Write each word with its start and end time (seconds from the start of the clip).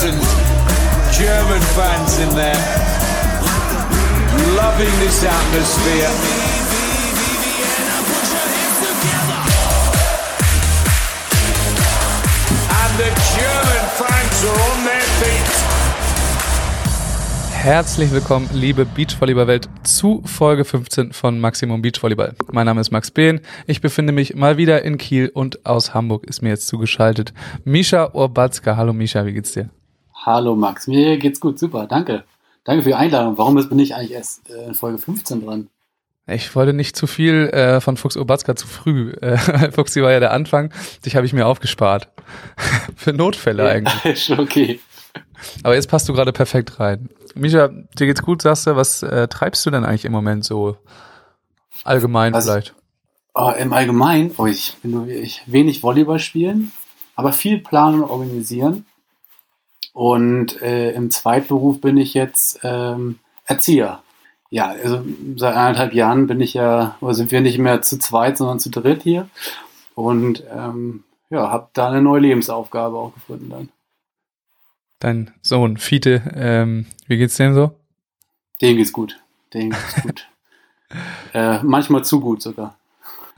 thousand 0.00 0.20
German 1.12 1.60
fans 1.76 2.18
in 2.20 2.30
there, 2.34 2.56
loving 4.56 4.92
this 5.00 5.22
atmosphere. 5.24 6.08
And 12.80 12.92
the 12.96 13.10
German 13.36 13.84
fans 13.98 14.44
are 14.44 14.60
on 14.70 14.84
their 14.84 15.06
feet. 15.20 15.50
Herzlich 17.52 18.10
willkommen, 18.10 18.48
liebe 18.54 18.86
Beachvolleyball-Welt, 18.86 19.68
zu 19.82 20.22
Folge 20.24 20.64
15 20.64 21.12
von 21.12 21.38
Maximum 21.40 21.82
Beachvolleyball. 21.82 22.34
Mein 22.50 22.64
Name 22.64 22.80
ist 22.80 22.90
Max 22.90 23.10
Behn. 23.10 23.42
Ich 23.66 23.82
befinde 23.82 24.14
mich 24.14 24.34
mal 24.34 24.56
wieder 24.56 24.82
in 24.82 24.96
Kiel 24.96 25.28
und 25.28 25.66
aus 25.66 25.92
Hamburg 25.92 26.24
ist 26.24 26.40
mir 26.40 26.48
jetzt 26.48 26.68
zugeschaltet 26.68 27.34
Misha 27.64 28.12
Urbatzka. 28.14 28.76
Hallo 28.76 28.94
Misha, 28.94 29.26
wie 29.26 29.34
geht's 29.34 29.52
dir? 29.52 29.68
Hallo 30.24 30.54
Max, 30.54 30.86
mir 30.86 31.16
geht's 31.18 31.40
gut, 31.40 31.58
super, 31.58 31.86
danke. 31.86 32.24
Danke 32.64 32.82
für 32.82 32.90
die 32.90 32.94
Einladung. 32.94 33.38
Warum 33.38 33.54
bin 33.54 33.78
ich 33.78 33.94
eigentlich 33.94 34.12
erst 34.12 34.50
äh, 34.50 34.66
in 34.66 34.74
Folge 34.74 34.98
15 34.98 35.44
dran? 35.44 35.68
Ich 36.26 36.54
wollte 36.54 36.74
nicht 36.74 36.94
zu 36.94 37.06
viel 37.06 37.48
äh, 37.48 37.80
von 37.80 37.96
Fuchs 37.96 38.16
Urbatzka 38.16 38.54
zu 38.54 38.66
früh. 38.66 39.12
Äh, 39.20 39.38
Fuchsi 39.72 40.02
war 40.02 40.12
ja 40.12 40.20
der 40.20 40.32
Anfang, 40.32 40.72
dich 41.04 41.16
habe 41.16 41.24
ich 41.26 41.32
mir 41.32 41.46
aufgespart. 41.46 42.10
Für 42.96 43.12
Notfälle 43.12 43.66
eigentlich. 43.68 44.24
Schon 44.24 44.40
okay. 44.40 44.78
Aber 45.62 45.74
jetzt 45.74 45.88
passt 45.88 46.08
du 46.08 46.12
gerade 46.12 46.32
perfekt 46.32 46.78
rein. 46.78 47.08
Misha, 47.34 47.68
dir 47.68 48.06
geht's 48.06 48.22
gut, 48.22 48.42
sagst 48.42 48.66
du, 48.66 48.76
was 48.76 49.02
äh, 49.02 49.26
treibst 49.26 49.64
du 49.64 49.70
denn 49.70 49.84
eigentlich 49.84 50.04
im 50.04 50.12
Moment 50.12 50.44
so 50.44 50.76
allgemein 51.84 52.34
Also- 52.34 52.52
vielleicht? 52.52 52.74
Oh, 53.32 53.52
Im 53.56 53.72
Allgemeinen, 53.72 54.32
oh, 54.38 54.46
ich 54.46 54.76
bin 54.82 54.90
nur 54.90 55.06
ich, 55.06 55.42
wenig 55.46 55.84
Volleyball 55.84 56.18
spielen, 56.18 56.72
aber 57.14 57.32
viel 57.32 57.58
planen 57.58 58.02
und 58.02 58.10
organisieren. 58.10 58.84
Und 59.92 60.60
äh, 60.62 60.92
im 60.92 61.10
Zweitberuf 61.10 61.80
bin 61.80 61.96
ich 61.96 62.14
jetzt 62.14 62.60
ähm, 62.62 63.18
Erzieher. 63.44 64.02
Ja, 64.50 64.68
also 64.68 65.04
seit 65.36 65.54
eineinhalb 65.54 65.94
Jahren 65.94 66.26
bin 66.26 66.40
ich 66.40 66.54
ja, 66.54 66.96
oder 67.00 67.14
sind 67.14 67.30
wir 67.30 67.40
nicht 67.40 67.58
mehr 67.58 67.82
zu 67.82 67.98
zweit, 67.98 68.36
sondern 68.36 68.58
zu 68.58 68.70
dritt 68.70 69.02
hier. 69.02 69.28
Und 69.94 70.44
ähm, 70.50 71.04
ja, 71.30 71.50
habe 71.50 71.68
da 71.72 71.88
eine 71.88 72.02
neue 72.02 72.20
Lebensaufgabe 72.20 72.96
auch 72.96 73.14
gefunden 73.14 73.50
dann. 73.50 73.68
Dein 74.98 75.30
Sohn, 75.40 75.76
Fiete, 75.76 76.22
ähm, 76.34 76.86
wie 77.06 77.16
geht's 77.16 77.36
dem 77.36 77.54
so? 77.54 77.72
Dem 78.60 78.76
geht's 78.76 78.92
gut. 78.92 79.20
Dem 79.54 79.70
geht's 79.70 80.02
gut. 80.02 80.28
äh, 81.32 81.62
manchmal 81.62 82.04
zu 82.04 82.20
gut 82.20 82.42
sogar. 82.42 82.76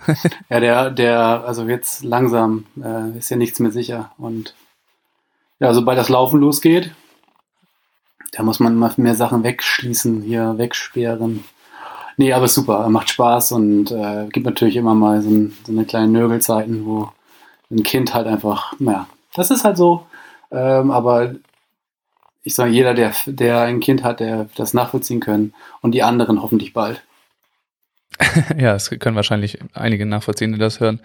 ja, 0.48 0.60
der, 0.60 0.90
der, 0.90 1.44
also 1.46 1.68
jetzt 1.68 2.02
langsam 2.02 2.66
äh, 2.82 3.16
ist 3.16 3.30
ja 3.30 3.36
nichts 3.36 3.60
mehr 3.60 3.70
sicher. 3.70 4.12
Und 4.18 4.54
ja, 5.62 5.72
sobald 5.72 5.96
das 5.96 6.08
Laufen 6.08 6.40
losgeht, 6.40 6.90
da 8.32 8.42
muss 8.42 8.58
man 8.58 8.72
immer 8.72 8.92
mehr 8.96 9.14
Sachen 9.14 9.44
wegschließen, 9.44 10.22
hier 10.22 10.58
wegsperren. 10.58 11.44
Nee, 12.16 12.32
aber 12.32 12.48
super, 12.48 12.88
macht 12.88 13.10
Spaß 13.10 13.52
und 13.52 13.92
äh, 13.92 14.26
gibt 14.30 14.44
natürlich 14.44 14.74
immer 14.74 14.96
mal 14.96 15.22
so, 15.22 15.30
ein, 15.30 15.56
so 15.64 15.70
eine 15.70 15.84
kleine 15.84 16.08
Nörgelzeiten, 16.08 16.84
wo 16.84 17.12
ein 17.70 17.84
Kind 17.84 18.12
halt 18.12 18.26
einfach, 18.26 18.74
naja, 18.80 19.06
das 19.34 19.52
ist 19.52 19.64
halt 19.64 19.76
so. 19.76 20.04
Ähm, 20.50 20.90
aber 20.90 21.36
ich 22.42 22.56
sage, 22.56 22.72
jeder, 22.72 22.94
der, 22.94 23.12
der 23.26 23.60
ein 23.60 23.78
Kind 23.78 24.02
hat, 24.02 24.18
der 24.18 24.48
das 24.56 24.74
nachvollziehen 24.74 25.20
können 25.20 25.54
und 25.80 25.92
die 25.92 26.02
anderen 26.02 26.42
hoffentlich 26.42 26.72
bald. 26.72 27.04
ja, 28.58 28.74
es 28.74 28.90
können 28.90 29.14
wahrscheinlich 29.14 29.60
einige 29.74 30.06
nachvollziehen, 30.06 30.52
die 30.52 30.58
das 30.58 30.80
hören. 30.80 31.00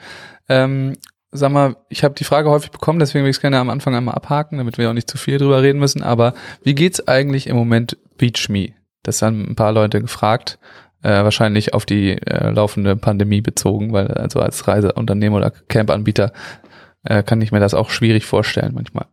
Ähm, 0.50 0.98
sag 1.32 1.52
mal, 1.52 1.76
ich 1.90 2.04
habe 2.04 2.16
die 2.16 2.24
Frage 2.24 2.50
häufig 2.50 2.72
bekommen, 2.72 3.00
deswegen 3.00 3.24
will 3.24 3.30
ich 3.30 3.38
es 3.38 3.42
gerne 3.42 3.60
am 3.60 3.70
Anfang 3.70 3.96
einmal 3.96 4.16
abhaken, 4.16 4.58
damit 4.58 4.78
wir 4.78 4.90
auch 4.90 4.94
nicht 4.94 5.10
zu 5.10 5.18
viel 5.18 5.38
drüber 5.38 5.62
reden 5.62 5.80
müssen. 5.80 6.04
Aber 6.04 6.34
wie 6.64 6.76
geht's 6.76 7.08
eigentlich 7.08 7.48
im 7.48 7.56
Moment 7.56 7.98
Beach 8.18 8.50
Me? 8.50 8.74
Das 9.04 9.22
haben 9.22 9.50
ein 9.50 9.56
paar 9.56 9.72
Leute 9.72 10.02
gefragt, 10.02 10.60
äh, 11.04 11.10
wahrscheinlich 11.10 11.74
auf 11.74 11.86
die 11.86 12.12
äh, 12.12 12.50
laufende 12.50 12.96
Pandemie 12.96 13.42
bezogen, 13.42 13.94
weil 13.94 14.08
also 14.08 14.40
als 14.40 14.68
Reiseunternehmer 14.68 15.38
oder 15.38 15.52
Campanbieter 15.52 16.32
äh, 17.04 17.24
kann 17.24 17.42
ich 17.42 17.52
mir 17.52 17.60
das 17.60 17.74
auch 17.74 17.90
schwierig 17.90 18.26
vorstellen 18.26 18.74
manchmal. 18.74 19.06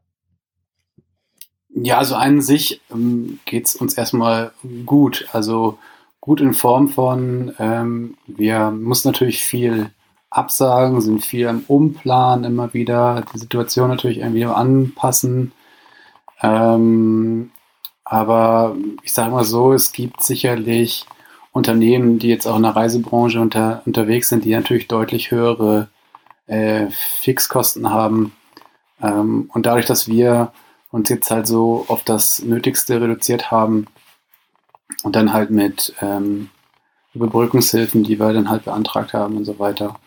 Ja, 1.76 1.98
also 1.98 2.14
an 2.14 2.40
sich 2.40 2.80
ähm, 2.92 3.40
geht's 3.44 3.74
uns 3.74 3.94
erstmal 3.94 4.52
gut. 4.86 5.26
Also 5.32 5.78
gut 6.20 6.40
in 6.40 6.54
Form 6.54 6.88
von, 6.88 7.52
ähm, 7.58 8.16
wir 8.26 8.70
mussten 8.70 9.08
natürlich 9.08 9.42
viel 9.44 9.90
absagen, 10.34 11.00
sind 11.00 11.24
viel 11.24 11.46
am 11.48 11.64
Umplanen 11.68 12.44
immer 12.44 12.74
wieder, 12.74 13.24
die 13.32 13.38
Situation 13.38 13.88
natürlich 13.88 14.18
irgendwie 14.18 14.44
anpassen. 14.44 15.52
Ähm, 16.42 17.50
aber 18.04 18.76
ich 19.02 19.12
sage 19.12 19.30
mal 19.30 19.44
so, 19.44 19.72
es 19.72 19.92
gibt 19.92 20.22
sicherlich 20.22 21.06
Unternehmen, 21.52 22.18
die 22.18 22.28
jetzt 22.28 22.46
auch 22.46 22.56
in 22.56 22.64
der 22.64 22.74
Reisebranche 22.74 23.40
unter, 23.40 23.82
unterwegs 23.86 24.28
sind, 24.28 24.44
die 24.44 24.52
natürlich 24.52 24.88
deutlich 24.88 25.30
höhere 25.30 25.88
äh, 26.46 26.88
Fixkosten 26.90 27.90
haben. 27.90 28.32
Ähm, 29.00 29.48
und 29.54 29.66
dadurch, 29.66 29.86
dass 29.86 30.08
wir 30.08 30.52
uns 30.90 31.08
jetzt 31.08 31.30
halt 31.30 31.46
so 31.46 31.84
auf 31.88 32.02
das 32.02 32.42
Nötigste 32.42 33.00
reduziert 33.00 33.52
haben 33.52 33.86
und 35.04 35.14
dann 35.14 35.32
halt 35.32 35.50
mit 35.50 35.94
ähm, 36.02 36.50
Überbrückungshilfen, 37.14 38.02
die 38.02 38.18
wir 38.18 38.32
dann 38.32 38.50
halt 38.50 38.64
beantragt 38.64 39.14
haben 39.14 39.36
und 39.36 39.44
so 39.44 39.60
weiter, 39.60 40.00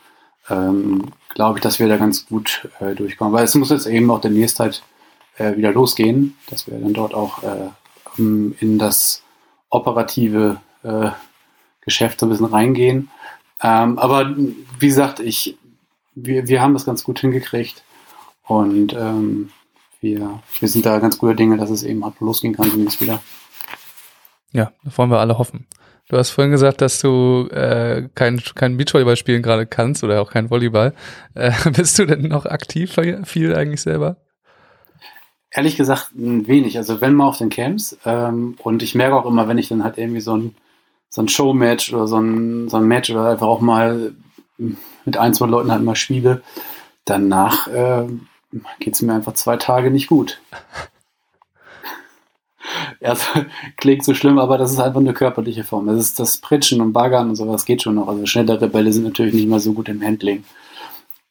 ähm, 0.50 1.12
glaube 1.30 1.60
ich, 1.60 1.64
dass 1.64 1.80
wir 1.80 1.88
da 1.88 1.98
ganz 1.98 2.26
gut 2.26 2.68
äh, 2.80 2.96
durchkommen. 2.96 3.34
Weil 3.34 3.46
es 3.46 3.56
muss 3.56 3.70
jetzt 3.70 3.88
eben 3.88 4.10
auch 4.12 4.22
demnächst 4.22 4.60
halt 4.60 4.84
äh, 5.38 5.56
wieder 5.56 5.72
losgehen, 5.72 6.38
dass 6.50 6.68
wir 6.68 6.78
dann 6.80 6.94
dort 6.94 7.14
auch 7.14 7.44
äh, 7.44 7.70
um, 8.18 8.56
in 8.60 8.80
das 8.80 9.24
operative 9.70 10.62
äh, 10.84 11.10
Geschäft 11.82 12.20
so 12.20 12.26
ein 12.26 12.30
bisschen 12.30 12.46
reingehen. 12.46 13.10
Ähm, 13.62 13.98
aber 13.98 14.36
wie 14.36 14.88
gesagt, 14.88 15.20
ich, 15.20 15.58
wir, 16.16 16.48
wir 16.48 16.62
haben 16.62 16.74
das 16.74 16.86
ganz 16.86 17.04
gut 17.04 17.20
hingekriegt 17.20 17.84
und 18.44 18.94
ähm, 18.94 19.50
wir, 20.02 20.40
wir 20.60 20.68
sind 20.68 20.86
da 20.86 21.00
ganz 21.00 21.18
guter 21.18 21.34
Dinge, 21.34 21.58
dass 21.58 21.70
es 21.70 21.84
eben 21.84 22.04
halt 22.04 22.20
losgehen 22.20 22.56
kann 22.56 22.70
demnächst 22.70 23.02
wieder. 23.02 23.22
Ja, 24.52 24.72
das 24.84 24.98
wollen 24.98 25.10
wir 25.10 25.20
alle 25.20 25.38
hoffen. 25.38 25.66
Du 26.10 26.16
hast 26.18 26.30
vorhin 26.30 26.52
gesagt, 26.52 26.80
dass 26.80 27.02
du 27.02 27.50
äh, 27.52 28.08
kein, 28.16 28.42
kein 28.56 28.78
Beachvolleyball 28.78 29.18
spielen 29.18 29.42
gerade 29.42 29.66
kannst 29.66 30.06
oder 30.06 30.22
auch 30.22 30.32
kein 30.32 30.50
Volleyball. 30.50 30.94
Äh, 31.34 31.52
bist 31.72 32.00
du 32.00 32.06
denn 32.06 32.22
noch 32.22 32.46
aktiv 32.46 32.96
viel 33.26 33.56
eigentlich 33.56 33.82
selber? 33.82 34.16
Ehrlich 35.52 35.76
gesagt, 35.76 36.16
ein 36.16 36.48
wenig. 36.48 36.78
Also 36.78 37.02
wenn 37.02 37.14
mal 37.14 37.28
auf 37.28 37.40
den 37.40 37.50
Camps. 37.50 37.98
Ähm, 38.06 38.56
und 38.64 38.84
ich 38.84 38.96
merke 38.96 39.16
auch 39.18 39.26
immer, 39.26 39.50
wenn 39.50 39.58
ich 39.58 39.68
dann 39.68 39.84
halt 39.84 39.98
irgendwie 39.98 40.22
so 40.22 40.38
ein, 40.38 40.56
so 41.10 41.22
ein 41.22 41.28
Showmatch 41.28 41.94
oder 41.94 42.08
so 42.08 42.20
ein, 42.20 42.70
so 42.70 42.78
ein 42.78 42.88
Match 42.88 43.10
oder 43.10 43.30
einfach 43.30 43.48
auch 43.48 43.62
mal 43.62 44.14
mit 44.58 45.18
ein, 45.18 45.34
zwei 45.34 45.48
Leuten 45.48 45.72
halt 45.72 45.84
mal 45.84 45.96
spiele, 45.96 46.42
danach 47.04 47.68
äh, 47.68 48.06
geht 48.80 48.94
es 48.94 49.02
mir 49.02 49.14
einfach 49.14 49.34
zwei 49.34 49.58
Tage 49.58 49.92
nicht 49.92 50.08
gut. 50.08 50.40
Das 53.00 53.26
klingt 53.78 54.04
so 54.04 54.14
schlimm, 54.14 54.40
aber 54.40 54.58
das 54.58 54.72
ist 54.72 54.80
einfach 54.80 55.00
eine 55.00 55.14
körperliche 55.14 55.64
Form. 55.64 55.88
Das 55.88 55.98
ist 55.98 56.20
das 56.20 56.38
Pritschen 56.38 56.82
und 56.82 56.94
Baggern 56.94 57.30
und 57.30 57.36
sowas 57.36 57.66
geht 57.66 57.82
schon 57.82 57.96
noch. 57.96 58.08
Also 58.08 58.26
schnellere 58.26 58.68
Bälle 58.68 58.92
sind 58.92 59.04
natürlich 59.04 59.34
nicht 59.34 59.48
mehr 59.48 59.60
so 59.60 59.74
gut 59.74 59.90
im 59.90 60.02
Handling. 60.02 60.44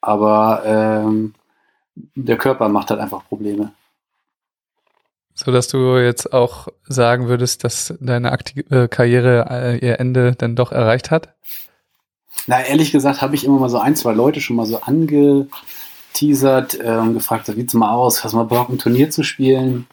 Aber 0.00 0.62
ähm, 0.64 1.34
der 2.14 2.36
Körper 2.36 2.68
macht 2.68 2.90
halt 2.90 3.00
einfach 3.00 3.24
Probleme. 3.26 3.72
So 5.34 5.52
dass 5.52 5.68
du 5.68 5.98
jetzt 5.98 6.32
auch 6.32 6.68
sagen 6.84 7.28
würdest, 7.28 7.62
dass 7.62 7.94
deine 8.00 8.32
aktive 8.32 8.88
Karriere 8.88 9.46
äh, 9.50 9.86
ihr 9.86 10.00
Ende 10.00 10.34
dann 10.34 10.56
doch 10.56 10.72
erreicht 10.72 11.10
hat? 11.10 11.34
Na, 12.46 12.62
ehrlich 12.62 12.92
gesagt 12.92 13.20
habe 13.20 13.34
ich 13.34 13.44
immer 13.44 13.58
mal 13.58 13.68
so 13.68 13.78
ein, 13.78 13.96
zwei 13.96 14.12
Leute 14.12 14.40
schon 14.40 14.56
mal 14.56 14.64
so 14.64 14.80
angeteasert 14.80 16.80
äh, 16.80 16.96
und 16.96 17.14
gefragt, 17.14 17.48
wie 17.48 17.52
sieht's 17.52 17.74
mal 17.74 17.92
aus, 17.92 18.24
hast 18.24 18.32
du 18.32 18.38
mal 18.38 18.44
Bock, 18.44 18.70
ein 18.70 18.78
Turnier 18.78 19.10
zu 19.10 19.24
spielen? 19.24 19.86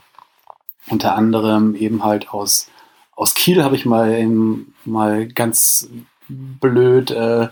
Unter 0.90 1.16
anderem 1.16 1.76
eben 1.76 2.04
halt 2.04 2.30
aus, 2.34 2.70
aus 3.16 3.34
Kiel 3.34 3.64
habe 3.64 3.76
ich 3.76 3.86
mal 3.86 4.14
eben, 4.14 4.74
mal 4.86 5.28
ganz 5.28 5.90
blöd 6.28 7.12
äh, 7.12 7.48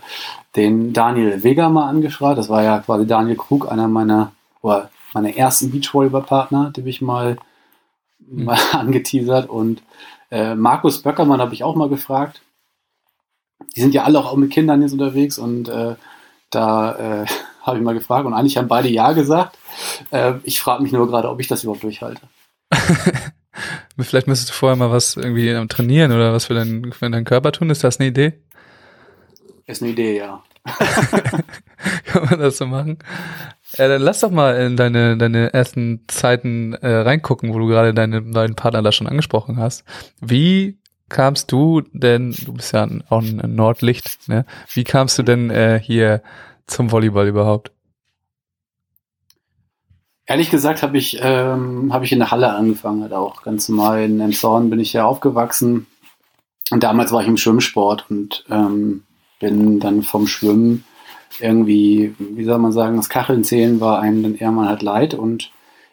den 0.56 0.92
Daniel 0.92 1.42
Vega 1.42 1.68
mal 1.68 1.88
angefragt. 1.88 2.38
Das 2.38 2.48
war 2.48 2.62
ja 2.62 2.78
quasi 2.80 3.06
Daniel 3.06 3.36
Krug, 3.36 3.70
einer 3.70 3.88
meiner, 3.88 4.32
oder 4.60 4.90
meiner 5.14 5.34
ersten 5.36 5.70
Beachvolleyball-Partner, 5.70 6.70
den 6.70 6.86
ich 6.86 7.00
mal, 7.00 7.36
Mhm. 8.28 8.44
mal 8.44 8.58
angeteasert. 8.72 9.48
Und 9.48 9.82
äh, 10.30 10.54
Markus 10.54 11.02
Böckermann 11.02 11.40
habe 11.40 11.54
ich 11.54 11.64
auch 11.64 11.74
mal 11.74 11.88
gefragt. 11.88 12.42
Die 13.76 13.80
sind 13.80 13.94
ja 13.94 14.04
alle 14.04 14.18
auch 14.18 14.36
mit 14.36 14.50
Kindern 14.50 14.82
jetzt 14.82 14.92
unterwegs 14.92 15.38
und 15.38 15.68
äh, 15.68 15.94
da 16.50 17.22
äh, 17.22 17.26
habe 17.62 17.78
ich 17.78 17.84
mal 17.84 17.94
gefragt 17.94 18.26
und 18.26 18.34
eigentlich 18.34 18.56
haben 18.56 18.68
beide 18.68 18.88
Ja 18.88 19.12
gesagt. 19.12 19.58
Äh, 20.10 20.34
ich 20.44 20.60
frage 20.60 20.82
mich 20.82 20.92
nur 20.92 21.06
gerade, 21.08 21.28
ob 21.28 21.40
ich 21.40 21.48
das 21.48 21.62
überhaupt 21.62 21.82
durchhalte. 21.82 22.22
Vielleicht 23.98 24.26
müsstest 24.26 24.50
du 24.50 24.54
vorher 24.54 24.76
mal 24.76 24.90
was 24.90 25.16
irgendwie 25.16 25.54
trainieren 25.68 26.12
oder 26.12 26.32
was 26.32 26.46
für 26.46 26.54
deinen, 26.54 26.92
für 26.92 27.10
deinen 27.10 27.24
Körper 27.24 27.52
tun. 27.52 27.70
Ist 27.70 27.84
das 27.84 28.00
eine 28.00 28.08
Idee? 28.08 28.34
Ist 29.66 29.82
eine 29.82 29.92
Idee, 29.92 30.18
ja. 30.18 30.42
Kann 32.04 32.24
man 32.24 32.38
das 32.38 32.58
so 32.58 32.66
machen? 32.66 32.98
Ja, 33.76 33.88
dann 33.88 34.02
lass 34.02 34.20
doch 34.20 34.30
mal 34.30 34.56
in 34.56 34.76
deine, 34.76 35.16
deine 35.16 35.52
ersten 35.52 36.04
Zeiten 36.08 36.74
äh, 36.74 36.88
reingucken, 36.88 37.52
wo 37.52 37.58
du 37.58 37.66
gerade 37.66 37.94
deine 37.94 38.20
neuen 38.20 38.54
Partner 38.54 38.82
da 38.82 38.92
schon 38.92 39.06
angesprochen 39.06 39.58
hast. 39.58 39.84
Wie 40.20 40.78
kamst 41.08 41.52
du 41.52 41.82
denn, 41.92 42.32
du 42.32 42.54
bist 42.54 42.72
ja 42.72 42.88
auch 43.08 43.22
ein 43.22 43.54
Nordlicht, 43.54 44.28
ne? 44.28 44.46
Wie 44.72 44.84
kamst 44.84 45.18
du 45.18 45.22
denn 45.22 45.50
äh, 45.50 45.80
hier 45.82 46.22
zum 46.66 46.90
Volleyball 46.90 47.28
überhaupt? 47.28 47.72
Ehrlich 50.32 50.48
gesagt 50.48 50.82
habe 50.82 50.96
ich, 50.96 51.18
ähm, 51.20 51.92
hab 51.92 52.04
ich 52.04 52.12
in 52.12 52.18
der 52.18 52.30
Halle 52.30 52.54
angefangen, 52.54 53.02
halt 53.02 53.12
auch 53.12 53.42
ganz 53.42 53.68
normal. 53.68 54.04
In 54.04 54.18
Emshorn 54.18 54.70
bin 54.70 54.80
ich 54.80 54.94
ja 54.94 55.04
aufgewachsen. 55.04 55.86
Und 56.70 56.82
damals 56.82 57.12
war 57.12 57.20
ich 57.20 57.28
im 57.28 57.36
Schwimmsport 57.36 58.06
und 58.08 58.42
ähm, 58.48 59.02
bin 59.40 59.78
dann 59.78 60.02
vom 60.02 60.26
Schwimmen 60.26 60.84
irgendwie, 61.38 62.14
wie 62.18 62.44
soll 62.44 62.56
man 62.56 62.72
sagen, 62.72 62.96
das 62.96 63.10
Kacheln 63.10 63.44
zählen 63.44 63.78
war 63.78 64.00
einem 64.00 64.22
dann 64.22 64.34
eher 64.34 64.50
mal 64.52 64.70
halt 64.70 64.80
leid 64.80 65.12
und 65.12 65.50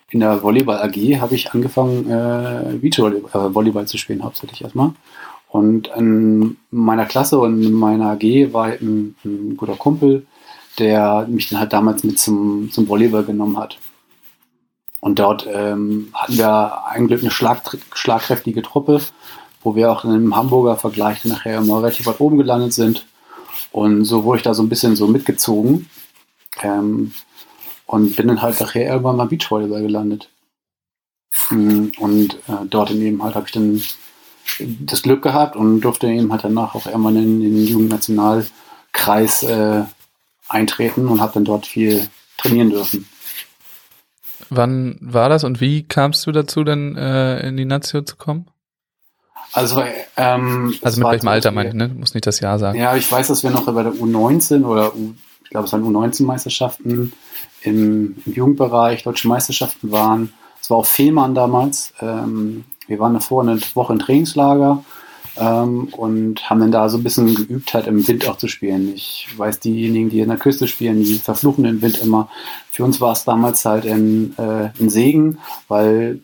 in 0.10 0.22
der 0.22 0.42
Volleyball 0.42 0.78
AG 0.84 1.20
habe 1.20 1.36
ich 1.36 1.52
angefangen, 1.52 2.10
äh, 2.10 2.78
Beachvolleyball 2.78 3.50
äh, 3.50 3.54
Volleyball 3.54 3.88
zu 3.88 3.98
spielen, 3.98 4.24
hauptsächlich 4.24 4.62
erstmal. 4.62 4.92
Und 5.50 5.90
in 5.98 6.56
meiner 6.72 7.08
Klasse 7.08 7.40
und 7.40 7.62
in 7.62 7.74
meiner 7.74 8.12
AG 8.12 8.54
war 8.54 8.68
ein, 8.68 9.16
ein 9.26 9.58
guter 9.58 9.76
Kumpel, 9.76 10.26
der 10.78 11.28
mich 11.30 11.50
dann 11.50 11.60
halt 11.60 11.74
damals 11.74 12.06
mit 12.06 12.18
zum, 12.18 12.72
zum 12.72 12.88
Volleyball 12.88 13.26
genommen 13.26 13.58
hat. 13.58 13.78
Und 15.02 15.20
dort 15.20 15.48
ähm, 15.52 16.10
hatten 16.14 16.38
wir 16.38 16.86
eigentlich 16.86 17.22
eine 17.22 17.32
schlag, 17.32 17.78
schlagkräftige 17.94 18.62
Truppe, 18.62 19.02
wo 19.64 19.76
wir 19.76 19.92
auch 19.92 20.04
in 20.04 20.12
einem 20.12 20.36
Hamburger 20.36 20.76
Vergleich 20.76 21.24
nachher 21.26 21.60
immer 21.60 21.82
relativ 21.82 22.06
weit 22.06 22.20
oben 22.20 22.38
gelandet 22.38 22.74
sind. 22.74 23.06
Und 23.72 24.06
so 24.06 24.24
wurde 24.24 24.38
ich 24.38 24.44
da 24.44 24.54
so 24.54 24.64
ein 24.64 24.70
bisschen 24.70 24.96
so 24.96 25.08
mitgezogen. 25.08 25.90
Ähm, 26.62 27.14
und 27.86 28.16
bin 28.16 28.28
dann 28.28 28.42
halt 28.42 28.60
nachher 28.60 28.88
irgendwann 28.88 29.16
mal 29.16 29.26
Beachvolleyball 29.26 29.82
gelandet. 29.82 30.30
Mm, 31.50 31.88
und 31.98 32.36
äh, 32.48 32.66
dort 32.70 32.92
in 32.92 33.02
eben 33.02 33.24
halt 33.24 33.36
habe 33.36 33.48
ich 33.48 33.52
dann 33.52 33.82
das 34.80 35.02
Glück 35.02 35.22
gehabt 35.22 35.56
und 35.56 35.82
durfte 35.82 36.08
eben 36.08 36.32
halt 36.32 36.44
danach 36.44 36.76
auch 36.76 36.86
irgendwann 36.86 37.16
in 37.16 37.42
den 37.42 37.66
Jugendnationalkreis 37.66 39.44
äh, 39.44 39.84
eintreten 40.48 41.08
und 41.08 41.22
habe 41.22 41.34
dann 41.34 41.46
dort 41.46 41.66
viel 41.66 42.08
trainieren 42.38 42.70
dürfen. 42.70 43.08
Wann 44.50 44.98
war 45.02 45.30
das 45.30 45.44
und 45.44 45.62
wie 45.62 45.84
kamst 45.84 46.26
du 46.26 46.32
dazu, 46.32 46.64
dann 46.64 46.96
äh, 46.96 47.48
in 47.48 47.58
die 47.58 47.66
Nazio 47.66 48.02
zu 48.02 48.16
kommen? 48.16 48.48
Also, 49.52 49.84
ähm, 50.18 50.76
also 50.82 51.02
mit 51.02 51.12
welchem 51.12 51.28
Alter 51.28 51.52
meine 51.52 51.70
ich, 51.70 51.76
ne? 51.76 51.90
Du 51.90 51.96
musst 51.96 52.14
nicht 52.14 52.28
das 52.28 52.40
Jahr 52.40 52.60
sagen. 52.60 52.78
Ja, 52.78 52.96
ich 52.96 53.12
weiß, 53.12 53.28
dass 53.28 53.44
wir 53.44 53.50
noch 53.50 53.66
bei 53.66 53.84
der 53.84 53.94
U19 53.94 54.64
oder 54.64 54.96
U, 54.96 55.14
ich 55.44 55.50
glaube, 55.50 55.66
es 55.66 55.74
waren 55.74 55.84
U19-Meisterschaften 55.84 57.12
im, 57.64 58.16
im, 58.26 58.34
Jugendbereich, 58.34 59.04
deutsche 59.04 59.28
Meisterschaften 59.28 59.92
waren. 59.92 60.34
Es 60.62 60.70
war 60.70 60.78
auch 60.78 60.86
Fehmarn 60.86 61.34
damals. 61.34 61.94
Ähm, 62.00 62.66
wir 62.88 63.00
waren 63.00 63.14
davor 63.14 63.42
eine 63.42 63.60
Woche 63.74 63.94
im 63.94 64.00
Trainingslager 64.00 64.84
ähm, 65.38 65.90
und 65.92 66.50
haben 66.50 66.60
dann 66.60 66.72
da 66.72 66.90
so 66.90 66.98
ein 66.98 67.04
bisschen 67.04 67.34
geübt, 67.36 67.74
halt 67.74 67.88
im 67.88 68.08
Wind 68.08 68.28
auch 68.28 68.38
zu 68.38 68.48
spielen. 68.48 68.94
Ich 68.96 69.28
weiß, 69.36 69.60
diejenigen, 69.60 70.10
die 70.10 70.20
in 70.20 70.30
der 70.30 70.38
Küste 70.38 70.68
spielen, 70.68 71.04
die 71.04 71.20
verfluchen 71.20 71.64
den 71.64 71.82
Wind 71.82 72.00
immer. 72.02 72.30
Für 72.72 72.84
uns 72.84 73.00
war 73.02 73.14
es 73.14 73.24
damals 73.24 73.66
halt 73.66 73.86
in, 73.86 74.38
äh, 74.38 74.70
in 74.80 74.90
Segen, 74.90 75.40
weil 75.68 76.20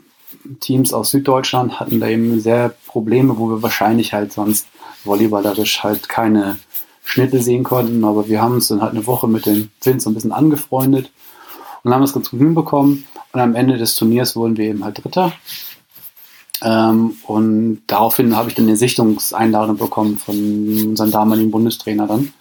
Teams 0.59 0.93
aus 0.93 1.11
Süddeutschland 1.11 1.79
hatten 1.79 1.99
da 1.99 2.07
eben 2.07 2.39
sehr 2.39 2.73
Probleme, 2.87 3.37
wo 3.37 3.49
wir 3.49 3.61
wahrscheinlich 3.61 4.13
halt 4.13 4.33
sonst 4.33 4.67
volleyballerisch 5.03 5.83
halt 5.83 6.09
keine 6.09 6.57
Schnitte 7.03 7.41
sehen 7.41 7.63
konnten. 7.63 8.03
Aber 8.03 8.27
wir 8.27 8.41
haben 8.41 8.55
uns 8.55 8.67
dann 8.67 8.81
halt 8.81 8.91
eine 8.91 9.07
Woche 9.07 9.27
mit 9.27 9.45
dem 9.45 9.69
Wind 9.83 10.01
so 10.01 10.09
ein 10.09 10.13
bisschen 10.13 10.31
angefreundet 10.31 11.11
und 11.83 11.93
haben 11.93 12.01
das 12.01 12.13
ganz 12.13 12.29
gut 12.31 12.39
hinbekommen. 12.39 13.05
Und 13.31 13.39
am 13.39 13.55
Ende 13.55 13.77
des 13.77 13.95
Turniers 13.95 14.35
wurden 14.35 14.57
wir 14.57 14.69
eben 14.69 14.83
halt 14.83 15.03
Dritter. 15.03 15.33
Ähm, 16.61 17.17
und 17.23 17.81
daraufhin 17.87 18.35
habe 18.35 18.49
ich 18.49 18.55
dann 18.55 18.65
eine 18.65 18.77
Sichtungseinladung 18.77 19.77
bekommen 19.77 20.17
von 20.17 20.35
unserem 20.35 21.11
damaligen 21.11 21.51
Bundestrainer 21.51 22.07
dann. 22.07 22.33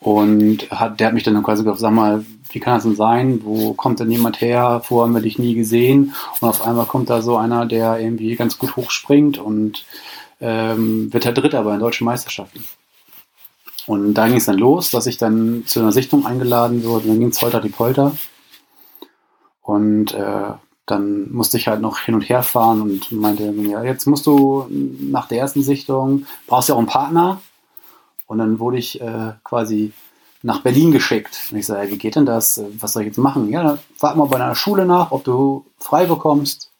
Und 0.00 0.70
hat, 0.70 1.00
der 1.00 1.08
hat 1.08 1.14
mich 1.14 1.22
dann 1.22 1.42
quasi 1.42 1.62
gesagt, 1.62 1.80
sag 1.80 1.92
mal, 1.92 2.24
wie 2.50 2.60
kann 2.60 2.74
das 2.74 2.84
denn 2.84 2.94
sein? 2.94 3.40
Wo 3.42 3.72
kommt 3.72 4.00
denn 4.00 4.10
jemand 4.10 4.40
her? 4.40 4.80
Vorher 4.84 5.06
haben 5.06 5.14
wir 5.14 5.22
dich 5.22 5.38
nie 5.38 5.54
gesehen. 5.54 6.14
Und 6.40 6.48
auf 6.48 6.62
einmal 6.62 6.86
kommt 6.86 7.10
da 7.10 7.22
so 7.22 7.36
einer, 7.36 7.66
der 7.66 7.98
irgendwie 7.98 8.36
ganz 8.36 8.58
gut 8.58 8.76
hochspringt 8.76 9.38
und 9.38 9.84
ähm, 10.40 11.12
wird 11.12 11.24
der 11.24 11.32
Dritter 11.32 11.62
bei 11.64 11.72
den 11.72 11.80
deutschen 11.80 12.04
Meisterschaften. 12.04 12.64
Und 13.86 14.14
da 14.14 14.28
ging 14.28 14.36
es 14.36 14.46
dann 14.46 14.58
los, 14.58 14.90
dass 14.90 15.06
ich 15.06 15.18
dann 15.18 15.64
zu 15.66 15.80
einer 15.80 15.92
Sichtung 15.92 16.26
eingeladen 16.26 16.84
wurde. 16.84 17.08
Dann 17.08 17.18
ging 17.18 17.28
es 17.28 17.42
heute 17.42 17.60
die 17.60 17.68
Polter. 17.68 18.16
Und 19.62 20.12
äh, 20.12 20.52
dann 20.86 21.32
musste 21.32 21.56
ich 21.56 21.68
halt 21.68 21.80
noch 21.80 21.98
hin 21.98 22.14
und 22.14 22.22
her 22.22 22.42
fahren 22.42 22.82
und 22.82 23.10
meinte, 23.12 23.44
ja, 23.44 23.82
jetzt 23.82 24.06
musst 24.06 24.26
du 24.26 24.66
nach 24.70 25.28
der 25.28 25.38
ersten 25.38 25.62
Sichtung, 25.62 26.26
brauchst 26.46 26.68
ja 26.68 26.74
auch 26.74 26.78
einen 26.78 26.86
Partner. 26.86 27.40
Und 28.26 28.38
dann 28.38 28.58
wurde 28.58 28.78
ich 28.78 29.00
äh, 29.00 29.32
quasi 29.44 29.92
nach 30.42 30.60
Berlin 30.60 30.92
geschickt. 30.92 31.48
Und 31.50 31.58
ich 31.58 31.66
sage, 31.66 31.90
wie 31.90 31.98
geht 31.98 32.16
denn 32.16 32.26
das? 32.26 32.62
Was 32.78 32.92
soll 32.92 33.02
ich 33.02 33.08
jetzt 33.08 33.18
machen? 33.18 33.50
Ja, 33.50 33.62
dann 33.62 33.78
frag 33.96 34.16
mal 34.16 34.26
bei 34.26 34.36
einer 34.36 34.54
Schule 34.54 34.84
nach, 34.84 35.10
ob 35.10 35.24
du 35.24 35.64
frei 35.78 36.04
bekommst 36.04 36.70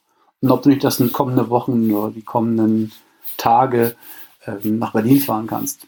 und 0.42 0.50
ob 0.50 0.62
du 0.62 0.68
nicht 0.68 0.84
das 0.84 1.00
in 1.00 1.06
den 1.06 1.12
kommenden 1.12 1.48
Wochen 1.48 1.90
oder 1.90 2.12
die 2.12 2.22
kommenden 2.22 2.92
Tage 3.38 3.96
äh, 4.44 4.68
nach 4.68 4.92
Berlin 4.92 5.20
fahren 5.20 5.46
kannst. 5.46 5.86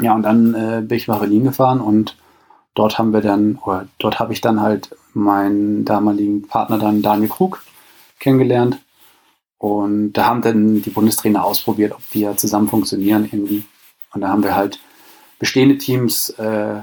Ja, 0.00 0.14
und 0.14 0.22
dann 0.22 0.54
äh, 0.54 0.82
bin 0.82 0.96
ich 0.96 1.08
nach 1.08 1.18
Berlin 1.18 1.44
gefahren 1.44 1.80
und 1.80 2.16
dort 2.76 2.98
haben 2.98 3.12
wir 3.12 3.22
dann, 3.22 3.58
oder 3.64 3.88
dort 3.98 4.20
habe 4.20 4.32
ich 4.32 4.40
dann 4.40 4.60
halt 4.60 4.94
meinen 5.14 5.84
damaligen 5.84 6.46
Partner 6.46 6.78
dann 6.78 7.02
Daniel 7.02 7.28
Krug 7.28 7.64
kennengelernt. 8.20 8.78
Und 9.58 10.12
da 10.12 10.26
haben 10.26 10.42
dann 10.42 10.82
die 10.82 10.90
Bundestrainer 10.90 11.44
ausprobiert, 11.44 11.92
ob 11.92 12.02
wir 12.12 12.36
zusammen 12.36 12.68
funktionieren 12.68 13.24
irgendwie. 13.24 13.64
Und 14.12 14.20
da 14.20 14.28
haben 14.28 14.44
wir 14.44 14.54
halt 14.54 14.78
bestehende 15.38 15.78
Teams 15.78 16.28
äh, 16.38 16.76
äh, 16.78 16.82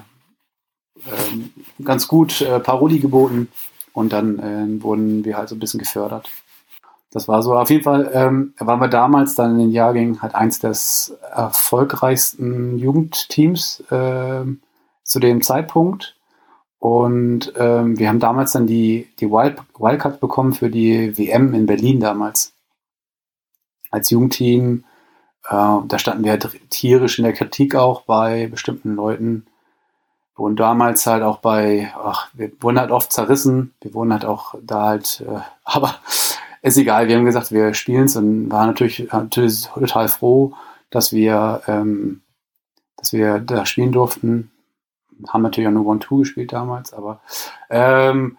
ganz 1.83 2.07
gut 2.07 2.41
äh, 2.41 2.59
Paroli 2.59 2.99
geboten 2.99 3.49
und 3.93 4.11
dann 4.11 4.39
äh, 4.39 4.83
wurden 4.83 5.23
wir 5.23 5.37
halt 5.37 5.49
so 5.49 5.55
ein 5.55 5.59
bisschen 5.59 5.79
gefördert. 5.79 6.29
Das 7.11 7.27
war 7.27 7.43
so, 7.43 7.55
auf 7.55 7.69
jeden 7.69 7.83
Fall 7.83 8.09
ähm, 8.11 8.53
waren 8.57 8.79
wir 8.79 8.87
damals 8.87 9.35
dann 9.35 9.51
in 9.51 9.59
den 9.59 9.71
Jahrgängen 9.71 10.23
halt 10.23 10.33
eins 10.33 10.59
des 10.59 11.15
erfolgreichsten 11.31 12.79
Jugendteams 12.79 13.83
äh, 13.91 14.45
zu 15.03 15.19
dem 15.19 15.41
Zeitpunkt. 15.41 16.15
Und 16.79 17.53
ähm, 17.57 17.97
wir 17.97 18.09
haben 18.09 18.19
damals 18.19 18.51
dann 18.51 18.67
die, 18.67 19.07
die 19.19 19.29
Wild, 19.29 19.57
Wildcard 19.77 20.19
bekommen 20.19 20.53
für 20.53 20.69
die 20.69 21.17
WM 21.17 21.53
in 21.53 21.65
Berlin 21.65 21.99
damals. 21.99 22.53
Als 23.89 24.09
Jugendteam 24.09 24.83
äh, 25.49 25.77
da 25.87 25.99
standen 25.99 26.23
wir 26.23 26.39
tierisch 26.69 27.19
in 27.19 27.25
der 27.25 27.33
Kritik 27.33 27.75
auch 27.75 28.01
bei 28.01 28.47
bestimmten 28.47 28.95
Leuten. 28.95 29.45
Wir 30.35 30.45
wurden 30.45 30.55
damals 30.55 31.05
halt 31.05 31.21
auch 31.21 31.37
bei, 31.39 31.93
ach, 31.95 32.29
wir 32.33 32.51
wurden 32.61 32.79
halt 32.79 32.91
oft 32.91 33.11
zerrissen. 33.11 33.73
Wir 33.81 33.93
wurden 33.93 34.13
halt 34.13 34.25
auch 34.25 34.55
da 34.61 34.87
halt, 34.87 35.23
äh, 35.27 35.41
aber 35.63 35.95
ist 36.61 36.77
egal. 36.77 37.07
Wir 37.07 37.17
haben 37.17 37.25
gesagt, 37.25 37.51
wir 37.51 37.73
spielen 37.73 38.05
es 38.05 38.15
und 38.15 38.49
waren 38.49 38.67
natürlich, 38.67 39.11
natürlich 39.11 39.67
total 39.67 40.07
froh, 40.07 40.53
dass 40.89 41.11
wir, 41.11 41.61
ähm, 41.67 42.21
dass 42.97 43.11
wir 43.11 43.39
da 43.39 43.65
spielen 43.65 43.91
durften. 43.91 44.51
Haben 45.27 45.41
natürlich 45.41 45.67
auch 45.67 45.73
nur 45.73 45.85
One-Two 45.85 46.19
gespielt 46.19 46.53
damals, 46.53 46.93
aber 46.93 47.21
ähm, 47.69 48.37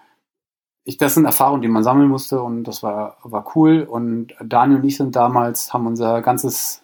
ich, 0.84 0.98
das 0.98 1.14
sind 1.14 1.24
Erfahrungen, 1.24 1.62
die 1.62 1.68
man 1.68 1.82
sammeln 1.82 2.08
musste 2.08 2.42
und 2.42 2.64
das 2.64 2.82
war, 2.82 3.16
war 3.22 3.50
cool. 3.56 3.86
Und 3.88 4.34
Daniel 4.44 4.80
und 4.80 4.84
ich 4.84 4.96
sind 4.98 5.16
damals, 5.16 5.72
haben 5.72 5.86
unser 5.86 6.20
ganzes 6.20 6.82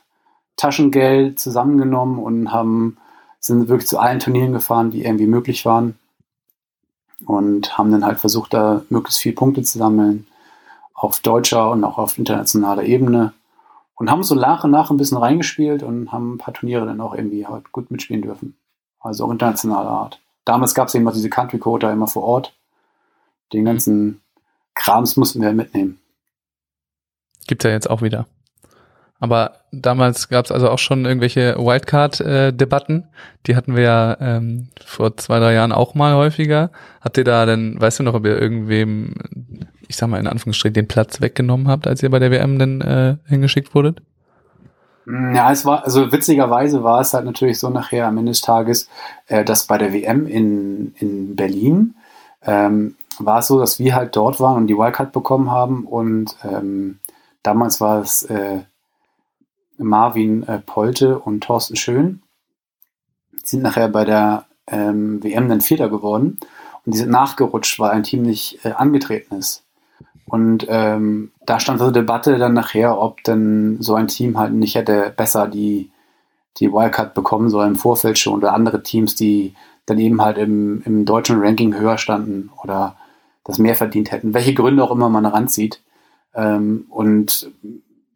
Taschengeld 0.57 1.39
zusammengenommen 1.39 2.19
und 2.19 2.51
haben, 2.51 2.97
sind 3.41 3.69
wirklich 3.69 3.89
zu 3.89 3.99
allen 3.99 4.19
Turnieren 4.19 4.53
gefahren, 4.53 4.91
die 4.91 5.05
irgendwie 5.05 5.27
möglich 5.27 5.65
waren. 5.67 5.99
Und 7.27 7.77
haben 7.77 7.93
dann 7.93 8.05
halt 8.05 8.19
versucht, 8.19 8.55
da 8.55 8.83
möglichst 8.89 9.21
viele 9.21 9.35
Punkte 9.35 9.63
zu 9.63 9.79
sammeln. 9.79 10.27
Auf 10.95 11.21
deutscher 11.21 11.71
und 11.71 11.85
auch 11.85 11.99
auf 11.99 12.19
internationaler 12.19 12.85
Ebene. 12.85 13.35
Und 13.95 14.11
haben 14.11 14.23
so 14.23 14.35
nach 14.35 14.65
und 14.65 14.71
nach 14.71 14.91
ein 14.91 14.97
bisschen 14.97 15.19
reingespielt 15.19 15.83
und 15.83 16.11
haben 16.11 16.35
ein 16.35 16.39
paar 16.39 16.55
Turniere 16.55 16.87
dann 16.87 17.03
auch 17.03 17.15
irgendwie 17.15 17.47
halt 17.47 17.71
gut 17.73 17.91
mitspielen 17.91 18.23
dürfen. 18.23 18.57
Also 19.01 19.25
auch 19.25 19.31
internationaler 19.31 19.89
Art. 19.89 20.21
Damals 20.45 20.75
gab 20.75 20.89
es 20.89 20.95
eben 20.95 21.05
noch 21.05 21.13
diese 21.13 21.31
Country 21.31 21.59
Quota 21.59 21.93
immer 21.93 22.07
vor 22.07 22.23
Ort. 22.23 22.55
Den 23.53 23.65
ganzen 23.65 24.21
Krams 24.75 25.17
mussten 25.17 25.41
wir 25.41 25.53
mitnehmen. 25.53 25.99
Gibt 27.47 27.65
ja 27.65 27.71
jetzt 27.71 27.91
auch 27.91 28.03
wieder. 28.03 28.27
Aber 29.21 29.57
damals 29.71 30.29
gab 30.29 30.47
es 30.47 30.53
also 30.53 30.71
auch 30.71 30.79
schon 30.79 31.05
irgendwelche 31.05 31.57
Wildcard-Debatten. 31.59 33.05
Die 33.47 33.55
hatten 33.55 33.77
wir 33.77 33.83
ja 33.83 34.17
ähm, 34.19 34.69
vor 34.85 35.17
zwei, 35.19 35.39
drei 35.39 35.53
Jahren 35.53 35.73
auch 35.73 35.95
mal 35.95 36.15
häufiger. 36.15 36.71
Habt 37.03 37.19
ihr 37.19 37.25
da 37.25 37.45
denn, 37.45 37.79
weißt 37.79 37.99
du 37.99 38.03
noch, 38.03 38.15
ob 38.15 38.25
ihr 38.25 38.41
irgendwem, 38.41 39.15
ich 39.87 39.97
sag 39.97 40.09
mal 40.09 40.19
in 40.19 40.27
Anführungsstrichen, 40.27 40.73
den 40.73 40.89
Platz 40.89 41.21
weggenommen 41.21 41.69
habt, 41.69 41.87
als 41.87 42.03
ihr 42.03 42.11
bei 42.11 42.19
der 42.19 42.31
WM 42.31 42.59
denn 42.59 42.81
äh, 42.81 43.17
hingeschickt 43.27 43.75
wurdet? 43.75 44.01
Ja, 45.35 45.51
es 45.51 45.65
war, 45.65 45.85
also 45.85 46.13
witzigerweise 46.13 46.85
war 46.85 47.01
es 47.01 47.15
halt 47.15 47.25
natürlich 47.25 47.59
so 47.59 47.69
nachher 47.71 48.07
am 48.07 48.19
Ende 48.19 48.33
des 48.33 48.43
Tages, 48.43 48.89
äh, 49.27 49.45
dass 49.45 49.67
bei 49.67 49.79
der 49.79 49.93
WM 49.93 50.27
in, 50.27 50.95
in 50.97 51.37
Berlin 51.37 51.95
ähm, 52.43 52.97
war 53.19 53.41
es 53.41 53.49
so, 53.49 53.59
dass 53.59 53.79
wir 53.79 53.95
halt 53.95 54.15
dort 54.15 54.41
waren 54.41 54.57
und 54.57 54.67
die 54.67 54.77
Wildcard 54.77 55.13
bekommen 55.13 55.51
haben 55.51 55.85
und 55.85 56.37
ähm, 56.45 57.01
damals 57.43 57.81
war 57.81 58.01
es 58.01 58.23
äh, 58.25 58.61
Marvin 59.79 60.47
äh, 60.47 60.59
Polte 60.59 61.19
und 61.19 61.43
Thorsten 61.43 61.77
Schön. 61.77 62.23
Die 63.33 63.47
sind 63.47 63.63
nachher 63.63 63.89
bei 63.89 64.05
der 64.05 64.45
ähm, 64.67 65.23
WM 65.23 65.49
dann 65.49 65.61
Vierter 65.61 65.89
geworden 65.89 66.39
und 66.85 66.95
die 66.95 66.99
sind 66.99 67.11
nachgerutscht, 67.11 67.79
weil 67.79 67.91
ein 67.91 68.05
Team 68.05 68.23
nicht 68.23 68.65
äh, 68.65 68.73
angetreten 68.73 69.37
ist. 69.37 69.65
Und 70.31 70.65
ähm, 70.69 71.33
da 71.45 71.59
stand 71.59 71.81
zur 71.81 71.91
Debatte 71.91 72.39
dann 72.39 72.55
nachher, 72.55 72.97
ob 73.01 73.25
denn 73.25 73.79
so 73.81 73.97
ein 73.97 74.07
Team 74.07 74.39
halt 74.39 74.53
nicht 74.53 74.77
hätte 74.77 75.13
besser 75.17 75.49
die, 75.49 75.91
die 76.59 76.73
Wildcard 76.73 77.15
bekommen 77.15 77.51
sollen 77.51 77.73
im 77.73 77.77
Vorfeld 77.77 78.17
schon 78.17 78.35
oder 78.35 78.55
andere 78.55 78.85
Teams, 78.85 79.17
die 79.17 79.55
dann 79.87 79.99
eben 79.99 80.23
halt 80.23 80.39
im, 80.39 80.83
im 80.85 81.05
deutschen 81.05 81.41
Ranking 81.41 81.75
höher 81.75 81.99
standen 81.99 82.51
oder 82.63 82.97
das 83.43 83.59
mehr 83.59 83.75
verdient 83.75 84.13
hätten. 84.13 84.33
Welche 84.33 84.55
Gründe 84.55 84.85
auch 84.85 84.93
immer 84.93 85.09
man 85.09 85.27
ranzieht. 85.27 85.83
Ähm, 86.33 86.87
und 86.91 87.51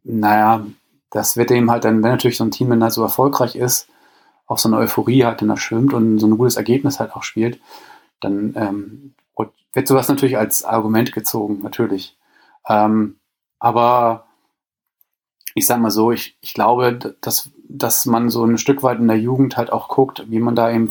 naja, 0.05 0.65
das 1.11 1.37
wird 1.37 1.51
eben 1.51 1.69
halt 1.69 1.85
dann, 1.85 2.01
wenn 2.05 2.13
natürlich 2.13 2.37
so 2.37 2.45
ein 2.45 2.53
Team, 2.53 2.71
wenn 2.71 2.79
das 2.79 2.95
so 2.95 3.03
erfolgreich 3.03 3.57
ist, 3.57 3.89
auch 4.47 4.59
so 4.59 4.69
eine 4.69 4.77
Euphorie 4.77 5.25
halt 5.25 5.41
dann 5.41 5.49
da 5.49 5.57
schwimmt 5.57 5.93
und 5.93 6.21
so 6.21 6.29
ein 6.29 6.39
gutes 6.39 6.55
Ergebnis 6.55 7.01
halt 7.01 7.13
auch 7.17 7.25
spielt, 7.25 7.59
dann 8.21 8.55
ähm, 8.57 9.15
wird 9.75 9.89
sowas 9.89 10.09
natürlich 10.09 10.39
als 10.39 10.65
Argument 10.65 11.13
gezogen, 11.13 11.61
natürlich. 11.63 12.17
Ähm, 12.69 13.17
aber 13.59 14.27
ich 15.55 15.67
sag 15.67 15.81
mal 15.81 15.91
so, 15.91 16.13
ich, 16.13 16.37
ich 16.41 16.55
glaube, 16.55 17.17
dass, 17.21 17.51
dass 17.69 18.07
man 18.07 18.31
so 18.31 18.45
ein 18.45 18.59
Stück 18.59 18.83
weit 18.83 18.99
in 18.99 19.09
der 19.09 19.19
Jugend 19.19 19.57
halt 19.57 19.73
auch 19.73 19.89
guckt, 19.89 20.25
wie 20.31 20.41
man 20.41 20.55
da 20.55 20.71
eben 20.71 20.89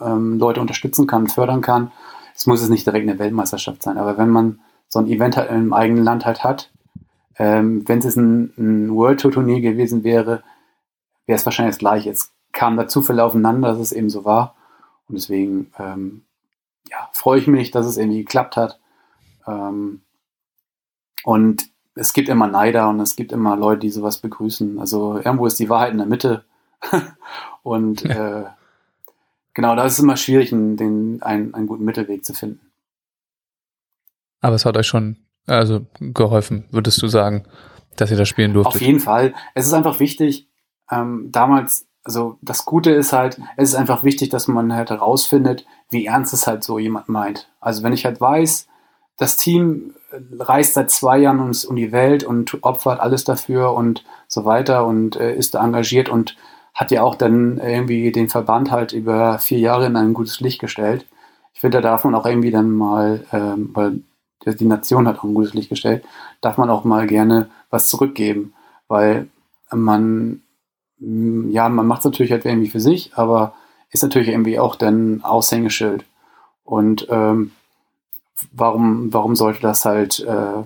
ähm, 0.00 0.38
Leute 0.38 0.60
unterstützen 0.60 1.06
kann, 1.06 1.28
fördern 1.28 1.60
kann. 1.60 1.92
Es 2.34 2.46
muss 2.46 2.62
es 2.62 2.68
nicht 2.68 2.86
direkt 2.86 3.08
eine 3.08 3.18
Weltmeisterschaft 3.18 3.82
sein, 3.82 3.98
aber 3.98 4.16
wenn 4.16 4.30
man 4.30 4.60
so 4.88 4.98
ein 4.98 5.06
Event 5.06 5.36
halt 5.36 5.50
im 5.50 5.72
eigenen 5.72 6.04
Land 6.04 6.24
halt 6.24 6.44
hat, 6.44 6.70
ähm, 7.36 7.86
wenn 7.88 7.98
es 7.98 8.16
ein, 8.16 8.52
ein 8.58 8.94
World 8.94 9.20
Tour 9.20 9.32
Turnier 9.32 9.60
gewesen 9.60 10.04
wäre, 10.04 10.42
wäre 11.26 11.36
es 11.36 11.44
wahrscheinlich 11.44 11.74
das 11.74 11.78
gleiche. 11.78 12.10
Es 12.10 12.32
kam 12.52 12.76
da 12.76 12.88
Zufälle 12.88 13.24
aufeinander, 13.24 13.68
dass 13.68 13.78
es 13.78 13.92
eben 13.92 14.10
so 14.10 14.24
war. 14.24 14.54
Und 15.08 15.16
deswegen 15.16 15.72
ähm, 15.78 16.22
ja, 16.90 17.08
freue 17.12 17.38
ich 17.38 17.46
mich, 17.46 17.70
dass 17.70 17.86
es 17.86 17.96
irgendwie 17.96 18.24
geklappt 18.24 18.56
hat. 18.56 18.80
Ähm, 19.46 20.02
und 21.24 21.68
es 21.94 22.12
gibt 22.12 22.28
immer 22.28 22.46
Neider 22.46 22.88
und 22.88 23.00
es 23.00 23.16
gibt 23.16 23.32
immer 23.32 23.56
Leute, 23.56 23.80
die 23.80 23.90
sowas 23.90 24.18
begrüßen. 24.18 24.78
Also 24.78 25.16
irgendwo 25.16 25.46
ist 25.46 25.58
die 25.58 25.68
Wahrheit 25.68 25.92
in 25.92 25.98
der 25.98 26.06
Mitte. 26.06 26.44
und 27.62 28.04
äh, 28.04 28.44
genau, 29.54 29.76
da 29.76 29.84
ist 29.84 29.94
es 29.94 29.98
immer 29.98 30.16
schwierig, 30.16 30.50
den, 30.50 31.22
einen, 31.22 31.54
einen 31.54 31.66
guten 31.66 31.84
Mittelweg 31.84 32.24
zu 32.24 32.32
finden. 32.32 32.70
Aber 34.40 34.54
es 34.54 34.64
hat 34.64 34.76
euch 34.76 34.86
schon 34.86 35.18
also 35.46 35.86
geholfen, 35.98 36.64
würdest 36.70 37.02
du 37.02 37.08
sagen, 37.08 37.44
dass 37.96 38.10
ihr 38.10 38.16
das 38.16 38.28
spielen 38.28 38.54
durftet? 38.54 38.76
Auf 38.76 38.80
jeden 38.80 39.00
Fall. 39.00 39.34
Es 39.54 39.66
ist 39.66 39.72
einfach 39.72 40.00
wichtig, 40.00 40.48
ähm, 40.90 41.28
damals, 41.32 41.86
also 42.04 42.38
das 42.40 42.64
Gute 42.64 42.90
ist 42.90 43.12
halt, 43.12 43.40
es 43.56 43.70
ist 43.70 43.74
einfach 43.74 44.04
wichtig, 44.04 44.30
dass 44.30 44.48
man 44.48 44.74
halt 44.74 44.90
herausfindet, 44.90 45.66
wie 45.90 46.06
ernst 46.06 46.32
es 46.32 46.46
halt 46.46 46.64
so 46.64 46.78
jemand 46.78 47.08
meint. 47.08 47.48
Also 47.60 47.82
wenn 47.82 47.92
ich 47.92 48.04
halt 48.04 48.20
weiß, 48.20 48.66
das 49.16 49.36
Team 49.36 49.94
reist 50.38 50.74
seit 50.74 50.90
zwei 50.90 51.18
Jahren 51.18 51.40
um, 51.40 51.52
um 51.68 51.76
die 51.76 51.92
Welt 51.92 52.24
und 52.24 52.62
opfert 52.62 53.00
alles 53.00 53.24
dafür 53.24 53.74
und 53.74 54.04
so 54.28 54.44
weiter 54.44 54.86
und 54.86 55.16
äh, 55.16 55.34
ist 55.34 55.54
da 55.54 55.64
engagiert 55.64 56.08
und 56.08 56.36
hat 56.74 56.90
ja 56.90 57.02
auch 57.02 57.14
dann 57.14 57.58
irgendwie 57.58 58.12
den 58.12 58.28
Verband 58.28 58.70
halt 58.70 58.92
über 58.92 59.38
vier 59.38 59.58
Jahre 59.58 59.86
in 59.86 59.96
ein 59.96 60.14
gutes 60.14 60.40
Licht 60.40 60.60
gestellt. 60.60 61.06
Ich 61.52 61.60
finde, 61.60 61.80
da 61.80 61.90
darf 61.90 62.04
man 62.04 62.14
auch 62.14 62.26
irgendwie 62.26 62.50
dann 62.50 62.70
mal, 62.70 63.24
ähm, 63.32 63.70
weil 63.74 64.00
die 64.46 64.64
Nation 64.64 65.06
hat 65.06 65.18
auch 65.18 65.24
ein 65.24 65.34
gutes 65.34 65.52
Licht 65.52 65.68
gestellt, 65.68 66.04
darf 66.40 66.56
man 66.56 66.70
auch 66.70 66.84
mal 66.84 67.06
gerne 67.06 67.50
was 67.68 67.88
zurückgeben, 67.88 68.54
weil 68.88 69.28
man, 69.70 70.42
ja, 71.00 71.68
man 71.68 71.86
macht 71.86 72.00
es 72.00 72.04
natürlich 72.04 72.32
halt 72.32 72.44
irgendwie 72.44 72.70
für 72.70 72.80
sich, 72.80 73.12
aber 73.14 73.54
ist 73.90 74.02
natürlich 74.02 74.28
irgendwie 74.28 74.58
auch 74.58 74.76
dann 74.76 75.22
Aushängeschild. 75.22 76.04
Und 76.62 77.06
ähm, 77.10 77.52
warum, 78.52 79.12
warum 79.12 79.34
sollte 79.34 79.60
das 79.62 79.84
halt 79.84 80.20
äh, 80.20 80.62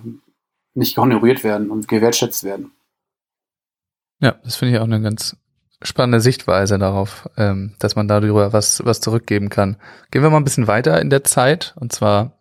nicht 0.74 0.98
honoriert 0.98 1.44
werden 1.44 1.70
und 1.70 1.88
gewertschätzt 1.88 2.44
werden? 2.44 2.72
Ja, 4.20 4.36
das 4.44 4.56
finde 4.56 4.74
ich 4.74 4.80
auch 4.80 4.84
eine 4.84 5.00
ganz 5.00 5.36
spannende 5.82 6.20
Sichtweise 6.20 6.78
darauf, 6.78 7.28
ähm, 7.36 7.74
dass 7.78 7.96
man 7.96 8.08
darüber 8.08 8.52
was, 8.52 8.84
was 8.84 9.00
zurückgeben 9.00 9.50
kann. 9.50 9.76
Gehen 10.10 10.22
wir 10.22 10.30
mal 10.30 10.38
ein 10.38 10.44
bisschen 10.44 10.66
weiter 10.66 11.00
in 11.00 11.10
der 11.10 11.24
Zeit, 11.24 11.74
und 11.78 11.92
zwar 11.92 12.32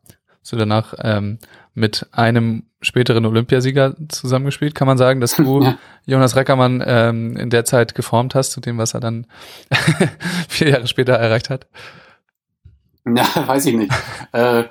so 0.41 0.57
danach 0.57 0.93
ähm, 0.99 1.39
mit 1.73 2.07
einem 2.11 2.63
späteren 2.81 3.25
Olympiasieger 3.25 3.95
zusammengespielt. 4.09 4.75
Kann 4.75 4.87
man 4.87 4.97
sagen, 4.97 5.21
dass 5.21 5.35
du 5.35 5.61
ja. 5.63 5.77
Jonas 6.05 6.35
Reckermann 6.35 6.83
ähm, 6.85 7.35
in 7.37 7.49
der 7.49 7.65
Zeit 7.65 7.95
geformt 7.95 8.35
hast 8.35 8.51
zu 8.51 8.61
dem, 8.61 8.77
was 8.77 8.93
er 8.93 8.99
dann 8.99 9.25
vier 10.49 10.69
Jahre 10.69 10.87
später 10.87 11.13
erreicht 11.13 11.49
hat? 11.49 11.67
Ja, 13.05 13.25
weiß 13.47 13.65
ich 13.65 13.75
nicht. 13.75 13.93
äh, 14.31 14.63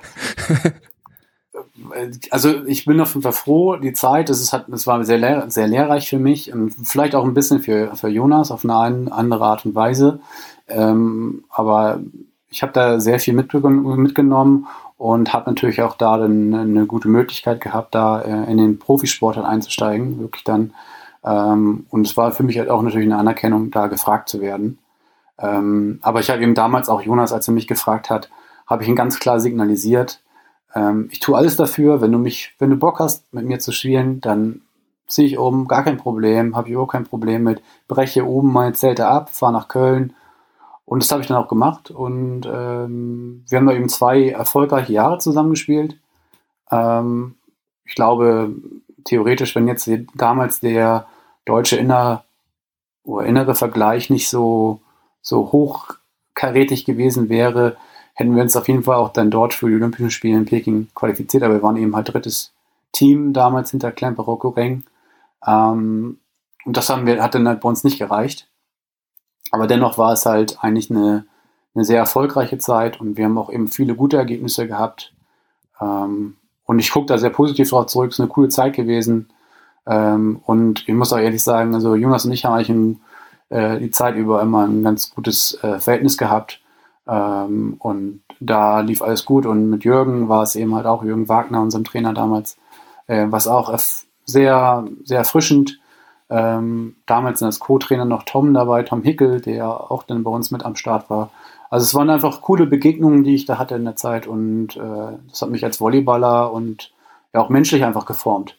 also 2.30 2.64
ich 2.66 2.84
bin 2.84 3.00
auf 3.00 3.14
jeden 3.14 3.22
Fall 3.22 3.32
froh, 3.32 3.76
die 3.76 3.92
Zeit, 3.92 4.28
das, 4.28 4.40
ist, 4.40 4.52
das 4.68 4.86
war 4.86 5.04
sehr, 5.04 5.18
lehr, 5.18 5.50
sehr 5.50 5.66
lehrreich 5.66 6.08
für 6.08 6.18
mich 6.18 6.52
vielleicht 6.84 7.14
auch 7.14 7.24
ein 7.24 7.34
bisschen 7.34 7.60
für, 7.60 7.96
für 7.96 8.08
Jonas 8.08 8.50
auf 8.50 8.64
eine 8.64 9.10
andere 9.12 9.44
Art 9.44 9.66
und 9.66 9.74
Weise. 9.74 10.20
Ähm, 10.68 11.44
aber 11.50 12.00
ich 12.50 12.62
habe 12.62 12.72
da 12.72 13.00
sehr 13.00 13.18
viel 13.18 13.34
mitgenommen 13.34 14.66
und 15.02 15.32
habe 15.32 15.50
natürlich 15.50 15.82
auch 15.82 15.96
da 15.96 16.16
dann 16.16 16.54
eine 16.54 16.86
gute 16.86 17.08
Möglichkeit 17.08 17.60
gehabt, 17.60 17.92
da 17.92 18.20
äh, 18.20 18.48
in 18.48 18.56
den 18.56 18.78
Profisport 18.78 19.36
dann 19.36 19.44
einzusteigen, 19.44 20.20
wirklich 20.20 20.44
dann. 20.44 20.74
Ähm, 21.24 21.86
und 21.90 22.06
es 22.06 22.16
war 22.16 22.30
für 22.30 22.44
mich 22.44 22.56
halt 22.56 22.70
auch 22.70 22.82
natürlich 22.82 23.06
eine 23.06 23.18
Anerkennung, 23.18 23.72
da 23.72 23.88
gefragt 23.88 24.28
zu 24.28 24.40
werden. 24.40 24.78
Ähm, 25.40 25.98
aber 26.02 26.20
ich 26.20 26.30
habe 26.30 26.40
eben 26.40 26.54
damals 26.54 26.88
auch 26.88 27.02
Jonas, 27.02 27.32
als 27.32 27.48
er 27.48 27.54
mich 27.54 27.66
gefragt 27.66 28.10
hat, 28.10 28.30
habe 28.68 28.84
ich 28.84 28.88
ihn 28.88 28.94
ganz 28.94 29.18
klar 29.18 29.40
signalisiert, 29.40 30.20
ähm, 30.72 31.08
ich 31.10 31.18
tue 31.18 31.36
alles 31.36 31.56
dafür, 31.56 32.00
wenn 32.00 32.12
du 32.12 32.18
mich, 32.18 32.54
wenn 32.60 32.70
du 32.70 32.76
Bock 32.76 33.00
hast, 33.00 33.24
mit 33.34 33.44
mir 33.44 33.58
zu 33.58 33.72
spielen, 33.72 34.20
dann 34.20 34.60
ziehe 35.08 35.26
ich 35.26 35.36
um, 35.36 35.66
gar 35.66 35.82
kein 35.82 35.96
Problem, 35.96 36.54
habe 36.54 36.68
ich 36.68 36.74
überhaupt 36.74 36.92
kein 36.92 37.06
Problem 37.06 37.42
mit, 37.42 37.60
breche 37.88 38.24
oben 38.24 38.52
meine 38.52 38.74
Zelte 38.74 39.08
ab, 39.08 39.30
fahre 39.30 39.52
nach 39.52 39.66
Köln, 39.66 40.14
und 40.84 41.02
das 41.02 41.10
habe 41.10 41.22
ich 41.22 41.28
dann 41.28 41.36
auch 41.36 41.48
gemacht. 41.48 41.90
Und 41.90 42.46
ähm, 42.46 43.44
wir 43.48 43.58
haben 43.58 43.66
da 43.66 43.72
eben 43.72 43.88
zwei 43.88 44.30
erfolgreiche 44.30 44.92
Jahre 44.92 45.18
zusammengespielt. 45.18 45.96
Ähm, 46.70 47.36
ich 47.84 47.94
glaube, 47.94 48.54
theoretisch, 49.04 49.54
wenn 49.54 49.68
jetzt 49.68 49.88
damals 50.14 50.60
der 50.60 51.06
deutsche 51.44 51.76
inner 51.76 52.24
oder 53.04 53.26
innere 53.26 53.54
Vergleich 53.54 54.10
nicht 54.10 54.28
so, 54.28 54.80
so 55.20 55.50
hochkarätig 55.52 56.84
gewesen 56.84 57.28
wäre, 57.28 57.76
hätten 58.14 58.36
wir 58.36 58.42
uns 58.42 58.56
auf 58.56 58.68
jeden 58.68 58.84
Fall 58.84 58.96
auch 58.96 59.12
dann 59.12 59.30
dort 59.30 59.54
für 59.54 59.68
die 59.68 59.74
Olympischen 59.74 60.10
Spiele 60.10 60.38
in 60.38 60.44
Peking 60.44 60.88
qualifiziert. 60.94 61.42
Aber 61.42 61.54
wir 61.54 61.62
waren 61.62 61.76
eben 61.76 61.96
halt 61.96 62.12
drittes 62.12 62.52
Team 62.92 63.32
damals 63.32 63.70
hinter 63.70 63.90
Klemperer 63.92 64.56
Reng. 64.56 64.84
Ähm, 65.46 66.18
und 66.64 66.76
das 66.76 66.88
haben 66.90 67.06
wir, 67.06 67.22
hat 67.22 67.34
dann 67.34 67.48
halt 67.48 67.60
bei 67.60 67.68
uns 67.68 67.82
nicht 67.82 67.98
gereicht. 67.98 68.48
Aber 69.52 69.66
dennoch 69.66 69.98
war 69.98 70.12
es 70.12 70.26
halt 70.26 70.58
eigentlich 70.62 70.90
eine, 70.90 71.26
eine 71.74 71.84
sehr 71.84 71.98
erfolgreiche 71.98 72.58
Zeit 72.58 73.00
und 73.00 73.16
wir 73.16 73.26
haben 73.26 73.38
auch 73.38 73.50
eben 73.50 73.68
viele 73.68 73.94
gute 73.94 74.16
Ergebnisse 74.16 74.66
gehabt. 74.66 75.12
Ähm, 75.80 76.36
und 76.64 76.78
ich 76.78 76.90
gucke 76.90 77.06
da 77.06 77.18
sehr 77.18 77.30
positiv 77.30 77.68
drauf 77.70 77.86
zurück. 77.86 78.10
Es 78.10 78.16
ist 78.16 78.20
eine 78.20 78.30
coole 78.30 78.48
Zeit 78.48 78.74
gewesen. 78.74 79.28
Ähm, 79.86 80.40
und 80.46 80.88
ich 80.88 80.94
muss 80.94 81.12
auch 81.12 81.18
ehrlich 81.18 81.42
sagen, 81.42 81.74
also 81.74 81.94
Jonas 81.94 82.24
und 82.24 82.32
ich 82.32 82.44
haben 82.44 82.54
eigentlich 82.54 82.70
in, 82.70 83.00
äh, 83.50 83.78
die 83.78 83.90
Zeit 83.90 84.16
über 84.16 84.40
immer 84.40 84.66
ein 84.66 84.82
ganz 84.82 85.14
gutes 85.14 85.62
äh, 85.62 85.78
Verhältnis 85.78 86.16
gehabt. 86.16 86.62
Ähm, 87.06 87.76
und 87.78 88.22
da 88.40 88.80
lief 88.80 89.02
alles 89.02 89.26
gut. 89.26 89.44
Und 89.44 89.68
mit 89.68 89.84
Jürgen 89.84 90.30
war 90.30 90.42
es 90.42 90.56
eben 90.56 90.74
halt 90.74 90.86
auch 90.86 91.04
Jürgen 91.04 91.28
Wagner, 91.28 91.60
unserem 91.60 91.84
Trainer 91.84 92.14
damals, 92.14 92.56
äh, 93.06 93.26
was 93.28 93.48
auch 93.48 93.76
sehr, 94.24 94.86
sehr 95.04 95.18
erfrischend 95.18 95.78
ähm, 96.32 96.96
damals 97.04 97.42
als 97.42 97.60
Co-Trainer 97.60 98.06
noch 98.06 98.22
Tom 98.22 98.54
dabei, 98.54 98.82
Tom 98.82 99.02
Hickel, 99.02 99.42
der 99.42 99.68
auch 99.68 100.02
dann 100.02 100.24
bei 100.24 100.30
uns 100.30 100.50
mit 100.50 100.64
am 100.64 100.76
Start 100.76 101.10
war. 101.10 101.30
Also 101.68 101.84
es 101.84 101.94
waren 101.94 102.08
einfach 102.08 102.40
coole 102.40 102.66
Begegnungen, 102.66 103.22
die 103.22 103.34
ich 103.34 103.44
da 103.44 103.58
hatte 103.58 103.74
in 103.74 103.84
der 103.84 103.96
Zeit 103.96 104.26
und 104.26 104.76
äh, 104.76 105.18
das 105.28 105.42
hat 105.42 105.50
mich 105.50 105.64
als 105.64 105.78
Volleyballer 105.80 106.52
und 106.52 106.92
ja 107.34 107.40
auch 107.40 107.50
menschlich 107.50 107.84
einfach 107.84 108.06
geformt. 108.06 108.58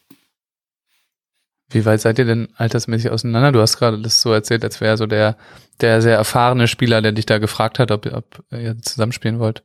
Wie 1.70 1.86
weit 1.86 2.02
seid 2.02 2.20
ihr 2.20 2.26
denn 2.26 2.50
altersmäßig 2.56 3.10
auseinander? 3.10 3.52
Du 3.52 3.60
hast 3.60 3.78
gerade 3.78 4.00
das 4.00 4.22
so 4.22 4.32
erzählt, 4.32 4.64
als 4.64 4.80
wäre 4.80 4.96
so 4.98 5.08
der, 5.08 5.38
der 5.82 6.02
sehr 6.04 6.16
erfahrene 6.16 6.68
Spieler, 6.68 7.02
der 7.02 7.12
dich 7.12 7.26
da 7.26 7.40
gefragt 7.40 7.80
hat, 7.80 7.90
ob, 7.90 8.06
ob 8.06 8.44
ihr 8.52 8.78
zusammenspielen 8.80 9.40
wollt. 9.40 9.64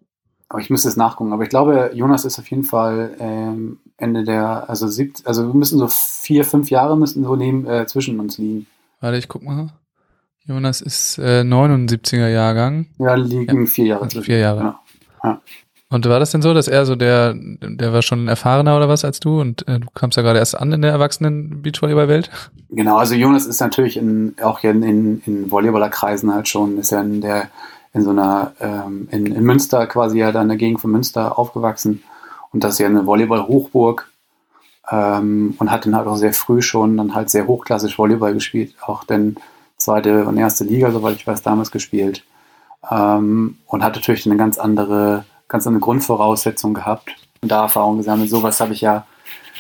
Aber 0.49 0.61
ich 0.61 0.71
müsste 0.71 0.89
es 0.89 0.97
nachgucken. 0.97 1.33
Aber 1.33 1.43
ich 1.43 1.51
glaube, 1.51 1.91
Jonas 1.95 2.25
ist 2.25 2.39
auf 2.39 2.49
jeden 2.51 2.65
Fall 2.65 3.15
ähm, 3.19 3.79
Ende 3.99 4.25
der, 4.25 4.69
also 4.69 4.89
siebt, 4.89 5.27
also 5.27 5.47
wir 5.47 5.55
müssen 5.55 5.79
so 5.79 5.89
vier, 5.89 6.45
fünf 6.45 6.71
Jahre 6.71 6.97
müssen 6.97 7.25
so 7.25 7.37
neben, 7.37 7.67
äh, 7.67 7.87
zwischen 7.87 8.19
uns 8.19 8.39
liegen. 8.39 8.67
Warte, 9.01 9.19
ich 9.19 9.29
guck 9.29 9.43
mal. 9.43 9.69
Jonas 10.47 10.81
ist 10.81 11.19
äh, 11.19 11.43
79er 11.43 12.29
Jahrgang. 12.29 12.87
Ja, 12.99 13.15
liegen 13.15 13.61
ja. 13.61 13.67
vier 13.67 13.85
Jahre 13.85 14.05
also 14.05 14.23
Vier 14.23 14.39
Jahre. 14.39 14.61
Ja. 14.61 14.81
ja. 15.23 15.41
Und 15.91 16.07
war 16.07 16.21
das 16.21 16.33
denn 16.33 16.43
so, 16.43 16.53
dass 16.53 16.69
er 16.69 16.85
so 16.85 16.97
der, 16.97 17.35
der 17.35 17.93
war 17.93 18.03
schon 18.03 18.29
erfahrener 18.29 18.77
oder 18.77 18.89
was 18.89 19.05
als 19.05 19.21
du 19.21 19.41
und 19.41 19.67
äh, 19.69 19.81
du 19.81 19.89
kamst 19.95 20.17
ja 20.17 20.23
gerade 20.23 20.39
erst 20.39 20.59
an 20.59 20.73
in 20.73 20.83
der 20.83 20.91
erwachsenen 20.91 21.63
Beachvolleyball-Welt? 21.63 22.31
Genau, 22.71 22.99
also 22.99 23.15
Jonas 23.15 23.47
ist 23.47 23.61
natürlich 23.61 23.97
in, 23.97 24.35
auch 24.43 24.59
hier 24.59 24.71
in, 24.71 24.83
in, 24.83 25.23
in 25.25 25.51
Volleyballerkreisen 25.51 26.33
halt 26.33 26.49
schon, 26.49 26.79
ist 26.79 26.91
ja 26.91 27.01
in 27.01 27.23
der, 27.23 27.49
in 27.93 28.03
so 28.03 28.11
einer, 28.11 28.53
ähm, 28.61 29.09
in, 29.11 29.27
in 29.27 29.43
Münster 29.45 29.87
quasi 29.87 30.19
ja 30.19 30.33
da 30.33 30.43
in 30.43 30.49
der 30.49 30.57
Gegend 30.57 30.81
von 30.81 30.91
Münster 30.91 31.39
aufgewachsen 31.39 32.03
und 32.53 32.65
das 32.65 32.75
ist 32.75 32.79
ja 32.81 32.87
eine 32.87 33.07
Volleyball-Hochburg 33.07 34.11
ähm, 34.91 35.55
und 35.59 35.71
hat 35.71 35.87
dann 35.87 35.97
halt 35.97 36.07
auch 36.07 36.17
sehr 36.17 36.33
früh 36.33 36.63
schon 36.63 36.97
dann 36.97 37.15
halt 37.15 37.31
sehr 37.31 37.47
hochklassisch 37.47 37.99
Volleyball 37.99 38.35
gespielt, 38.35 38.75
auch 38.81 39.05
dann 39.05 39.37
zweite 39.77 40.25
und 40.27 40.37
erste 40.37 40.65
Liga, 40.65 40.91
soweit 40.91 41.17
ich 41.17 41.27
weiß, 41.27 41.43
damals 41.43 41.71
gespielt 41.71 42.25
ähm, 42.91 43.59
und 43.67 43.83
hat 43.83 43.95
natürlich 43.95 44.27
eine 44.27 44.37
ganz 44.37 44.59
andere 44.59 45.25
ganz 45.49 45.67
andere 45.67 45.81
Grundvoraussetzungen 45.81 46.75
gehabt 46.75 47.17
und 47.41 47.51
da 47.51 47.63
Erfahrung 47.63 47.99
gesammelt. 47.99 48.31
Sowas 48.31 48.61
habe 48.61 48.75
ich 48.75 48.83
ja 48.83 49.07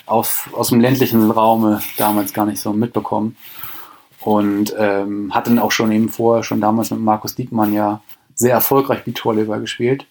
auf, 0.06 0.50
aus 0.52 0.68
dem 0.68 0.80
ländlichen 0.80 1.30
Raume 1.30 1.80
damals 1.96 2.32
gar 2.32 2.46
nicht 2.46 2.60
so 2.60 2.72
mitbekommen. 2.72 3.36
Und 4.20 4.74
ähm, 4.76 5.32
hatte 5.34 5.50
dann 5.50 5.60
auch 5.60 5.70
schon 5.70 5.92
eben 5.92 6.08
vorher, 6.08 6.42
schon 6.42 6.60
damals 6.60 6.90
mit 6.90 7.00
Markus 7.00 7.34
Diekmann 7.34 7.72
ja 7.72 8.00
sehr 8.38 8.54
erfolgreich 8.54 9.04
Beachvolleyball 9.04 9.60
gespielt. 9.60 10.06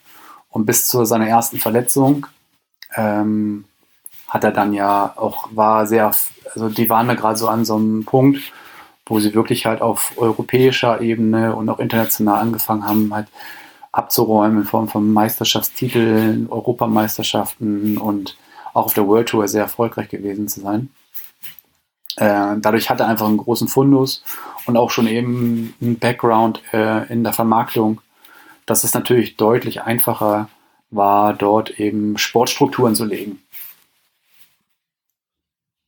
Und 0.50 0.66
bis 0.66 0.88
zu 0.88 1.06
seiner 1.06 1.28
ersten 1.28 1.60
Verletzung 1.60 2.28
ähm, 2.96 3.66
hat 4.28 4.44
er 4.44 4.52
dann 4.52 4.74
ja 4.74 5.14
auch, 5.16 5.50
war 5.52 5.88
sehr, 5.88 6.12
also 6.54 6.70
die 6.70 6.90
waren 6.90 7.08
da 7.08 7.16
gerade 7.16 7.38
so 7.38 7.48
an 7.48 7.66
so 7.66 7.76
einem 7.76 8.04
Punkt, 8.06 8.52
wo 9.06 9.20
sie 9.20 9.34
wirklich 9.34 9.66
halt 9.66 9.82
auf 9.82 10.14
europäischer 10.18 11.00
Ebene 11.00 11.56
und 11.56 11.70
auch 11.70 11.80
international 11.80 12.42
angefangen 12.42 12.86
haben, 12.86 13.14
halt 13.14 13.28
abzuräumen 13.94 14.60
in 14.60 14.66
Form 14.66 14.90
von 14.90 15.12
Meisterschaftstiteln, 15.12 16.50
Europameisterschaften 16.50 17.98
und 17.98 18.38
auch 18.74 18.86
auf 18.86 18.94
der 18.94 19.08
World 19.08 19.30
Tour 19.30 19.48
sehr 19.48 19.64
erfolgreich 19.64 20.10
gewesen 20.10 20.50
zu 20.50 20.60
sein. 20.60 20.90
Äh, 22.18 22.58
dadurch 22.58 22.90
hatte 22.90 23.04
er 23.04 23.10
einfach 23.10 23.28
einen 23.28 23.38
großen 23.38 23.70
Fundus 23.70 24.24
und 24.66 24.76
auch 24.76 24.92
schon 24.92 25.08
eben 25.08 25.74
einen 25.82 25.98
Background 25.98 26.62
äh, 26.74 27.12
in 27.12 27.24
der 27.24 27.34
Vermarktung, 27.34 28.02
dass 28.68 28.84
es 28.84 28.94
natürlich 28.94 29.38
deutlich 29.38 29.82
einfacher 29.82 30.50
war, 30.92 31.34
dort 31.34 31.80
eben 31.80 32.20
Sportstrukturen 32.20 32.94
zu 32.94 33.06
legen. 33.06 33.40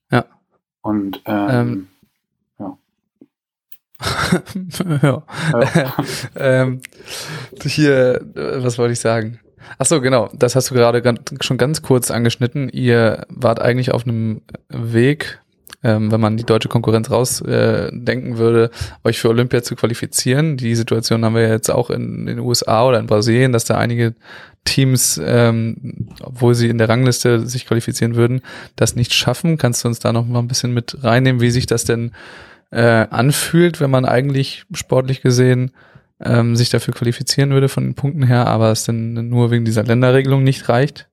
Ja. 0.09 0.25
Und 0.81 1.21
ähm, 1.25 1.49
ähm 1.49 1.87
ja. 2.57 2.77
ja. 5.01 5.93
ähm, 6.35 6.81
hier, 7.61 8.21
was 8.33 8.77
wollte 8.77 8.93
ich 8.93 8.99
sagen? 8.99 9.39
Ach 9.77 9.85
so, 9.85 10.01
genau. 10.01 10.29
Das 10.33 10.55
hast 10.55 10.71
du 10.71 10.73
gerade 10.73 11.03
schon 11.41 11.57
ganz 11.57 11.81
kurz 11.81 12.09
angeschnitten. 12.09 12.69
Ihr 12.69 13.25
wart 13.29 13.61
eigentlich 13.61 13.91
auf 13.91 14.05
einem 14.07 14.41
Weg, 14.69 15.41
ähm, 15.83 16.11
wenn 16.11 16.19
man 16.19 16.37
die 16.37 16.43
deutsche 16.43 16.69
Konkurrenz 16.69 17.09
rausdenken 17.09 18.33
äh, 18.33 18.37
würde, 18.37 18.69
euch 19.03 19.19
für 19.19 19.29
Olympia 19.29 19.63
zu 19.63 19.75
qualifizieren. 19.75 20.57
Die 20.57 20.75
Situation 20.75 21.23
haben 21.23 21.35
wir 21.35 21.47
jetzt 21.47 21.69
auch 21.69 21.89
in, 21.89 22.19
in 22.19 22.25
den 22.25 22.39
USA 22.39 22.85
oder 22.85 22.99
in 22.99 23.07
Brasilien, 23.07 23.53
dass 23.53 23.65
da 23.65 23.77
einige 23.77 24.15
Teams, 24.65 25.19
ähm, 25.23 26.09
obwohl 26.21 26.53
sie 26.53 26.69
in 26.69 26.77
der 26.77 26.89
Rangliste 26.89 27.47
sich 27.47 27.65
qualifizieren 27.65 28.15
würden, 28.15 28.41
das 28.75 28.95
nicht 28.95 29.13
schaffen. 29.13 29.57
Kannst 29.57 29.83
du 29.83 29.87
uns 29.87 29.99
da 29.99 30.11
noch 30.11 30.25
mal 30.25 30.39
ein 30.39 30.47
bisschen 30.47 30.73
mit 30.73 31.03
reinnehmen, 31.03 31.41
wie 31.41 31.51
sich 31.51 31.65
das 31.65 31.85
denn 31.85 32.11
äh, 32.71 33.07
anfühlt, 33.09 33.79
wenn 33.79 33.89
man 33.89 34.05
eigentlich 34.05 34.65
sportlich 34.73 35.21
gesehen 35.21 35.71
ähm, 36.21 36.55
sich 36.55 36.69
dafür 36.69 36.93
qualifizieren 36.93 37.51
würde 37.51 37.69
von 37.69 37.85
den 37.85 37.95
Punkten 37.95 38.23
her, 38.23 38.47
aber 38.47 38.71
es 38.71 38.83
dann 38.83 39.29
nur 39.29 39.51
wegen 39.51 39.65
dieser 39.65 39.83
Länderregelung 39.83 40.43
nicht 40.43 40.67
reicht? 40.69 41.08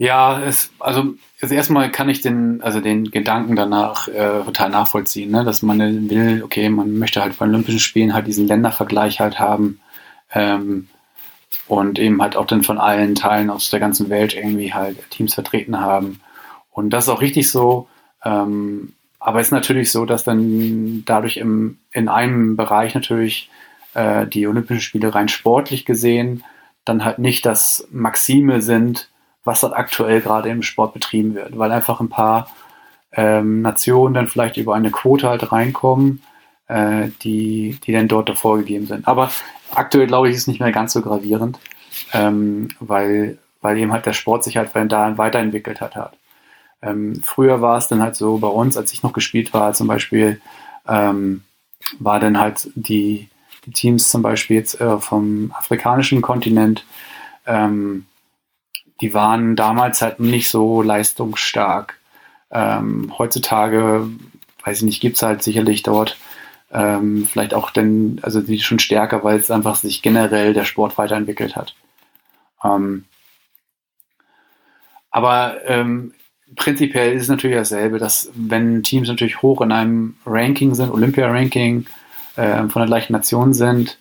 Ja, 0.00 0.40
es, 0.40 0.70
also, 0.78 1.12
erstmal 1.42 1.90
kann 1.90 2.08
ich 2.08 2.22
den, 2.22 2.62
also 2.62 2.80
den 2.80 3.10
Gedanken 3.10 3.54
danach 3.54 4.08
äh, 4.08 4.42
total 4.44 4.70
nachvollziehen, 4.70 5.30
ne? 5.30 5.44
dass 5.44 5.60
man 5.60 6.08
will, 6.08 6.42
okay, 6.42 6.70
man 6.70 6.98
möchte 6.98 7.20
halt 7.20 7.36
bei 7.36 7.44
Olympischen 7.44 7.80
Spielen 7.80 8.14
halt 8.14 8.26
diesen 8.26 8.46
Ländervergleich 8.46 9.20
halt 9.20 9.38
haben 9.38 9.78
ähm, 10.32 10.88
und 11.68 11.98
eben 11.98 12.22
halt 12.22 12.34
auch 12.34 12.46
dann 12.46 12.62
von 12.62 12.78
allen 12.78 13.14
Teilen 13.14 13.50
aus 13.50 13.68
der 13.68 13.78
ganzen 13.78 14.08
Welt 14.08 14.34
irgendwie 14.34 14.72
halt 14.72 15.10
Teams 15.10 15.34
vertreten 15.34 15.80
haben. 15.80 16.22
Und 16.70 16.88
das 16.90 17.04
ist 17.04 17.10
auch 17.10 17.20
richtig 17.20 17.50
so. 17.50 17.86
Ähm, 18.24 18.94
aber 19.18 19.40
es 19.40 19.48
ist 19.48 19.52
natürlich 19.52 19.92
so, 19.92 20.06
dass 20.06 20.24
dann 20.24 21.04
dadurch 21.04 21.36
im, 21.36 21.76
in 21.92 22.08
einem 22.08 22.56
Bereich 22.56 22.94
natürlich 22.94 23.50
äh, 23.92 24.26
die 24.26 24.46
Olympischen 24.46 24.80
Spiele 24.80 25.14
rein 25.14 25.28
sportlich 25.28 25.84
gesehen 25.84 26.42
dann 26.86 27.04
halt 27.04 27.18
nicht 27.18 27.44
das 27.44 27.86
Maxime 27.90 28.62
sind, 28.62 29.10
was 29.44 29.60
dort 29.60 29.74
aktuell 29.74 30.20
gerade 30.20 30.48
im 30.48 30.62
Sport 30.62 30.94
betrieben 30.94 31.34
wird, 31.34 31.58
weil 31.58 31.72
einfach 31.72 32.00
ein 32.00 32.08
paar 32.08 32.48
ähm, 33.12 33.62
Nationen 33.62 34.14
dann 34.14 34.26
vielleicht 34.26 34.56
über 34.56 34.74
eine 34.74 34.90
Quote 34.90 35.28
halt 35.28 35.50
reinkommen, 35.52 36.22
äh, 36.68 37.08
die, 37.22 37.78
die 37.84 37.92
dann 37.92 38.08
dort 38.08 38.30
vorgegeben 38.38 38.86
sind. 38.86 39.08
Aber 39.08 39.30
aktuell 39.74 40.06
glaube 40.06 40.28
ich, 40.28 40.34
ist 40.34 40.42
es 40.42 40.46
nicht 40.46 40.60
mehr 40.60 40.72
ganz 40.72 40.92
so 40.92 41.02
gravierend, 41.02 41.58
ähm, 42.12 42.68
weil, 42.78 43.38
weil 43.60 43.78
eben 43.78 43.92
halt 43.92 44.06
der 44.06 44.12
Sport 44.12 44.44
sich 44.44 44.56
halt 44.56 44.70
da 44.74 45.18
weiterentwickelt 45.18 45.80
hat. 45.80 45.96
hat. 45.96 46.16
Ähm, 46.82 47.20
früher 47.22 47.60
war 47.60 47.76
es 47.76 47.88
dann 47.88 48.02
halt 48.02 48.16
so 48.16 48.38
bei 48.38 48.48
uns, 48.48 48.76
als 48.76 48.92
ich 48.92 49.02
noch 49.02 49.12
gespielt 49.12 49.52
war, 49.52 49.72
zum 49.72 49.86
Beispiel, 49.86 50.40
ähm, 50.88 51.42
war 51.98 52.20
dann 52.20 52.38
halt 52.38 52.70
die, 52.74 53.28
die 53.64 53.72
Teams 53.72 54.08
zum 54.08 54.22
Beispiel 54.22 54.56
jetzt 54.56 54.80
äh, 54.80 54.98
vom 54.98 55.52
afrikanischen 55.56 56.22
Kontinent, 56.22 56.84
ähm, 57.46 58.06
die 59.00 59.14
waren 59.14 59.56
damals 59.56 60.02
halt 60.02 60.20
nicht 60.20 60.48
so 60.48 60.82
leistungsstark. 60.82 61.98
Ähm, 62.50 63.12
heutzutage, 63.18 64.08
weiß 64.64 64.78
ich 64.78 64.82
nicht, 64.84 65.00
gibt 65.00 65.16
es 65.16 65.22
halt 65.22 65.42
sicherlich 65.42 65.82
dort 65.82 66.16
ähm, 66.72 67.26
vielleicht 67.26 67.54
auch 67.54 67.70
denn, 67.70 68.20
also 68.22 68.40
die 68.40 68.60
schon 68.60 68.78
stärker, 68.78 69.24
weil 69.24 69.38
es 69.38 69.50
einfach 69.50 69.76
sich 69.76 70.02
generell 70.02 70.54
der 70.54 70.64
Sport 70.64 70.98
weiterentwickelt 70.98 71.56
hat. 71.56 71.74
Ähm, 72.62 73.04
aber 75.10 75.58
ähm, 75.66 76.14
prinzipiell 76.54 77.12
ist 77.12 77.22
es 77.22 77.28
natürlich 77.28 77.56
dasselbe, 77.56 77.98
dass 77.98 78.30
wenn 78.34 78.82
Teams 78.82 79.08
natürlich 79.08 79.42
hoch 79.42 79.60
in 79.60 79.72
einem 79.72 80.16
Ranking 80.24 80.74
sind, 80.74 80.92
Olympia-Ranking, 80.92 81.86
äh, 82.36 82.68
von 82.68 82.80
der 82.80 82.86
gleichen 82.86 83.12
Nation 83.12 83.52
sind, 83.52 83.98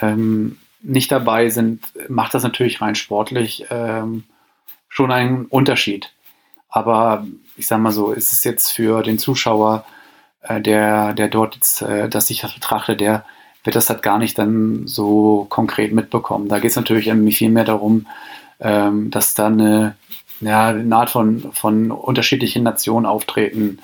ähm, 0.00 0.58
nicht 0.80 1.10
dabei 1.10 1.50
sind, 1.50 1.84
macht 2.08 2.34
das 2.34 2.42
natürlich 2.42 2.80
rein 2.80 2.94
sportlich 2.94 3.66
ähm, 3.70 4.24
schon 4.88 5.12
einen 5.12 5.46
Unterschied. 5.46 6.12
Aber 6.68 7.26
ich 7.56 7.66
sag 7.66 7.80
mal 7.80 7.92
so, 7.92 8.12
ist 8.12 8.32
es 8.32 8.44
jetzt 8.44 8.72
für 8.72 9.02
den 9.02 9.18
Zuschauer, 9.18 9.84
äh, 10.42 10.60
der, 10.60 11.14
der 11.14 11.28
dort 11.28 11.56
jetzt, 11.56 11.82
äh, 11.82 12.08
das 12.08 12.28
sich 12.28 12.40
das 12.40 12.54
betrachtet, 12.54 13.00
der 13.00 13.24
wird 13.64 13.76
das 13.76 13.90
halt 13.90 14.02
gar 14.02 14.18
nicht 14.18 14.38
dann 14.38 14.86
so 14.86 15.46
konkret 15.48 15.92
mitbekommen. 15.92 16.48
Da 16.48 16.58
geht 16.58 16.70
es 16.70 16.76
natürlich 16.76 17.10
viel 17.36 17.50
mehr 17.50 17.64
darum, 17.64 18.06
ähm, 18.60 19.10
dass 19.10 19.34
da 19.34 19.46
eine 19.46 19.96
ja, 20.40 20.68
eine 20.68 20.96
Art 20.96 21.10
von, 21.10 21.52
von 21.52 21.90
unterschiedlichen 21.90 22.62
Nationen 22.62 23.06
auftreten 23.06 23.78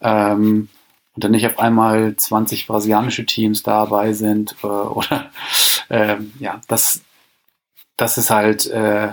ähm, 0.00 0.68
und 1.14 1.24
dann 1.24 1.30
nicht 1.30 1.46
auf 1.46 1.58
einmal 1.58 2.16
20 2.16 2.66
brasilianische 2.66 3.24
Teams 3.24 3.62
dabei 3.62 4.12
sind 4.12 4.56
äh, 4.62 4.66
oder 4.66 5.30
ähm, 5.90 6.32
ja, 6.38 6.60
das, 6.68 7.02
das 7.96 8.18
ist 8.18 8.30
halt 8.30 8.66
äh, 8.66 9.12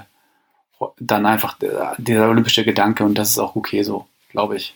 dann 0.99 1.25
einfach 1.25 1.57
der, 1.57 1.95
dieser 1.97 2.29
olympische 2.29 2.63
Gedanke 2.63 3.03
und 3.03 3.15
das 3.17 3.29
ist 3.29 3.39
auch 3.39 3.55
okay 3.55 3.83
so, 3.83 4.07
glaube 4.29 4.55
ich. 4.55 4.75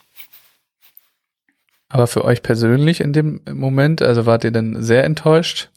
Aber 1.89 2.07
für 2.07 2.25
euch 2.25 2.43
persönlich 2.43 2.99
in 2.99 3.13
dem 3.13 3.41
Moment, 3.51 4.01
also 4.01 4.25
wart 4.25 4.43
ihr 4.43 4.51
denn 4.51 4.81
sehr 4.81 5.03
enttäuscht? 5.03 5.69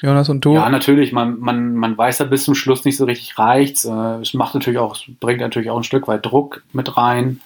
Jonas 0.00 0.28
und 0.28 0.44
du? 0.44 0.54
Ja, 0.54 0.68
natürlich. 0.70 1.12
Man, 1.12 1.38
man, 1.40 1.74
man 1.74 1.98
weiß 1.98 2.20
ja 2.20 2.24
bis 2.26 2.44
zum 2.44 2.54
Schluss 2.54 2.84
nicht 2.84 2.96
so 2.96 3.04
richtig 3.04 3.38
reicht. 3.38 3.84
Äh, 3.84 4.20
es 4.20 4.34
macht 4.34 4.54
natürlich 4.54 4.78
auch, 4.78 4.96
bringt 5.20 5.40
natürlich 5.40 5.70
auch 5.70 5.76
ein 5.76 5.84
Stück 5.84 6.08
weit 6.08 6.24
Druck 6.24 6.62
mit 6.72 6.96
rein. 6.96 7.40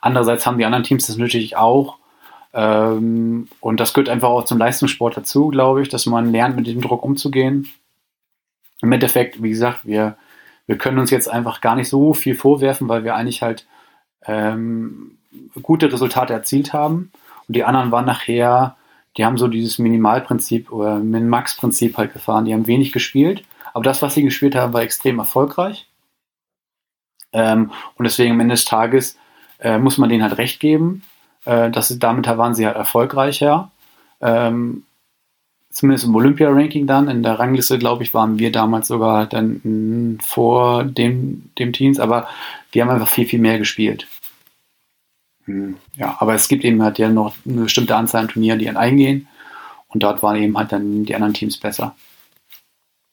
Andererseits 0.00 0.46
haben 0.46 0.58
die 0.58 0.64
anderen 0.64 0.84
Teams 0.84 1.06
das 1.06 1.16
natürlich 1.16 1.56
auch. 1.56 1.98
Ähm, 2.52 3.48
und 3.60 3.80
das 3.80 3.94
gehört 3.94 4.08
einfach 4.08 4.28
auch 4.28 4.44
zum 4.44 4.58
Leistungssport 4.58 5.16
dazu, 5.16 5.48
glaube 5.48 5.82
ich, 5.82 5.88
dass 5.88 6.06
man 6.06 6.32
lernt, 6.32 6.56
mit 6.56 6.66
diesem 6.66 6.82
Druck 6.82 7.02
umzugehen. 7.02 7.68
Im 8.80 8.92
Endeffekt, 8.92 9.42
wie 9.42 9.50
gesagt, 9.50 9.86
wir, 9.86 10.16
wir 10.66 10.76
können 10.76 10.98
uns 10.98 11.10
jetzt 11.10 11.28
einfach 11.28 11.60
gar 11.60 11.76
nicht 11.76 11.88
so 11.88 12.14
viel 12.14 12.34
vorwerfen, 12.34 12.88
weil 12.88 13.04
wir 13.04 13.14
eigentlich 13.14 13.42
halt 13.42 13.66
ähm, 14.26 15.18
gute 15.62 15.92
Resultate 15.92 16.32
erzielt 16.32 16.72
haben. 16.72 17.12
Und 17.48 17.56
die 17.56 17.64
anderen 17.64 17.90
waren 17.90 18.04
nachher 18.06 18.76
die 19.16 19.24
haben 19.24 19.36
so 19.36 19.48
dieses 19.48 19.78
Minimalprinzip 19.78 20.72
oder 20.72 20.98
Min-Max-Prinzip 20.98 21.98
halt 21.98 22.12
gefahren. 22.12 22.44
Die 22.44 22.54
haben 22.54 22.66
wenig 22.66 22.92
gespielt, 22.92 23.44
aber 23.74 23.84
das, 23.84 24.00
was 24.02 24.14
sie 24.14 24.22
gespielt 24.22 24.54
haben, 24.54 24.72
war 24.72 24.82
extrem 24.82 25.18
erfolgreich. 25.18 25.86
Ähm, 27.32 27.72
und 27.96 28.04
deswegen 28.04 28.32
am 28.32 28.40
Ende 28.40 28.54
des 28.54 28.64
Tages 28.64 29.18
äh, 29.58 29.78
muss 29.78 29.98
man 29.98 30.08
denen 30.08 30.22
halt 30.22 30.38
recht 30.38 30.60
geben. 30.60 31.02
Äh, 31.44 31.70
sie, 31.80 31.98
damit 31.98 32.26
waren 32.26 32.54
sie 32.54 32.66
halt 32.66 32.76
erfolgreicher. 32.76 33.70
Ähm, 34.20 34.84
zumindest 35.70 36.06
im 36.06 36.14
Olympia-Ranking 36.14 36.86
dann, 36.86 37.08
in 37.08 37.22
der 37.22 37.38
Rangliste, 37.38 37.78
glaube 37.78 38.02
ich, 38.02 38.14
waren 38.14 38.38
wir 38.38 38.52
damals 38.52 38.88
sogar 38.88 39.26
dann 39.26 40.18
vor 40.22 40.84
dem, 40.84 41.50
dem 41.58 41.72
Teams, 41.72 41.98
aber 41.98 42.28
wir 42.70 42.82
haben 42.82 42.90
einfach 42.90 43.08
viel, 43.08 43.26
viel 43.26 43.40
mehr 43.40 43.58
gespielt. 43.58 44.06
Hm, 45.46 45.76
ja, 45.96 46.16
aber 46.20 46.34
es 46.34 46.46
gibt 46.48 46.64
eben 46.64 46.82
halt 46.82 46.98
ja 46.98 47.08
noch 47.08 47.34
eine 47.46 47.62
bestimmte 47.62 47.96
Anzahl 47.96 48.22
an 48.22 48.28
Turnieren, 48.28 48.58
die 48.58 48.68
eingehen 48.70 49.26
und 49.88 50.02
dort 50.02 50.22
waren 50.22 50.36
eben 50.36 50.56
halt 50.56 50.72
dann 50.72 51.04
die 51.04 51.14
anderen 51.14 51.34
Teams 51.34 51.58
besser. 51.58 51.96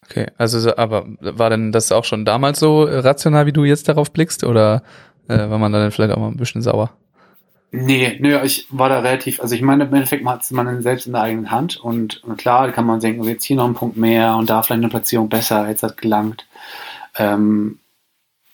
Okay, 0.06 0.28
also 0.38 0.76
aber 0.76 1.06
war 1.20 1.50
denn 1.50 1.72
das 1.72 1.92
auch 1.92 2.04
schon 2.04 2.26
damals 2.26 2.60
so 2.60 2.84
rational, 2.84 3.46
wie 3.46 3.52
du 3.52 3.64
jetzt 3.64 3.88
darauf 3.88 4.12
blickst, 4.12 4.44
oder 4.44 4.84
äh, 5.28 5.38
war 5.38 5.60
man 5.60 5.72
dann 5.72 5.92
vielleicht 5.92 6.14
auch 6.14 6.20
mal 6.20 6.30
ein 6.30 6.38
bisschen 6.38 6.62
sauer? 6.62 6.92
Nee, 7.72 8.18
nö, 8.20 8.42
ich 8.44 8.68
war 8.72 8.90
da 8.90 9.00
relativ, 9.00 9.40
also 9.40 9.54
ich 9.54 9.62
meine, 9.62 9.84
im 9.84 9.94
Endeffekt 9.94 10.26
hat 10.26 10.52
man 10.52 10.82
selbst 10.82 11.06
in 11.06 11.14
der 11.14 11.22
eigenen 11.22 11.52
Hand 11.52 11.78
und, 11.78 12.24
und 12.24 12.38
klar 12.38 12.72
kann 12.72 12.86
man 12.86 13.00
denken, 13.00 13.24
jetzt 13.26 13.44
hier 13.44 13.58
noch 13.58 13.68
ein 13.68 13.76
Punkt 13.76 13.96
mehr 13.96 14.36
und 14.38 14.50
da 14.50 14.64
vielleicht 14.64 14.82
eine 14.82 14.90
Platzierung 14.90 15.30
besser, 15.30 15.70
jetzt 15.70 15.84
hat 15.84 15.98
gelangt. 15.98 16.48
Ähm, 17.16 17.78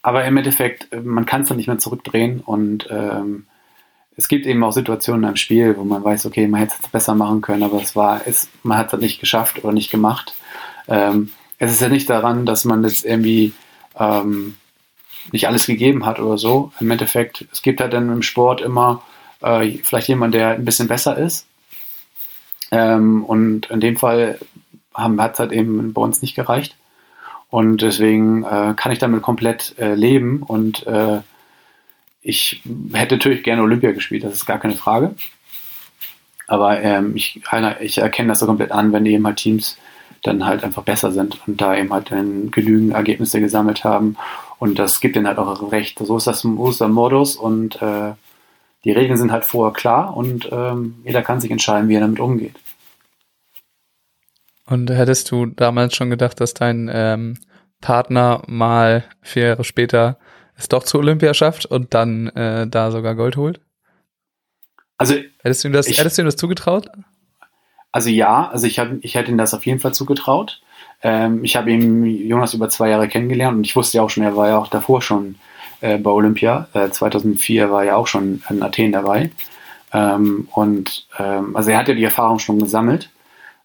aber 0.02 0.26
im 0.26 0.36
Endeffekt, 0.36 0.90
man 1.04 1.26
kann 1.26 1.42
es 1.42 1.48
dann 1.48 1.58
nicht 1.58 1.68
mehr 1.68 1.78
zurückdrehen 1.78 2.42
und 2.42 2.88
ähm, 2.92 3.48
es 4.18 4.28
gibt 4.28 4.46
eben 4.46 4.64
auch 4.64 4.72
Situationen 4.72 5.30
im 5.30 5.36
Spiel, 5.38 5.78
wo 5.78 5.86
man 5.86 6.04
weiß, 6.04 6.26
okay, 6.26 6.48
man 6.48 6.60
hätte 6.60 6.76
es 6.82 6.90
besser 6.90 7.16
machen 7.16 7.42
können, 7.42 7.64
aber 7.64 7.82
es 7.82 7.96
war, 7.96 8.22
es, 8.26 8.50
man 8.64 8.78
hat 8.78 8.88
es 8.88 8.94
halt 8.94 9.02
nicht 9.02 9.20
geschafft 9.20 9.64
oder 9.64 9.74
nicht 9.74 9.92
gemacht. 9.92 10.36
Ähm, 10.88 11.32
es 11.58 11.72
ist 11.72 11.82
ja 11.82 11.90
nicht 11.90 12.10
daran, 12.10 12.46
dass 12.46 12.66
man 12.66 12.84
jetzt 12.84 13.06
irgendwie 13.06 13.54
ähm, 13.98 14.58
nicht 15.32 15.48
alles 15.48 15.66
gegeben 15.66 16.06
hat 16.06 16.20
oder 16.20 16.38
so. 16.38 16.72
Im 16.80 16.92
Endeffekt, 16.92 17.46
es 17.52 17.62
gibt 17.62 17.82
halt 17.82 17.94
dann 17.94 18.12
im 18.12 18.22
Sport 18.22 18.62
immer 18.62 19.04
äh, 19.42 19.78
vielleicht 19.84 20.08
jemand, 20.08 20.34
der 20.34 20.52
ein 20.52 20.66
bisschen 20.66 20.88
besser 20.88 21.18
ist. 21.18 21.48
Ähm, 22.72 23.24
und 23.24 23.70
in 23.70 23.80
dem 23.80 23.98
Fall 23.98 24.40
hat 24.94 25.34
es 25.34 25.40
halt 25.40 25.52
eben 25.52 25.94
bei 25.94 26.02
uns 26.02 26.22
nicht 26.22 26.36
gereicht. 26.36 26.76
Und 27.50 27.82
deswegen 27.82 28.44
äh, 28.44 28.74
kann 28.76 28.92
ich 28.92 29.00
damit 29.00 29.22
komplett 29.22 29.76
äh, 29.78 29.94
leben. 29.94 30.42
Und 30.44 30.86
äh, 30.88 31.22
ich 32.22 32.62
hätte 32.94 33.16
natürlich 33.16 33.44
gerne 33.44 33.62
Olympia 33.62 33.92
gespielt, 33.92 34.24
das 34.24 34.34
ist 34.34 34.46
gar 34.46 34.60
keine 34.60 34.76
Frage. 34.76 35.16
Aber 36.48 36.82
ähm, 36.82 37.16
ich, 37.16 37.42
ich 37.80 37.98
erkenne 38.00 38.30
das 38.30 38.40
so 38.40 38.46
komplett 38.46 38.72
an, 38.72 38.94
wenn 38.94 39.06
eben 39.06 39.26
halt 39.26 39.38
Teams 39.38 39.78
dann 40.24 40.46
halt 40.46 40.64
einfach 40.64 40.84
besser 40.84 41.12
sind 41.12 41.40
und 41.48 41.62
da 41.62 41.76
eben 41.76 41.94
halt 41.94 42.12
dann 42.12 42.52
genügend 42.52 42.94
Ergebnisse 42.94 43.40
gesammelt 43.40 43.84
haben. 43.84 44.18
Und 44.58 44.80
das 44.80 45.00
gibt 45.00 45.16
ihnen 45.16 45.28
halt 45.28 45.38
auch 45.38 45.72
recht. 45.72 46.00
So 46.00 46.18
ist 46.18 46.28
das, 46.28 46.42
so 46.42 46.70
ist 46.70 46.82
der 46.82 46.88
Modus 46.88 47.36
und 47.36 47.82
äh, 47.82 48.14
die 48.84 48.92
Regeln 48.92 49.18
sind 49.18 49.32
halt 49.32 49.46
vorher 49.46 49.74
klar 49.74 50.16
und 50.16 50.50
ähm, 50.52 50.96
jeder 51.04 51.22
kann 51.24 51.42
sich 51.42 51.52
entscheiden, 51.52 51.90
wie 51.90 51.96
er 51.96 52.02
damit 52.02 52.20
umgeht. 52.20 52.56
Und 54.68 54.90
hättest 54.90 55.30
du 55.32 55.48
damals 55.48 55.96
schon 55.96 56.10
gedacht, 56.10 56.40
dass 56.40 56.54
dein 56.54 56.90
ähm, 56.92 57.38
Partner 57.82 58.44
mal 58.48 59.04
vier 59.22 59.48
Jahre 59.48 59.64
später 59.64 60.18
es 60.58 60.70
doch 60.70 60.84
zur 60.84 61.02
Olympia 61.02 61.34
schafft 61.34 61.66
und 61.66 61.94
dann 61.94 62.28
äh, 62.30 62.68
da 62.68 62.92
sogar 62.92 63.16
Gold 63.16 63.38
holt? 63.38 63.60
Also 64.98 65.16
hättest 65.40 65.64
du 65.64 65.68
ihm 65.68 65.74
das, 65.74 65.88
ich, 65.88 66.00
hättest 66.00 66.18
du 66.18 66.22
ihm 66.22 66.26
das 66.26 66.38
zugetraut? 66.38 66.90
Also 67.92 68.10
ja, 68.10 68.50
also 68.50 68.66
ich, 68.66 68.80
hab, 68.80 68.90
ich 69.02 69.16
hätte 69.16 69.32
ihm 69.32 69.38
das 69.38 69.54
auf 69.54 69.66
jeden 69.66 69.80
Fall 69.80 69.94
zugetraut. 69.94 70.62
Ähm, 71.06 71.44
ich 71.44 71.56
habe 71.56 71.72
ihn 71.72 72.04
Jonas 72.04 72.56
über 72.56 72.68
zwei 72.68 72.90
Jahre 72.90 73.08
kennengelernt 73.08 73.56
und 73.58 73.64
ich 73.64 73.76
wusste 73.76 73.98
ja 73.98 74.04
auch 74.04 74.10
schon, 74.10 74.24
er 74.24 74.36
war 74.36 74.48
ja 74.48 74.58
auch 74.58 74.70
davor 74.70 75.04
schon 75.04 75.36
äh, 75.82 76.00
bei 76.00 76.10
Olympia. 76.10 76.68
Äh, 76.74 76.90
2004 76.90 77.70
war 77.70 77.86
er 77.86 77.98
auch 77.98 78.08
schon 78.08 78.42
in 78.50 78.64
Athen 78.64 78.92
dabei. 78.92 79.30
Ähm, 79.94 80.48
und 80.52 81.08
ähm, 81.20 81.56
also 81.56 81.70
er 81.70 81.78
hat 81.78 81.88
ja 81.90 81.94
die 81.94 82.04
Erfahrung 82.04 82.40
schon 82.40 82.58
gesammelt, 82.58 83.12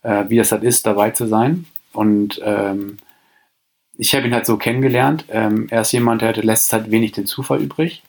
äh, 0.03 0.25
wie 0.29 0.37
das 0.37 0.53
halt 0.53 0.65
ist, 0.65 0.85
dabei 0.85 1.13
zu 1.13 1.27
sein. 1.27 1.65
Und 1.95 2.43
ähm, 2.45 2.99
ich 3.97 4.15
habe 4.15 4.27
ihn 4.27 4.35
halt 4.35 4.45
so 4.45 4.59
kennengelernt. 4.59 5.25
Ähm, 5.31 5.67
er 5.71 5.81
ist 5.81 5.93
jemand, 5.93 6.21
der 6.21 6.35
lässt 6.37 6.75
halt 6.75 6.91
wenig 6.91 7.13
den 7.13 7.25
Zufall 7.25 7.63
übrig. 7.63 8.03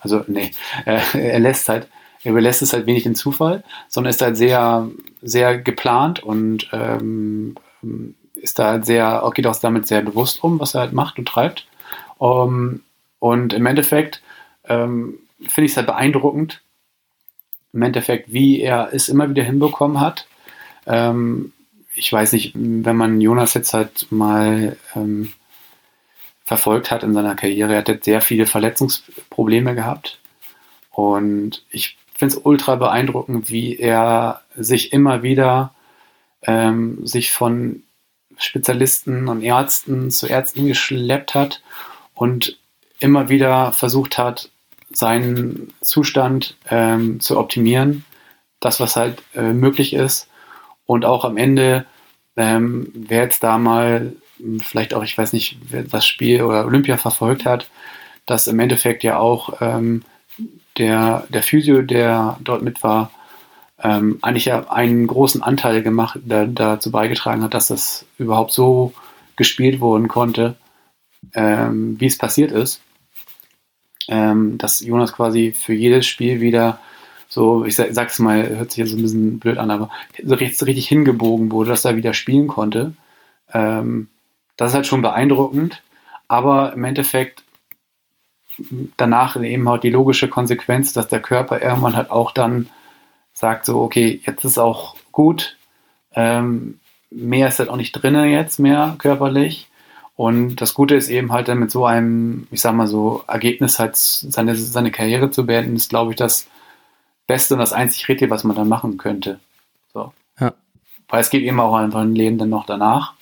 Also, 0.00 0.24
nee, 0.28 0.52
äh, 0.86 1.00
er 1.12 1.40
lässt 1.40 1.68
halt 1.68 1.88
er 2.24 2.32
überlässt 2.32 2.62
es 2.62 2.72
halt 2.72 2.86
wenig 2.86 3.04
den 3.04 3.14
Zufall, 3.14 3.62
sondern 3.86 4.10
ist 4.10 4.20
halt 4.20 4.36
sehr, 4.36 4.88
sehr 5.22 5.58
geplant 5.58 6.24
und 6.24 6.68
ähm, 6.72 7.54
ist 8.46 8.60
da 8.60 8.70
halt 8.70 8.86
sehr, 8.86 9.28
geht 9.34 9.46
auch 9.48 9.56
damit 9.56 9.88
sehr 9.88 10.02
bewusst 10.02 10.42
um, 10.44 10.60
was 10.60 10.74
er 10.74 10.82
halt 10.82 10.92
macht 10.92 11.18
und 11.18 11.26
treibt. 11.26 11.66
Um, 12.18 12.82
und 13.18 13.52
im 13.52 13.66
Endeffekt 13.66 14.22
ähm, 14.64 15.18
finde 15.40 15.66
ich 15.66 15.72
es 15.72 15.76
halt 15.76 15.88
beeindruckend, 15.88 16.62
im 17.72 17.82
Endeffekt, 17.82 18.32
wie 18.32 18.60
er 18.60 18.90
es 18.92 19.08
immer 19.08 19.28
wieder 19.28 19.42
hinbekommen 19.42 20.00
hat. 20.00 20.28
Ähm, 20.86 21.52
ich 21.94 22.12
weiß 22.12 22.32
nicht, 22.34 22.52
wenn 22.54 22.96
man 22.96 23.20
Jonas 23.20 23.54
jetzt 23.54 23.74
halt 23.74 24.06
mal 24.10 24.76
ähm, 24.94 25.32
verfolgt 26.44 26.92
hat 26.92 27.02
in 27.02 27.14
seiner 27.14 27.34
Karriere, 27.34 27.72
er 27.72 27.78
hat 27.78 27.88
jetzt 27.88 28.04
sehr 28.04 28.20
viele 28.20 28.46
Verletzungsprobleme 28.46 29.74
gehabt. 29.74 30.20
Und 30.92 31.64
ich 31.70 31.98
finde 32.14 32.36
es 32.36 32.40
ultra 32.44 32.76
beeindruckend, 32.76 33.50
wie 33.50 33.76
er 33.76 34.42
sich 34.56 34.92
immer 34.92 35.24
wieder 35.24 35.74
ähm, 36.42 37.04
sich 37.04 37.32
von 37.32 37.82
Spezialisten 38.38 39.28
und 39.28 39.42
Ärzten 39.42 40.10
zu 40.10 40.26
Ärzten 40.26 40.66
geschleppt 40.66 41.34
hat 41.34 41.62
und 42.14 42.58
immer 43.00 43.28
wieder 43.28 43.72
versucht 43.72 44.18
hat, 44.18 44.50
seinen 44.90 45.74
Zustand 45.80 46.56
ähm, 46.70 47.20
zu 47.20 47.38
optimieren, 47.38 48.04
das, 48.60 48.80
was 48.80 48.96
halt 48.96 49.22
äh, 49.34 49.52
möglich 49.52 49.92
ist. 49.92 50.28
Und 50.86 51.04
auch 51.04 51.24
am 51.24 51.36
Ende, 51.36 51.86
ähm, 52.36 52.90
wer 52.94 53.22
jetzt 53.22 53.42
da 53.42 53.58
mal 53.58 54.12
vielleicht 54.62 54.94
auch, 54.94 55.02
ich 55.02 55.16
weiß 55.16 55.32
nicht, 55.32 55.58
wer 55.70 55.82
das 55.82 56.06
Spiel 56.06 56.42
oder 56.42 56.66
Olympia 56.66 56.96
verfolgt 56.96 57.44
hat, 57.44 57.68
dass 58.26 58.46
im 58.46 58.60
Endeffekt 58.60 59.02
ja 59.02 59.18
auch 59.18 59.60
ähm, 59.60 60.02
der, 60.78 61.26
der 61.28 61.42
Physio, 61.42 61.82
der 61.82 62.38
dort 62.40 62.62
mit 62.62 62.82
war, 62.82 63.10
ähm, 63.82 64.18
eigentlich 64.22 64.46
ja 64.46 64.70
einen 64.70 65.06
großen 65.06 65.42
Anteil 65.42 65.82
gemacht, 65.82 66.20
der 66.24 66.46
dazu 66.46 66.90
beigetragen 66.90 67.42
hat, 67.42 67.54
dass 67.54 67.68
das 67.68 68.06
überhaupt 68.18 68.52
so 68.52 68.92
gespielt 69.36 69.80
worden 69.80 70.08
konnte, 70.08 70.56
ähm, 71.34 72.00
wie 72.00 72.06
es 72.06 72.18
passiert 72.18 72.52
ist. 72.52 72.80
Ähm, 74.08 74.56
dass 74.56 74.80
Jonas 74.80 75.12
quasi 75.12 75.52
für 75.52 75.74
jedes 75.74 76.06
Spiel 76.06 76.40
wieder 76.40 76.78
so, 77.28 77.64
ich 77.64 77.74
sag, 77.74 77.92
sag's 77.92 78.18
mal, 78.18 78.48
hört 78.48 78.70
sich 78.70 78.78
jetzt 78.78 78.90
so 78.90 78.96
ein 78.96 79.02
bisschen 79.02 79.38
blöd 79.40 79.58
an, 79.58 79.70
aber 79.70 79.90
so 80.22 80.36
richtig, 80.36 80.66
richtig 80.66 80.88
hingebogen 80.88 81.50
wurde, 81.50 81.70
dass 81.70 81.84
er 81.84 81.96
wieder 81.96 82.14
spielen 82.14 82.46
konnte. 82.46 82.94
Ähm, 83.52 84.08
das 84.56 84.70
ist 84.70 84.74
halt 84.74 84.86
schon 84.86 85.02
beeindruckend. 85.02 85.82
Aber 86.28 86.72
im 86.72 86.84
Endeffekt 86.84 87.44
danach 88.96 89.40
eben 89.40 89.68
halt 89.68 89.82
die 89.82 89.90
logische 89.90 90.28
Konsequenz, 90.28 90.92
dass 90.92 91.08
der 91.08 91.20
Körper 91.20 91.60
irgendwann 91.60 91.96
halt 91.96 92.10
auch 92.10 92.32
dann 92.32 92.68
sagt 93.36 93.66
so, 93.66 93.82
okay, 93.82 94.22
jetzt 94.24 94.44
ist 94.44 94.58
auch 94.58 94.96
gut, 95.12 95.58
ähm, 96.14 96.80
mehr 97.10 97.48
ist 97.48 97.58
halt 97.58 97.68
auch 97.68 97.76
nicht 97.76 97.92
drinne 97.92 98.26
jetzt 98.26 98.58
mehr 98.58 98.96
körperlich. 98.98 99.68
Und 100.16 100.56
das 100.56 100.72
Gute 100.72 100.94
ist 100.94 101.10
eben 101.10 101.30
halt 101.30 101.48
dann 101.48 101.58
mit 101.58 101.70
so 101.70 101.84
einem, 101.84 102.46
ich 102.50 102.62
sag 102.62 102.74
mal 102.74 102.86
so, 102.86 103.24
Ergebnis 103.28 103.78
halt 103.78 103.94
seine, 103.96 104.56
seine 104.56 104.90
Karriere 104.90 105.30
zu 105.30 105.44
beenden, 105.44 105.76
ist 105.76 105.90
glaube 105.90 106.12
ich 106.12 106.16
das 106.16 106.48
Beste 107.26 107.54
und 107.54 107.60
das 107.60 107.74
einzig 107.74 108.08
Richtige, 108.08 108.30
was 108.30 108.42
man 108.42 108.56
dann 108.56 108.70
machen 108.70 108.96
könnte. 108.96 109.38
So. 109.92 110.14
Ja. 110.40 110.54
Weil 111.08 111.20
es 111.20 111.28
geht 111.28 111.42
eben 111.42 111.60
auch 111.60 111.74
einfach 111.74 112.00
ein 112.00 112.14
Leben 112.14 112.38
dann 112.38 112.48
noch 112.48 112.64
danach. 112.64 113.12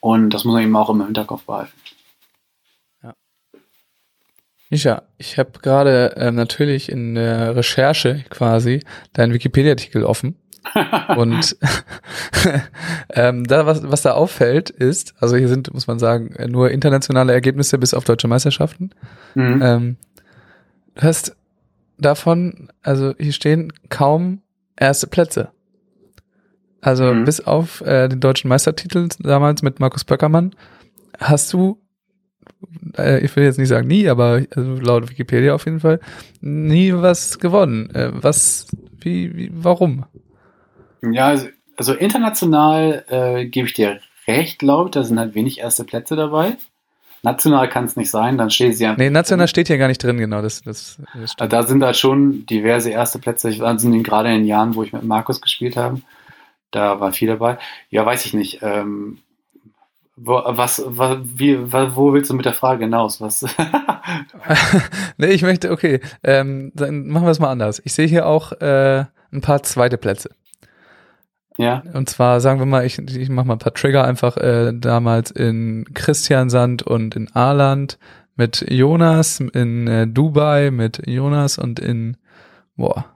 Und 0.00 0.30
das 0.30 0.44
muss 0.44 0.54
man 0.54 0.64
eben 0.64 0.74
auch 0.74 0.90
im 0.90 1.04
Hinterkopf 1.04 1.44
behalten. 1.44 1.72
Ja, 4.70 5.02
ich 5.16 5.38
habe 5.38 5.52
gerade 5.62 6.16
äh, 6.16 6.30
natürlich 6.30 6.90
in 6.90 7.14
der 7.14 7.56
Recherche 7.56 8.24
quasi 8.28 8.80
deinen 9.14 9.32
Wikipedia-Artikel 9.32 10.04
offen. 10.04 10.36
und 11.16 11.56
ähm, 13.10 13.44
da, 13.44 13.64
was, 13.64 13.82
was 13.90 14.02
da 14.02 14.12
auffällt, 14.12 14.68
ist, 14.68 15.14
also 15.18 15.36
hier 15.36 15.48
sind, 15.48 15.72
muss 15.72 15.86
man 15.86 15.98
sagen, 15.98 16.34
nur 16.50 16.70
internationale 16.70 17.32
Ergebnisse 17.32 17.78
bis 17.78 17.94
auf 17.94 18.04
deutsche 18.04 18.28
Meisterschaften. 18.28 18.90
Mhm. 19.34 19.62
Ähm, 19.62 19.96
du 20.94 21.02
hast 21.02 21.36
davon, 21.96 22.68
also 22.82 23.14
hier 23.18 23.32
stehen 23.32 23.72
kaum 23.88 24.42
erste 24.76 25.06
Plätze. 25.06 25.50
Also 26.80 27.12
mhm. 27.12 27.24
bis 27.24 27.40
auf 27.40 27.80
äh, 27.80 28.08
den 28.08 28.20
deutschen 28.20 28.48
Meistertitel 28.48 29.08
damals 29.20 29.62
mit 29.62 29.80
Markus 29.80 30.04
Böckermann 30.04 30.54
hast 31.18 31.52
du 31.52 31.80
ich 33.22 33.34
will 33.36 33.44
jetzt 33.44 33.58
nicht 33.58 33.68
sagen 33.68 33.86
nie, 33.86 34.08
aber 34.08 34.42
also 34.54 34.74
laut 34.74 35.10
Wikipedia 35.10 35.54
auf 35.54 35.64
jeden 35.64 35.80
Fall, 35.80 36.00
nie 36.40 36.92
was 36.92 37.38
gewonnen. 37.38 37.94
Äh, 37.94 38.10
was, 38.12 38.66
wie, 39.00 39.34
wie, 39.36 39.50
warum? 39.54 40.04
Ja, 41.02 41.28
also, 41.28 41.48
also 41.76 41.94
international 41.94 43.04
äh, 43.08 43.46
gebe 43.46 43.68
ich 43.68 43.74
dir 43.74 44.00
recht, 44.26 44.58
glaube 44.58 44.88
ich, 44.88 44.90
da 44.92 45.04
sind 45.04 45.18
halt 45.18 45.34
wenig 45.34 45.60
erste 45.60 45.84
Plätze 45.84 46.16
dabei. 46.16 46.56
National 47.22 47.68
kann 47.68 47.84
es 47.84 47.96
nicht 47.96 48.10
sein, 48.10 48.38
dann 48.38 48.50
steht 48.50 48.76
sie 48.76 48.84
ja. 48.84 48.94
Nee, 48.96 49.10
national 49.10 49.48
steht 49.48 49.66
hier 49.66 49.78
gar 49.78 49.88
nicht 49.88 50.02
drin, 50.02 50.18
genau. 50.18 50.40
Das, 50.40 50.62
das, 50.62 51.00
das 51.14 51.34
da 51.36 51.62
sind 51.64 51.82
halt 51.82 51.96
schon 51.96 52.46
diverse 52.46 52.90
erste 52.90 53.18
Plätze. 53.18 53.50
Sind 53.50 54.02
gerade 54.04 54.28
in 54.28 54.36
den 54.36 54.46
Jahren, 54.46 54.76
wo 54.76 54.84
ich 54.84 54.92
mit 54.92 55.02
Markus 55.02 55.40
gespielt 55.40 55.76
habe. 55.76 56.00
Da 56.70 57.00
war 57.00 57.12
viel 57.12 57.28
dabei. 57.28 57.58
Ja, 57.90 58.06
weiß 58.06 58.24
ich 58.26 58.34
nicht. 58.34 58.60
Ähm, 58.62 59.18
wo, 60.20 60.42
was, 60.44 60.82
was, 60.86 61.18
wie, 61.22 61.56
wo 61.72 62.12
willst 62.12 62.30
du 62.30 62.34
mit 62.34 62.44
der 62.44 62.52
Frage 62.52 62.84
hinaus? 62.84 63.20
Was? 63.20 63.44
nee, 65.18 65.28
ich 65.28 65.42
möchte, 65.42 65.70
okay, 65.70 66.00
ähm, 66.22 66.72
dann 66.74 67.06
machen 67.08 67.24
wir 67.24 67.30
es 67.30 67.40
mal 67.40 67.50
anders. 67.50 67.80
Ich 67.84 67.92
sehe 67.92 68.06
hier 68.06 68.26
auch 68.26 68.52
äh, 68.60 69.04
ein 69.32 69.40
paar 69.40 69.62
zweite 69.62 69.98
Plätze. 69.98 70.30
Ja. 71.56 71.82
Und 71.92 72.08
zwar 72.08 72.40
sagen 72.40 72.60
wir 72.60 72.66
mal, 72.66 72.84
ich, 72.86 72.98
ich 72.98 73.28
mache 73.28 73.46
mal 73.46 73.54
ein 73.54 73.58
paar 73.58 73.74
Trigger 73.74 74.04
einfach 74.04 74.36
äh, 74.36 74.72
damals 74.72 75.30
in 75.30 75.84
Christiansand 75.92 76.82
und 76.84 77.16
in 77.16 77.34
Aarland 77.34 77.98
mit 78.36 78.64
Jonas, 78.70 79.40
in 79.40 79.88
äh, 79.88 80.06
Dubai 80.06 80.70
mit 80.70 81.06
Jonas 81.06 81.58
und 81.58 81.80
in 81.80 82.16
boah, 82.76 83.06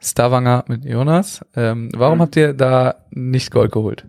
Stavanger 0.00 0.64
mit 0.66 0.84
Jonas. 0.84 1.40
Ähm, 1.54 1.90
warum 1.94 2.18
Mhm. 2.18 2.22
habt 2.22 2.36
ihr 2.36 2.52
da 2.52 2.96
nicht 3.10 3.52
Gold 3.52 3.70
geholt? 3.70 4.04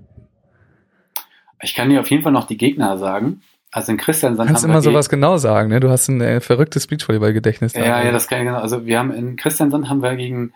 Ich 1.62 1.74
kann 1.74 1.90
dir 1.90 2.00
auf 2.00 2.10
jeden 2.10 2.24
Fall 2.24 2.32
noch 2.32 2.48
die 2.48 2.58
Gegner 2.58 2.98
sagen. 2.98 3.42
Also 3.72 3.92
in 3.92 3.98
Christian 3.98 4.36
Du 4.36 4.46
kannst 4.46 4.64
immer 4.64 4.82
sowas 4.82 5.10
genau 5.10 5.38
sagen, 5.38 5.70
ne? 5.70 5.80
Du 5.80 5.90
hast 5.90 6.08
ein 6.08 6.22
äh, 6.22 6.42
verrücktes 6.42 6.88
Beachvolleyball-Gedächtnis. 6.88 7.74
da. 7.74 7.80
Ja, 7.80 8.04
ja, 8.04 8.12
das 8.12 8.28
kann 8.28 8.40
ich 8.40 8.46
genau. 8.46 8.60
Also 8.60 8.86
wir 8.86 8.98
haben 8.98 9.12
in 9.12 9.36
Christiansand 9.36 9.90
haben 9.90 10.02
wir 10.02 10.16
gegen 10.16 10.54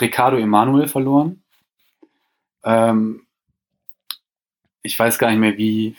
Ricardo 0.00 0.36
Emanuel 0.36 0.88
verloren. 0.88 1.42
Ähm, 2.64 3.22
ich 4.82 4.98
weiß 4.98 5.18
gar 5.18 5.30
nicht 5.30 5.38
mehr, 5.38 5.56
wie, 5.56 5.94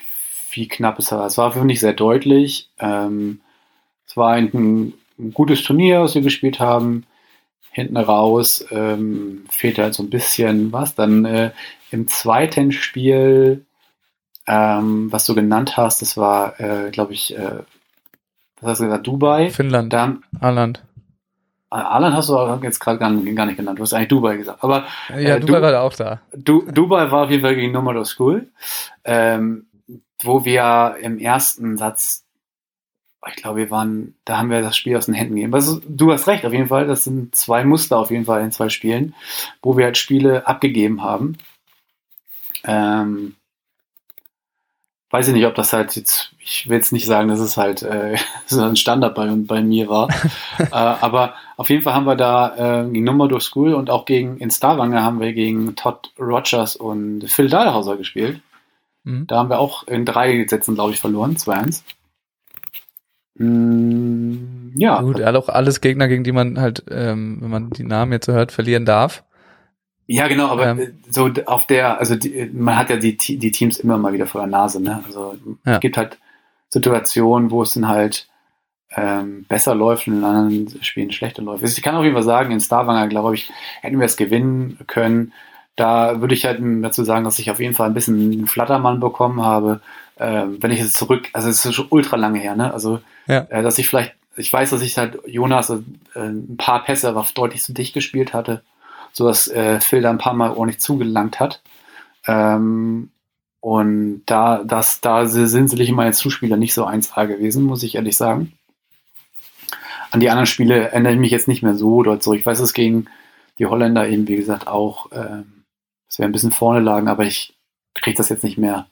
wie 0.52 0.68
knapp 0.68 1.00
es 1.00 1.12
war. 1.12 1.26
Es 1.26 1.38
war 1.38 1.52
für 1.52 1.64
mich 1.64 1.80
sehr 1.80 1.94
deutlich. 1.94 2.70
Ähm, 2.80 3.40
es 4.06 4.18
war 4.18 4.34
ein, 4.34 4.94
ein 5.18 5.34
gutes 5.34 5.64
Turnier, 5.64 6.02
was 6.02 6.16
wir 6.16 6.22
gespielt 6.22 6.60
haben. 6.60 7.06
Hinten 7.72 7.98
raus 7.98 8.66
ähm, 8.72 9.46
fehlte 9.50 9.84
halt 9.84 9.94
so 9.94 10.04
ein 10.04 10.10
bisschen 10.10 10.74
was. 10.74 10.96
Dann 10.96 11.26
äh, 11.26 11.52
im 11.92 12.08
zweiten 12.08 12.72
Spiel, 12.72 13.66
ähm, 14.48 15.12
was 15.12 15.26
du 15.26 15.36
genannt 15.36 15.78
hast, 15.78 16.02
das 16.02 16.18
war, 16.18 16.60
äh, 16.60 16.90
glaube 16.92 17.14
ich, 17.14 17.38
äh, 17.38 17.60
was 18.62 18.72
hast 18.72 18.80
du 18.80 18.86
gesagt, 18.86 19.06
Dubai. 19.08 19.50
Finnland, 19.52 19.94
Dann, 19.94 20.24
Aarland. 20.40 20.84
Alan 21.70 22.14
hast 22.14 22.30
du 22.30 22.60
jetzt 22.64 22.80
gerade 22.80 22.98
gar, 22.98 23.12
gar 23.12 23.46
nicht 23.46 23.58
genannt. 23.58 23.78
Du 23.78 23.84
hast 23.84 23.92
eigentlich 23.92 24.08
Dubai 24.08 24.38
gesagt. 24.38 24.64
Aber 24.64 24.86
Ja, 25.10 25.36
Äh, 25.36 25.40
du, 25.42 25.52
war 25.52 25.60
gerade 25.60 25.82
auch 25.82 25.94
da. 25.94 26.22
du, 26.34 26.62
Dubai 26.72 27.12
war 27.12 27.26
auf 27.26 27.30
jeden 27.30 27.42
Fall 27.42 27.56
gegen 27.56 27.74
Numero 27.74 28.06
School, 28.06 28.48
ähm, 29.04 29.66
wo 30.24 30.46
wir 30.46 30.96
im 31.02 31.20
ersten 31.20 31.76
Satz, 31.76 32.24
ich 33.28 33.36
glaube, 33.36 33.58
wir 33.60 33.70
waren, 33.70 34.16
da 34.24 34.38
haben 34.38 34.50
wir 34.50 34.62
das 34.62 34.78
Spiel 34.78 34.96
aus 34.96 35.08
den 35.08 35.14
Händen 35.14 35.36
gegeben. 35.36 35.54
Also, 35.54 35.82
du 35.86 36.14
hast 36.14 36.28
recht, 36.28 36.46
auf 36.46 36.54
jeden 36.54 36.70
Fall. 36.70 36.88
Das 36.88 37.04
sind 37.04 37.36
zwei 37.36 37.66
Muster 37.66 37.98
auf 37.98 38.12
jeden 38.12 38.24
Fall 38.24 38.42
in 38.44 38.54
zwei 38.54 38.70
Spielen, 38.70 39.14
wo 39.62 39.76
wir 39.76 39.84
halt 39.86 39.98
Spiele 39.98 40.48
abgegeben 40.48 41.04
haben. 41.04 41.38
Ähm, 42.64 43.36
weiß 45.10 45.30
ich 45.30 45.34
nicht, 45.34 45.46
ob 45.46 45.56
das 45.56 45.74
halt 45.74 45.96
jetzt, 45.96 46.34
ich 46.40 46.68
will 46.68 46.78
jetzt 46.78 46.92
nicht 46.92 47.06
sagen, 47.06 47.30
dass 47.30 47.40
es 47.40 47.58
halt 47.58 47.82
äh, 47.82 48.18
so 48.46 48.64
ein 48.64 48.76
Standard 48.76 49.16
bei, 49.16 49.28
bei 49.36 49.62
mir 49.62 49.88
war. 49.88 50.10
äh, 50.60 50.66
aber 50.72 51.36
auf 51.56 51.70
jeden 51.70 51.84
Fall 51.84 51.94
haben 51.94 52.06
wir 52.06 52.16
da 52.16 52.84
äh, 52.84 52.90
gegen 52.90 53.06
Numero 53.06 53.40
School 53.40 53.74
und 53.74 53.90
auch 53.90 54.06
gegen 54.06 54.38
in 54.38 54.52
Stavanger 54.52 55.04
haben 55.04 55.20
wir 55.20 55.34
gegen 55.34 55.76
Todd 55.76 56.12
Rogers 56.20 56.76
und 56.76 57.30
Phil 57.30 57.50
Dahlhauser 57.50 57.98
gespielt. 57.98 58.42
Mhm. 59.04 59.28
Da 59.28 59.38
haben 59.38 59.50
wir 59.50 59.60
auch 59.60 59.88
in 59.88 60.06
drei 60.06 60.46
Sätzen, 60.48 60.76
glaube 60.76 60.92
ich, 60.92 61.00
verloren, 61.00 61.36
2-1. 61.38 61.84
Mm, 63.36 64.76
ja, 64.76 65.02
Gut, 65.02 65.20
er 65.20 65.28
hat 65.28 65.36
auch 65.36 65.50
alles 65.50 65.80
Gegner, 65.82 66.08
gegen 66.08 66.24
die 66.24 66.32
man 66.32 66.60
halt, 66.60 66.84
ähm, 66.90 67.38
wenn 67.42 67.50
man 67.50 67.70
die 67.70 67.84
Namen 67.84 68.12
jetzt 68.12 68.26
so 68.26 68.34
hört, 68.34 68.52
verlieren 68.52 68.86
darf. 68.86 69.24
Ja, 70.08 70.28
genau, 70.28 70.48
aber 70.48 70.68
Ähm. 70.68 70.80
äh, 70.80 70.92
so 71.10 71.30
auf 71.46 71.68
der, 71.68 72.00
also 72.00 72.16
die, 72.16 72.50
man 72.54 72.78
hat 72.78 72.90
ja 72.90 72.98
die, 72.98 73.16
die 73.18 73.52
Teams 73.52 73.78
immer 73.78 73.98
mal 73.98 74.14
wieder 74.14 74.26
vor 74.26 74.42
der 74.42 74.50
Nase, 74.50 74.82
ne? 74.82 75.04
Also 75.06 75.36
Ja. 75.66 75.76
es 75.76 75.80
gibt 75.80 75.98
halt 75.98 76.18
Situationen, 76.70 77.52
wo 77.52 77.62
es 77.62 77.74
dann 77.74 77.88
halt 77.88 78.28
ähm, 78.96 79.46
besser 79.50 79.76
läuft 79.76 80.08
und 80.08 80.18
in 80.18 80.24
anderen 80.24 80.84
Spielen 80.84 81.12
schlechter 81.12 81.42
läuft. 81.42 81.62
Also 81.64 81.76
ich 81.78 81.84
kann 81.84 81.96
auf 81.96 82.04
jeden 82.04 82.16
Fall 82.16 82.24
sagen, 82.24 82.52
in 82.52 82.60
Starwanger, 82.60 83.08
glaube 83.08 83.36
ich, 83.36 83.52
hätten 83.82 84.00
wir 84.00 84.06
es 84.06 84.18
gewinnen 84.18 84.80
können. 84.88 85.34
Da 85.76 86.22
würde 86.22 86.34
ich 86.34 86.46
halt 86.46 86.60
dazu 86.84 87.04
sagen, 87.04 87.24
dass 87.24 87.38
ich 87.38 87.52
auf 87.52 87.60
jeden 87.60 87.76
Fall 87.76 87.88
ein 87.88 87.94
bisschen 87.94 88.32
einen 88.32 88.48
Flattermann 88.48 89.00
bekommen 89.00 89.42
habe. 89.44 89.82
Ähm, 90.20 90.58
wenn 90.62 90.72
ich 90.72 90.80
jetzt 90.80 90.96
zurück, 90.96 91.30
also 91.34 91.50
es 91.50 91.64
ist 91.64 91.76
schon 91.76 91.88
ultra 91.90 92.16
lange 92.16 92.40
her, 92.40 92.56
ne? 92.56 92.74
Also, 92.74 93.02
Ja. 93.28 93.46
äh, 93.50 93.62
dass 93.62 93.78
ich 93.78 93.88
vielleicht, 93.88 94.16
ich 94.38 94.52
weiß, 94.52 94.72
dass 94.72 94.82
ich 94.82 94.98
halt 94.98 95.20
Jonas 95.28 95.70
äh, 95.70 95.80
ein 96.16 96.58
paar 96.58 96.84
Pässe 96.84 97.10
aber 97.10 97.26
deutlich 97.36 97.62
zu 97.62 97.74
dicht 97.74 97.94
gespielt 97.94 98.34
hatte, 98.34 98.64
so 99.14 99.28
dass 99.28 99.48
äh, 99.48 99.80
Phil 99.80 100.02
da 100.02 100.10
ein 100.10 100.18
paar 100.18 100.34
Mal 100.34 100.52
ordentlich 100.52 100.80
zugelangt 100.80 101.40
hat. 101.40 101.62
Ähm, 102.26 103.12
und 103.60 104.24
da, 104.26 104.64
das, 104.64 105.02
da 105.02 105.26
sind 105.26 105.70
sicherlich 105.70 105.92
meine 105.92 106.14
Zuspieler 106.14 106.58
nicht 106.58 106.74
so 106.74 106.86
1A 106.86 107.28
gewesen, 107.28 107.64
muss 107.64 107.84
ich 107.84 107.96
ehrlich 107.96 108.16
sagen. 108.16 108.54
An 110.12 110.20
die 110.20 110.30
anderen 110.30 110.46
Spiele 110.46 110.90
erinnere 110.90 111.14
ich 111.14 111.20
mich 111.20 111.32
jetzt 111.32 111.48
nicht 111.48 111.64
mehr 111.64 111.76
so 111.76 112.04
dort 112.04 112.24
zurück. 112.24 112.40
Ich 112.40 112.46
weiß, 112.46 112.60
dass 112.60 112.74
gegen 112.74 113.08
die 113.60 113.66
Holländer 113.66 114.08
eben, 114.08 114.28
wie 114.28 114.36
gesagt, 114.36 114.68
auch, 114.68 115.12
ähm, 115.12 115.66
dass 116.08 116.20
wir 116.20 116.26
ein 116.26 116.32
bisschen 116.32 116.52
vorne 116.52 116.80
lagen, 116.80 117.08
aber 117.08 117.26
ich 117.26 117.58
kriege 117.94 118.18
das 118.18 118.30
jetzt 118.30 118.44
nicht 118.44 118.58
mehr 118.58 118.88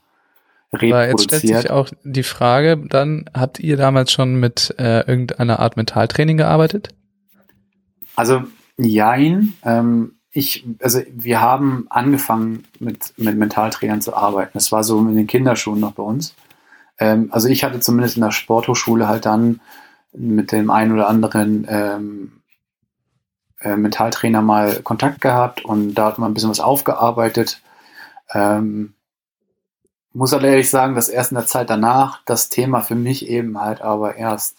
Aber 0.72 1.08
jetzt 1.08 1.24
stellt 1.24 1.42
sich 1.42 1.52
reproduziert. 1.52 1.72
auch 1.72 1.90
die 2.04 2.24
Frage, 2.24 2.78
dann 2.78 3.30
habt 3.34 3.60
ihr 3.60 3.78
damals 3.78 4.12
schon 4.12 4.36
mit 4.36 4.76
äh, 4.78 5.08
irgendeiner 5.08 5.60
Art 5.60 5.78
Mentaltraining 5.78 6.38
gearbeitet? 6.38 6.90
Also, 8.16 8.44
jein. 8.78 9.54
Ähm, 9.64 10.16
ich, 10.32 10.66
also 10.82 11.02
wir 11.10 11.42
haben 11.42 11.88
angefangen 11.90 12.66
mit, 12.80 13.14
mit 13.18 13.38
Mentaltrainern 13.38 14.02
zu 14.02 14.16
arbeiten. 14.16 14.52
Das 14.54 14.72
war 14.72 14.84
so 14.84 15.00
in 15.00 15.16
den 15.16 15.28
Kinderschuhen 15.28 15.80
noch 15.80 15.94
bei 15.94 16.04
uns. 16.04 16.36
Ähm, 17.00 17.30
also 17.32 17.48
ich 17.48 17.64
hatte 17.64 17.80
zumindest 17.80 18.18
in 18.18 18.24
der 18.24 18.32
Sporthochschule 18.32 19.08
halt 19.08 19.26
dann 19.26 19.62
mit 20.14 20.52
dem 20.52 20.70
einen 20.70 20.94
oder 20.94 21.08
anderen 21.08 21.66
ähm, 21.70 22.42
äh, 23.62 23.76
Mentaltrainer 23.76 24.42
mal 24.42 24.82
Kontakt 24.82 25.22
gehabt 25.22 25.64
und 25.66 25.96
da 25.96 26.08
hat 26.08 26.20
man 26.20 26.32
ein 26.32 26.34
bisschen 26.34 26.50
was 26.50 26.60
aufgearbeitet. 26.60 27.62
Ähm, 28.34 28.94
muss 30.14 30.34
aber 30.34 30.48
ehrlich 30.48 30.70
sagen, 30.70 30.96
dass 30.96 31.10
erst 31.10 31.32
in 31.32 31.36
der 31.36 31.46
Zeit 31.46 31.70
danach 31.70 32.22
das 32.26 32.50
Thema 32.50 32.82
für 32.82 32.96
mich 32.96 33.28
eben 33.28 33.60
halt 33.60 33.82
aber 33.82 34.16
erst 34.16 34.58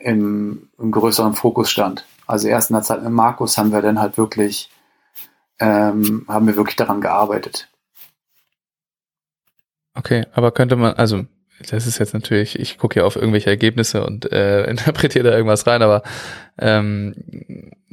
im, 0.00 0.70
im 0.78 0.90
größeren 0.90 1.34
Fokus 1.34 1.70
stand. 1.70 2.06
Also 2.26 2.48
erst 2.48 2.70
in 2.70 2.74
der 2.74 2.82
Zeit 2.82 3.02
mit 3.02 3.12
Markus 3.12 3.58
haben 3.58 3.72
wir 3.72 3.82
dann 3.82 4.00
halt 4.00 4.16
wirklich, 4.16 4.70
ähm, 5.58 6.24
haben 6.28 6.46
wir 6.46 6.56
wirklich 6.56 6.76
daran 6.76 7.00
gearbeitet. 7.00 7.68
Okay, 9.94 10.26
aber 10.32 10.52
könnte 10.52 10.76
man, 10.76 10.94
also 10.94 11.26
das 11.70 11.86
ist 11.86 11.98
jetzt 11.98 12.14
natürlich, 12.14 12.58
ich 12.58 12.78
gucke 12.78 13.00
ja 13.00 13.06
auf 13.06 13.16
irgendwelche 13.16 13.50
Ergebnisse 13.50 14.04
und 14.04 14.30
äh, 14.32 14.64
interpretiere 14.70 15.30
da 15.30 15.36
irgendwas 15.36 15.66
rein, 15.66 15.82
aber 15.82 16.02
ähm, 16.58 17.14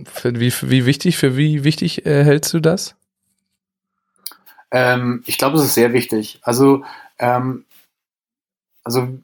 für 0.05 0.39
wie, 0.39 0.51
wie 0.51 0.85
wichtig, 0.85 1.17
für 1.17 1.37
wie 1.37 1.63
wichtig 1.63 2.05
äh, 2.05 2.23
hältst 2.23 2.53
du 2.53 2.59
das? 2.59 2.95
Ähm, 4.71 5.23
ich 5.25 5.37
glaube, 5.37 5.57
es 5.57 5.65
ist 5.65 5.73
sehr 5.73 5.93
wichtig. 5.93 6.39
Also, 6.43 6.83
ähm, 7.17 7.65
also 8.83 9.19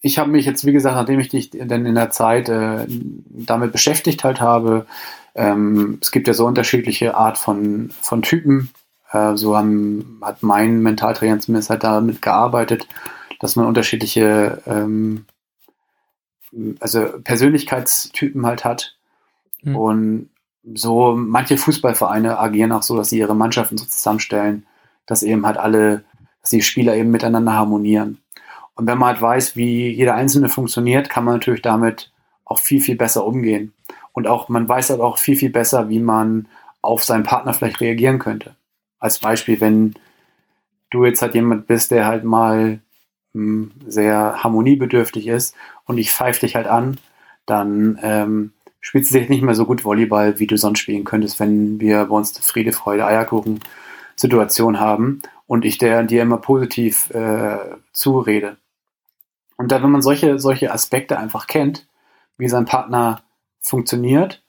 ich 0.00 0.18
habe 0.18 0.30
mich 0.30 0.46
jetzt, 0.46 0.64
wie 0.64 0.72
gesagt, 0.72 0.96
nachdem 0.96 1.20
ich 1.20 1.28
dich 1.28 1.50
dann 1.50 1.86
in 1.86 1.94
der 1.94 2.10
Zeit 2.10 2.48
äh, 2.48 2.86
damit 2.88 3.72
beschäftigt 3.72 4.24
halt 4.24 4.40
habe, 4.40 4.86
ähm, 5.34 5.98
es 6.00 6.10
gibt 6.10 6.28
ja 6.28 6.34
so 6.34 6.46
unterschiedliche 6.46 7.14
Art 7.14 7.38
von, 7.38 7.90
von 8.00 8.22
Typen. 8.22 8.70
Äh, 9.12 9.36
so 9.36 9.56
haben, 9.56 10.20
hat 10.22 10.42
mein 10.42 10.80
Mentaltrainer 10.80 11.40
zumindest 11.40 11.70
halt 11.70 11.84
damit 11.84 12.22
gearbeitet, 12.22 12.86
dass 13.40 13.56
man 13.56 13.66
unterschiedliche 13.66 14.62
ähm, 14.66 15.26
also 16.80 17.06
Persönlichkeitstypen 17.22 18.46
halt 18.46 18.64
hat. 18.64 18.96
Hm. 19.62 19.76
Und 19.76 20.30
so 20.74 21.14
manche 21.16 21.58
Fußballvereine 21.58 22.38
agieren 22.38 22.72
auch 22.72 22.82
so, 22.82 22.96
dass 22.96 23.10
sie 23.10 23.18
ihre 23.18 23.36
Mannschaften 23.36 23.78
so 23.78 23.84
zusammenstellen, 23.84 24.66
dass 25.06 25.22
eben 25.22 25.46
halt 25.46 25.58
alle, 25.58 26.04
dass 26.42 26.50
die 26.50 26.62
Spieler 26.62 26.96
eben 26.96 27.10
miteinander 27.10 27.52
harmonieren. 27.52 28.18
Und 28.76 28.86
wenn 28.86 28.98
man 28.98 29.08
halt 29.08 29.22
weiß, 29.22 29.56
wie 29.56 29.88
jeder 29.88 30.14
Einzelne 30.14 30.48
funktioniert, 30.48 31.08
kann 31.08 31.24
man 31.24 31.34
natürlich 31.34 31.62
damit 31.62 32.12
auch 32.44 32.60
viel, 32.60 32.80
viel 32.80 32.96
besser 32.96 33.26
umgehen. 33.26 33.72
Und 34.12 34.26
auch, 34.28 34.48
man 34.48 34.68
weiß 34.68 34.90
halt 34.90 35.00
auch 35.00 35.18
viel, 35.18 35.36
viel 35.36 35.50
besser, 35.50 35.88
wie 35.88 35.98
man 35.98 36.46
auf 36.82 37.02
seinen 37.02 37.24
Partner 37.24 37.52
vielleicht 37.52 37.80
reagieren 37.80 38.18
könnte. 38.18 38.54
Als 38.98 39.18
Beispiel, 39.18 39.60
wenn 39.60 39.94
du 40.90 41.04
jetzt 41.04 41.22
halt 41.22 41.34
jemand 41.34 41.66
bist, 41.66 41.90
der 41.90 42.06
halt 42.06 42.24
mal 42.24 42.80
mh, 43.32 43.68
sehr 43.86 44.44
harmoniebedürftig 44.44 45.26
ist 45.26 45.54
und 45.84 45.98
ich 45.98 46.12
pfeife 46.12 46.40
dich 46.40 46.54
halt 46.54 46.66
an, 46.66 46.98
dann 47.46 47.98
ähm, 48.02 48.52
spielst 48.80 49.12
du 49.12 49.18
dich 49.18 49.28
nicht 49.28 49.42
mehr 49.42 49.54
so 49.54 49.64
gut 49.64 49.84
Volleyball, 49.84 50.38
wie 50.38 50.46
du 50.46 50.56
sonst 50.56 50.80
spielen 50.80 51.04
könntest, 51.04 51.40
wenn 51.40 51.80
wir 51.80 52.04
bei 52.04 52.16
uns 52.16 52.38
Friede, 52.38 52.72
Freude, 52.72 53.06
Eierkuchen 53.06 53.60
Situation 54.16 54.80
haben 54.80 55.22
und 55.46 55.64
ich 55.64 55.78
der, 55.78 56.02
dir 56.04 56.22
immer 56.22 56.38
positiv 56.38 57.10
äh, 57.10 57.58
zurede. 57.92 58.56
Und 59.56 59.72
da, 59.72 59.82
wenn 59.82 59.90
man 59.90 60.02
solche, 60.02 60.38
solche 60.38 60.72
Aspekte 60.72 61.18
einfach 61.18 61.46
kennt, 61.46 61.86
wie 62.38 62.48
sein 62.48 62.66
Partner 62.66 63.22
funktioniert, 63.60 64.42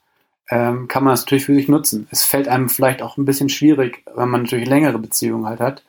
ähm, 0.50 0.88
kann 0.88 1.04
man 1.04 1.12
das 1.12 1.22
natürlich 1.22 1.44
für 1.44 1.54
sich 1.54 1.68
nutzen. 1.68 2.06
Es 2.10 2.24
fällt 2.24 2.48
einem 2.48 2.68
vielleicht 2.68 3.02
auch 3.02 3.16
ein 3.16 3.24
bisschen 3.24 3.48
schwierig, 3.48 4.02
wenn 4.14 4.28
man 4.28 4.42
natürlich 4.42 4.68
längere 4.68 4.98
Beziehungen 4.98 5.46
halt 5.46 5.60
hat, 5.60 5.82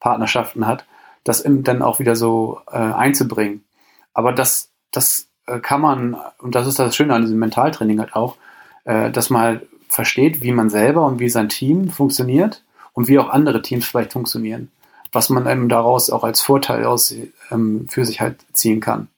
Partnerschaften 0.00 0.66
hat, 0.66 0.84
das 1.24 1.44
dann 1.44 1.82
auch 1.82 1.98
wieder 1.98 2.16
so 2.16 2.60
äh, 2.70 2.76
einzubringen. 2.76 3.64
Aber 4.14 4.32
das, 4.32 4.70
das 4.92 5.28
äh, 5.46 5.58
kann 5.58 5.80
man, 5.80 6.16
und 6.38 6.54
das 6.54 6.66
ist 6.66 6.78
das 6.78 6.94
Schöne 6.94 7.14
an 7.14 7.22
diesem 7.22 7.38
Mentaltraining 7.38 8.00
halt 8.00 8.14
auch, 8.14 8.36
äh, 8.84 9.10
dass 9.10 9.30
man 9.30 9.42
halt 9.42 9.68
versteht, 9.88 10.42
wie 10.42 10.52
man 10.52 10.70
selber 10.70 11.04
und 11.06 11.18
wie 11.18 11.28
sein 11.28 11.48
Team 11.48 11.90
funktioniert 11.90 12.62
und 12.92 13.08
wie 13.08 13.18
auch 13.18 13.28
andere 13.28 13.62
Teams 13.62 13.86
vielleicht 13.86 14.12
funktionieren. 14.12 14.70
Was 15.12 15.30
man 15.30 15.46
eben 15.46 15.68
daraus 15.68 16.10
auch 16.10 16.24
als 16.24 16.40
Vorteil 16.40 16.84
aus, 16.84 17.14
ähm, 17.50 17.86
für 17.88 18.04
sich 18.04 18.20
halt 18.20 18.44
ziehen 18.52 18.80
kann. 18.80 19.08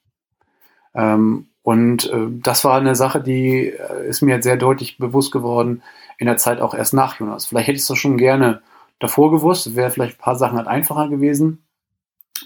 Ähm, 0.95 1.47
und 1.63 2.11
äh, 2.11 2.27
das 2.29 2.65
war 2.65 2.77
eine 2.77 2.95
Sache, 2.95 3.21
die 3.21 3.69
äh, 3.69 4.09
ist 4.09 4.23
mir 4.23 4.37
jetzt 4.37 4.45
sehr 4.45 4.57
deutlich 4.57 4.99
bewusst 4.99 5.33
geworden 5.33 5.83
in 6.19 6.27
der 6.27 6.37
Zeit 6.37 6.61
auch 6.61 6.75
erst 6.75 6.95
nach 6.95 7.21
Jonas. 7.21 7.47
Vielleicht 7.47 7.69
hätte 7.69 7.77
ich 7.77 7.83
es 7.83 7.89
doch 7.89 7.97
schon 7.97 8.17
gerne 8.17 8.63
davor 8.99 9.31
gewusst, 9.31 9.77
wäre 9.77 9.91
vielleicht 9.91 10.19
ein 10.19 10.23
paar 10.23 10.37
Sachen 10.37 10.59
halt 10.59 10.67
einfacher 10.67 11.09
gewesen. 11.09 11.63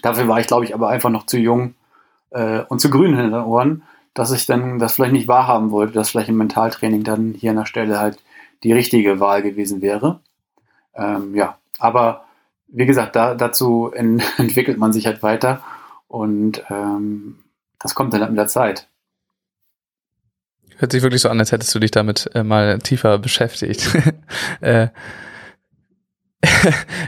Dafür 0.01 0.27
war 0.27 0.39
ich, 0.39 0.47
glaube 0.47 0.65
ich, 0.65 0.73
aber 0.73 0.89
einfach 0.89 1.09
noch 1.09 1.25
zu 1.25 1.37
jung 1.37 1.75
äh, 2.31 2.59
und 2.67 2.79
zu 2.79 2.89
grün 2.89 3.13
in 3.13 3.31
den 3.31 3.33
Ohren, 3.33 3.83
dass 4.13 4.31
ich 4.31 4.45
dann 4.45 4.77
das 4.77 4.93
vielleicht 4.93 5.13
nicht 5.13 5.27
wahrhaben 5.27 5.71
wollte, 5.71 5.93
dass 5.93 6.09
vielleicht 6.09 6.29
im 6.29 6.37
Mentaltraining 6.37 7.03
dann 7.03 7.33
hier 7.33 7.51
an 7.51 7.57
der 7.57 7.65
Stelle 7.65 7.99
halt 7.99 8.19
die 8.63 8.73
richtige 8.73 9.19
Wahl 9.19 9.41
gewesen 9.41 9.81
wäre. 9.81 10.19
Ähm, 10.95 11.33
ja, 11.35 11.57
aber 11.79 12.25
wie 12.73 12.85
gesagt, 12.85 13.15
da, 13.15 13.35
dazu 13.35 13.91
in, 13.95 14.21
entwickelt 14.37 14.77
man 14.77 14.91
sich 14.91 15.05
halt 15.05 15.23
weiter 15.23 15.63
und 16.07 16.63
ähm, 16.69 17.39
das 17.79 17.95
kommt 17.95 18.13
dann 18.13 18.21
halt 18.21 18.31
mit 18.31 18.39
der 18.39 18.47
Zeit. 18.47 18.87
Hört 20.77 20.91
sich 20.91 21.03
wirklich 21.03 21.21
so 21.21 21.29
an, 21.29 21.39
als 21.39 21.51
hättest 21.51 21.73
du 21.73 21.79
dich 21.79 21.91
damit 21.91 22.29
äh, 22.33 22.43
mal 22.43 22.79
tiefer 22.79 23.17
beschäftigt. 23.19 23.95
äh, 24.61 24.87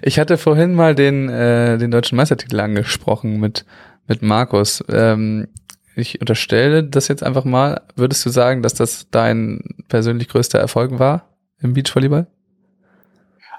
ich 0.02 0.20
hatte 0.20 0.38
vorhin 0.38 0.74
mal 0.76 0.96
den, 0.96 1.30
äh, 1.30 1.78
den 1.78 1.92
deutschen 1.92 2.16
Meistertitel 2.16 2.60
angesprochen 2.60 3.40
mit, 3.40 3.66
mit 4.08 4.22
Markus. 4.22 4.84
Ähm, 4.90 5.48
ich 5.96 6.20
unterstelle 6.22 6.84
das 6.84 7.08
jetzt 7.08 7.24
einfach 7.24 7.46
mal. 7.46 7.82
Würdest 7.96 8.26
du 8.26 8.30
sagen, 8.30 8.62
dass 8.62 8.74
das 8.74 9.08
dein 9.12 9.62
persönlich 9.88 10.28
größter 10.30 10.60
Erfolg 10.60 11.00
war 11.00 11.30
im 11.60 11.74
Beachvolleyball? 11.74 12.28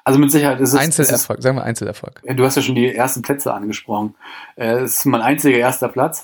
Also 0.06 0.20
mit 0.20 0.30
Sicherheit 0.30 0.60
ist 0.60 0.72
es. 0.72 0.78
Einzelerfolg, 0.78 1.42
sagen 1.42 1.56
wir 1.56 1.64
Einzelerfolg. 1.64 2.22
Du 2.22 2.44
hast 2.44 2.54
ja 2.54 2.62
schon 2.62 2.76
die 2.76 2.94
ersten 2.94 3.22
Plätze 3.22 3.52
angesprochen. 3.52 4.14
Äh, 4.54 4.82
es 4.82 4.98
ist 4.98 5.04
mein 5.06 5.20
einziger 5.20 5.58
erster 5.58 5.88
Platz. 5.88 6.22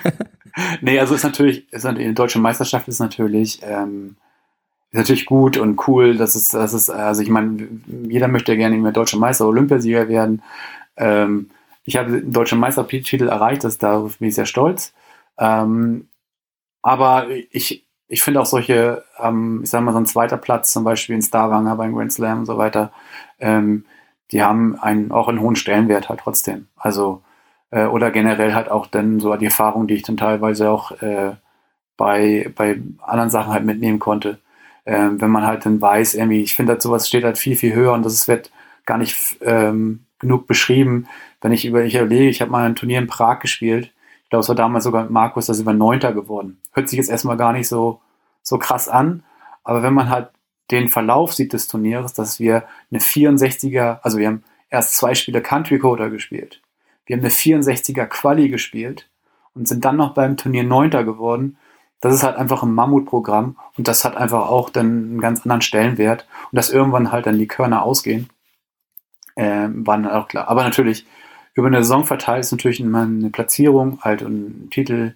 nee, 0.80 0.98
also 0.98 1.14
ist 1.14 1.22
natürlich, 1.22 1.72
ist 1.72 1.84
natürlich, 1.84 2.08
die 2.08 2.14
deutsche 2.14 2.40
Meisterschaft 2.40 2.88
ist 2.88 2.98
natürlich, 2.98 3.60
ähm, 3.62 4.16
ist 4.90 4.98
natürlich 4.98 5.26
gut 5.26 5.56
und 5.56 5.86
cool. 5.86 6.16
Das 6.16 6.34
ist, 6.34 6.52
das 6.52 6.72
ist, 6.72 6.90
also 6.90 7.22
ich 7.22 7.28
meine, 7.28 7.68
jeder 8.08 8.26
möchte 8.26 8.50
ja 8.50 8.58
gerne 8.58 8.76
mehr 8.76 8.90
deutscher 8.90 9.18
Meister, 9.18 9.46
Olympiasieger 9.46 10.08
werden. 10.08 10.42
Ähm, 10.96 11.50
ich 11.84 11.96
habe 11.96 12.10
den 12.10 12.32
deutschen 12.32 12.58
Meistertitel 12.58 13.28
erreicht, 13.28 13.62
das, 13.62 13.78
darauf 13.78 14.18
bin 14.18 14.30
ich 14.30 14.34
sehr 14.34 14.46
stolz. 14.46 14.94
Ähm, 15.38 16.08
aber 16.82 17.28
ich, 17.52 17.86
ich 18.10 18.22
finde 18.22 18.40
auch 18.40 18.46
solche, 18.46 19.04
ähm, 19.18 19.60
ich 19.62 19.70
sage 19.70 19.84
mal, 19.84 19.92
so 19.92 19.98
ein 19.98 20.06
zweiter 20.06 20.36
Platz, 20.36 20.72
zum 20.72 20.82
Beispiel 20.82 21.14
in 21.14 21.22
Starwanger 21.22 21.76
beim 21.76 21.94
Grand 21.94 22.12
Slam 22.12 22.40
und 22.40 22.46
so 22.46 22.58
weiter, 22.58 22.92
ähm, 23.38 23.84
die 24.32 24.42
haben 24.42 24.78
einen, 24.80 25.12
auch 25.12 25.28
einen 25.28 25.40
hohen 25.40 25.56
Stellenwert 25.56 26.08
halt 26.08 26.20
trotzdem. 26.20 26.66
Also, 26.76 27.22
äh, 27.70 27.86
oder 27.86 28.10
generell 28.10 28.52
halt 28.54 28.68
auch 28.68 28.88
dann 28.88 29.20
so 29.20 29.34
die 29.36 29.46
Erfahrung, 29.46 29.86
die 29.86 29.94
ich 29.94 30.02
dann 30.02 30.16
teilweise 30.16 30.70
auch 30.70 30.90
äh, 31.02 31.36
bei, 31.96 32.50
bei 32.56 32.80
anderen 33.00 33.30
Sachen 33.30 33.52
halt 33.52 33.64
mitnehmen 33.64 34.00
konnte. 34.00 34.40
Ähm, 34.86 35.20
wenn 35.20 35.30
man 35.30 35.46
halt 35.46 35.64
dann 35.64 35.80
weiß, 35.80 36.14
irgendwie, 36.14 36.42
ich 36.42 36.56
finde 36.56 36.72
halt 36.72 36.82
sowas 36.82 37.06
steht 37.06 37.24
halt 37.24 37.38
viel, 37.38 37.54
viel 37.54 37.74
höher 37.74 37.92
und 37.92 38.04
das 38.04 38.26
wird 38.26 38.50
gar 38.86 38.98
nicht 38.98 39.38
ähm, 39.42 40.06
genug 40.18 40.48
beschrieben. 40.48 41.06
Wenn 41.40 41.52
ich 41.52 41.64
über, 41.64 41.84
ich 41.84 41.94
überlege, 41.94 42.28
ich 42.28 42.40
habe 42.40 42.50
mal 42.50 42.66
ein 42.66 42.74
Turnier 42.74 42.98
in 42.98 43.06
Prag 43.06 43.38
gespielt. 43.38 43.92
Ich 44.30 44.32
glaube, 44.32 44.42
es 44.42 44.48
war 44.48 44.54
damals 44.54 44.84
sogar 44.84 45.02
mit 45.02 45.10
Markus, 45.10 45.46
da 45.46 45.54
sind 45.54 45.66
wir 45.66 45.72
Neunter 45.72 46.12
geworden. 46.12 46.60
Hört 46.70 46.88
sich 46.88 46.98
jetzt 46.98 47.10
erstmal 47.10 47.36
gar 47.36 47.52
nicht 47.52 47.66
so, 47.66 48.00
so 48.44 48.58
krass 48.58 48.88
an. 48.88 49.24
Aber 49.64 49.82
wenn 49.82 49.92
man 49.92 50.08
halt 50.08 50.28
den 50.70 50.86
Verlauf 50.86 51.34
sieht 51.34 51.52
des 51.52 51.66
Turniers, 51.66 52.14
dass 52.14 52.38
wir 52.38 52.62
eine 52.92 53.00
64er, 53.00 53.98
also 54.02 54.18
wir 54.18 54.28
haben 54.28 54.44
erst 54.68 54.96
zwei 54.96 55.16
Spiele 55.16 55.42
Country 55.42 55.80
Coder 55.80 56.10
gespielt. 56.10 56.62
Wir 57.06 57.16
haben 57.16 57.24
eine 57.24 57.32
64er 57.32 58.06
Quali 58.06 58.48
gespielt 58.48 59.10
und 59.56 59.66
sind 59.66 59.84
dann 59.84 59.96
noch 59.96 60.14
beim 60.14 60.36
Turnier 60.36 60.62
Neunter 60.62 61.02
geworden. 61.02 61.56
Das 62.00 62.14
ist 62.14 62.22
halt 62.22 62.36
einfach 62.36 62.62
ein 62.62 62.72
Mammutprogramm 62.72 63.56
und 63.76 63.88
das 63.88 64.04
hat 64.04 64.16
einfach 64.16 64.48
auch 64.48 64.70
dann 64.70 64.86
einen 64.86 65.20
ganz 65.20 65.40
anderen 65.40 65.62
Stellenwert 65.62 66.28
und 66.52 66.56
dass 66.56 66.70
irgendwann 66.70 67.10
halt 67.10 67.26
dann 67.26 67.36
die 67.36 67.48
Körner 67.48 67.82
ausgehen, 67.82 68.28
äh, 69.34 69.66
war 69.72 69.96
dann 69.96 70.08
auch 70.08 70.28
klar. 70.28 70.46
Aber 70.46 70.62
natürlich, 70.62 71.04
über 71.54 71.66
eine 71.66 71.82
Saison 71.82 72.04
verteilt 72.04 72.44
ist 72.44 72.52
natürlich 72.52 72.80
immer 72.80 73.02
eine 73.02 73.30
Platzierung, 73.30 74.00
halt 74.02 74.22
und 74.22 74.66
ein 74.66 74.70
Titel 74.70 75.14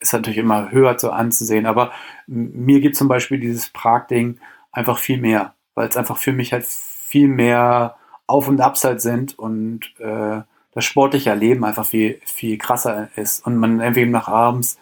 ist 0.00 0.12
natürlich 0.12 0.38
immer 0.38 0.70
höher 0.70 0.96
zu 0.98 1.10
anzusehen. 1.10 1.66
Aber 1.66 1.92
mir 2.26 2.80
gibt 2.80 2.96
zum 2.96 3.08
Beispiel 3.08 3.40
dieses 3.40 3.70
Prag-Ding 3.70 4.38
einfach 4.70 4.98
viel 4.98 5.18
mehr, 5.18 5.54
weil 5.74 5.88
es 5.88 5.96
einfach 5.96 6.18
für 6.18 6.32
mich 6.32 6.52
halt 6.52 6.64
viel 6.64 7.28
mehr 7.28 7.96
Auf- 8.26 8.48
und 8.48 8.60
Abseits 8.60 9.02
sind 9.02 9.38
und 9.38 9.92
äh, 9.98 10.42
das 10.72 10.84
sportliche 10.84 11.30
Erleben 11.30 11.64
einfach 11.64 11.86
viel, 11.86 12.20
viel 12.24 12.58
krasser 12.58 13.08
ist. 13.16 13.46
Und 13.46 13.56
man 13.56 13.80
irgendwie 13.80 14.06
nach 14.06 14.28
abends 14.28 14.78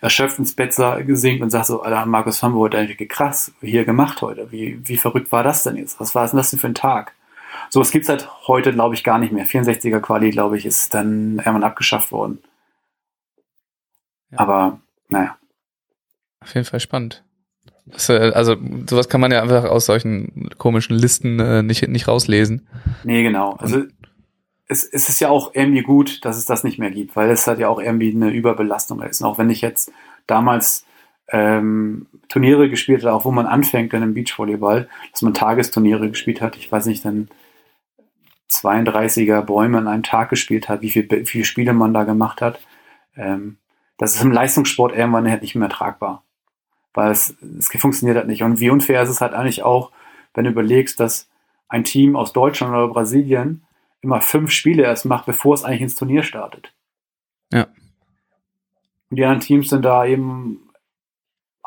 erschöpft 0.00 0.38
ins 0.38 0.54
Bett 0.54 0.74
singt 0.74 1.40
und 1.40 1.50
sagt 1.50 1.66
so, 1.66 1.82
Alter, 1.82 2.06
Markus 2.06 2.42
wir 2.54 2.60
heute 2.60 2.78
eigentlich 2.78 3.08
krass 3.08 3.52
hier 3.60 3.84
gemacht 3.84 4.22
heute. 4.22 4.50
Wie, 4.50 4.80
wie 4.86 4.96
verrückt 4.96 5.32
war 5.32 5.42
das 5.42 5.62
denn 5.62 5.76
jetzt? 5.76 6.00
Was 6.00 6.14
war 6.14 6.26
denn 6.26 6.36
das 6.36 6.50
denn 6.50 6.58
für 6.58 6.66
ein 6.66 6.74
Tag? 6.74 7.14
So, 7.70 7.80
es 7.80 7.90
gibt's 7.90 8.08
halt 8.08 8.28
heute, 8.46 8.72
glaube 8.72 8.94
ich, 8.94 9.04
gar 9.04 9.18
nicht 9.18 9.32
mehr. 9.32 9.46
64er 9.46 10.00
Quali, 10.00 10.30
glaube 10.30 10.56
ich, 10.56 10.66
ist 10.66 10.94
dann 10.94 11.38
irgendwann 11.38 11.64
abgeschafft 11.64 12.12
worden. 12.12 12.38
Ja. 14.30 14.38
Aber, 14.40 14.80
naja. 15.08 15.36
Auf 16.40 16.54
jeden 16.54 16.66
Fall 16.66 16.80
spannend. 16.80 17.24
Das, 17.86 18.08
äh, 18.08 18.32
also, 18.34 18.56
sowas 18.88 19.08
kann 19.08 19.20
man 19.20 19.32
ja 19.32 19.42
einfach 19.42 19.64
aus 19.64 19.86
solchen 19.86 20.50
komischen 20.58 20.96
Listen 20.96 21.40
äh, 21.40 21.62
nicht, 21.62 21.86
nicht 21.88 22.08
rauslesen. 22.08 22.68
Nee, 23.04 23.22
genau. 23.22 23.52
Also, 23.54 23.84
es, 24.68 24.84
es 24.84 25.08
ist 25.08 25.20
ja 25.20 25.30
auch 25.30 25.54
irgendwie 25.54 25.82
gut, 25.82 26.24
dass 26.24 26.36
es 26.36 26.44
das 26.44 26.62
nicht 26.62 26.78
mehr 26.78 26.90
gibt, 26.90 27.16
weil 27.16 27.30
es 27.30 27.46
halt 27.46 27.58
ja 27.58 27.68
auch 27.68 27.80
irgendwie 27.80 28.14
eine 28.14 28.30
Überbelastung 28.30 29.02
ist. 29.02 29.22
Und 29.22 29.26
auch 29.26 29.38
wenn 29.38 29.50
ich 29.50 29.62
jetzt 29.62 29.90
damals 30.26 30.84
ähm, 31.28 32.06
Turniere 32.28 32.68
gespielt 32.68 33.04
habe, 33.04 33.14
auch 33.14 33.24
wo 33.24 33.30
man 33.30 33.46
anfängt 33.46 33.92
dann 33.92 34.02
im 34.02 34.14
Beachvolleyball, 34.14 34.88
dass 35.12 35.22
man 35.22 35.34
Tagesturniere 35.34 36.10
gespielt 36.10 36.40
hat, 36.40 36.56
ich 36.56 36.70
weiß 36.70 36.86
nicht, 36.86 37.04
dann 37.04 37.28
32er 38.50 39.42
Bäume 39.42 39.78
an 39.78 39.88
einem 39.88 40.02
Tag 40.02 40.30
gespielt 40.30 40.68
hat, 40.68 40.82
wie, 40.82 40.90
viel, 40.90 41.08
wie 41.10 41.26
viele 41.26 41.44
Spiele 41.44 41.72
man 41.72 41.92
da 41.92 42.04
gemacht 42.04 42.40
hat. 42.40 42.60
Ähm, 43.16 43.58
das 43.98 44.14
ist 44.14 44.22
im 44.22 44.32
Leistungssport 44.32 44.94
irgendwann 44.94 45.28
halt 45.28 45.42
nicht 45.42 45.54
mehr 45.54 45.68
tragbar. 45.68 46.22
Weil 46.94 47.10
es, 47.10 47.36
es 47.58 47.68
funktioniert 47.78 48.16
halt 48.16 48.28
nicht. 48.28 48.42
Und 48.42 48.60
wie 48.60 48.70
unfair 48.70 49.02
ist 49.02 49.10
es 49.10 49.20
halt 49.20 49.34
eigentlich 49.34 49.62
auch, 49.62 49.92
wenn 50.34 50.44
du 50.44 50.50
überlegst, 50.50 50.98
dass 51.00 51.28
ein 51.68 51.84
Team 51.84 52.16
aus 52.16 52.32
Deutschland 52.32 52.72
oder 52.72 52.88
Brasilien 52.88 53.64
immer 54.00 54.20
fünf 54.20 54.50
Spiele 54.50 54.84
erst 54.84 55.04
macht, 55.04 55.26
bevor 55.26 55.54
es 55.54 55.64
eigentlich 55.64 55.82
ins 55.82 55.94
Turnier 55.94 56.22
startet. 56.22 56.72
Ja. 57.52 57.66
Und 59.10 59.16
die 59.16 59.24
anderen 59.24 59.40
Teams 59.40 59.68
sind 59.68 59.84
da 59.84 60.06
eben 60.06 60.67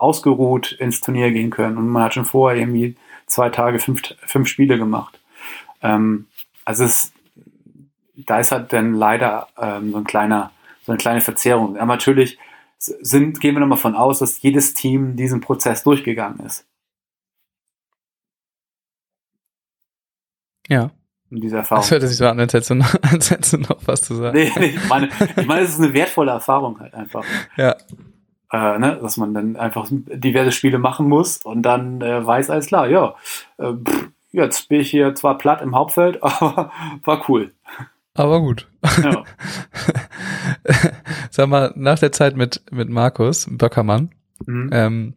ausgeruht 0.02 0.72
ins 0.74 1.00
Turnier 1.00 1.32
gehen 1.32 1.52
können. 1.52 1.78
Und 1.78 1.88
man 1.88 2.04
hat 2.04 2.14
schon 2.14 2.26
vorher 2.26 2.60
irgendwie 2.60 2.96
zwei 3.28 3.50
Tage 3.50 3.80
fünf, 3.80 4.02
fünf 4.26 4.48
Spiele 4.48 4.78
gemacht. 4.78 5.20
Ähm, 5.82 6.28
also 6.66 6.84
es, 6.84 7.14
da 8.16 8.40
ist 8.40 8.52
halt 8.52 8.74
dann 8.74 8.94
leider 8.94 9.48
ähm, 9.58 9.92
so 9.92 9.98
ein 9.98 10.04
kleiner, 10.04 10.52
so 10.86 10.92
eine 10.92 10.98
kleine 10.98 11.22
Verzerrung. 11.22 11.78
Aber 11.78 11.86
natürlich 11.86 12.40
sind, 12.78 13.40
gehen 13.40 13.56
wir 13.56 13.60
nochmal 13.60 13.78
von 13.78 13.96
aus, 13.96 14.20
dass 14.20 14.42
jedes 14.42 14.74
Team 14.74 15.16
diesen 15.16 15.40
Prozess 15.40 15.84
durchgegangen 15.84 16.40
ist. 16.46 16.66
Ja. 20.68 20.92
In 21.30 21.42
dieser 21.42 21.60
Erfahrung. 21.60 21.84
Das 21.84 21.92
hört 21.92 22.02
sich 22.02 22.18
so 22.18 22.28
an, 22.28 22.40
als 22.40 22.54
hättest 22.54 22.72
du 22.72 22.76
noch, 22.76 22.96
als 23.04 23.30
hättest 23.30 23.54
du 23.54 23.58
noch 23.60 23.86
was 23.86 24.02
zu 24.02 24.16
sagen. 24.16 24.38
Nee, 24.38 24.52
nee, 24.58 24.66
ich 24.66 24.90
meine, 24.90 25.10
ich 25.38 25.46
meine, 25.46 25.62
es 25.62 25.72
ist 25.72 25.80
eine 25.80 25.94
wertvolle 25.94 26.32
Erfahrung 26.32 26.80
halt 26.80 26.94
einfach. 26.94 27.24
Ja. 27.56 27.76
Äh, 28.52 28.80
ne, 28.80 29.00
dass 29.02 29.16
man 29.16 29.34
dann 29.34 29.56
einfach 29.56 29.88
diverse 29.90 30.52
Spiele 30.52 30.78
machen 30.78 31.08
muss 31.08 31.38
und 31.38 31.62
dann 31.62 32.02
äh, 32.02 32.26
weiß 32.26 32.50
alles 32.50 32.66
klar, 32.66 32.88
ja, 32.88 33.16
äh, 33.58 33.72
pff, 33.74 34.10
jetzt 34.32 34.68
bin 34.68 34.82
ich 34.82 34.90
hier 34.90 35.16
zwar 35.16 35.38
platt 35.38 35.62
im 35.62 35.74
Hauptfeld, 35.74 36.20
aber 36.22 36.72
war 37.04 37.30
cool. 37.30 37.54
Aber 38.14 38.42
gut. 38.42 38.68
Ja. 39.02 39.24
Sag 41.30 41.48
mal, 41.48 41.72
nach 41.76 41.98
der 42.00 42.12
Zeit 42.12 42.36
mit, 42.36 42.62
mit 42.72 42.90
Markus 42.90 43.48
Böckermann, 43.50 44.12
mhm. 44.46 44.70
ähm, 44.74 45.14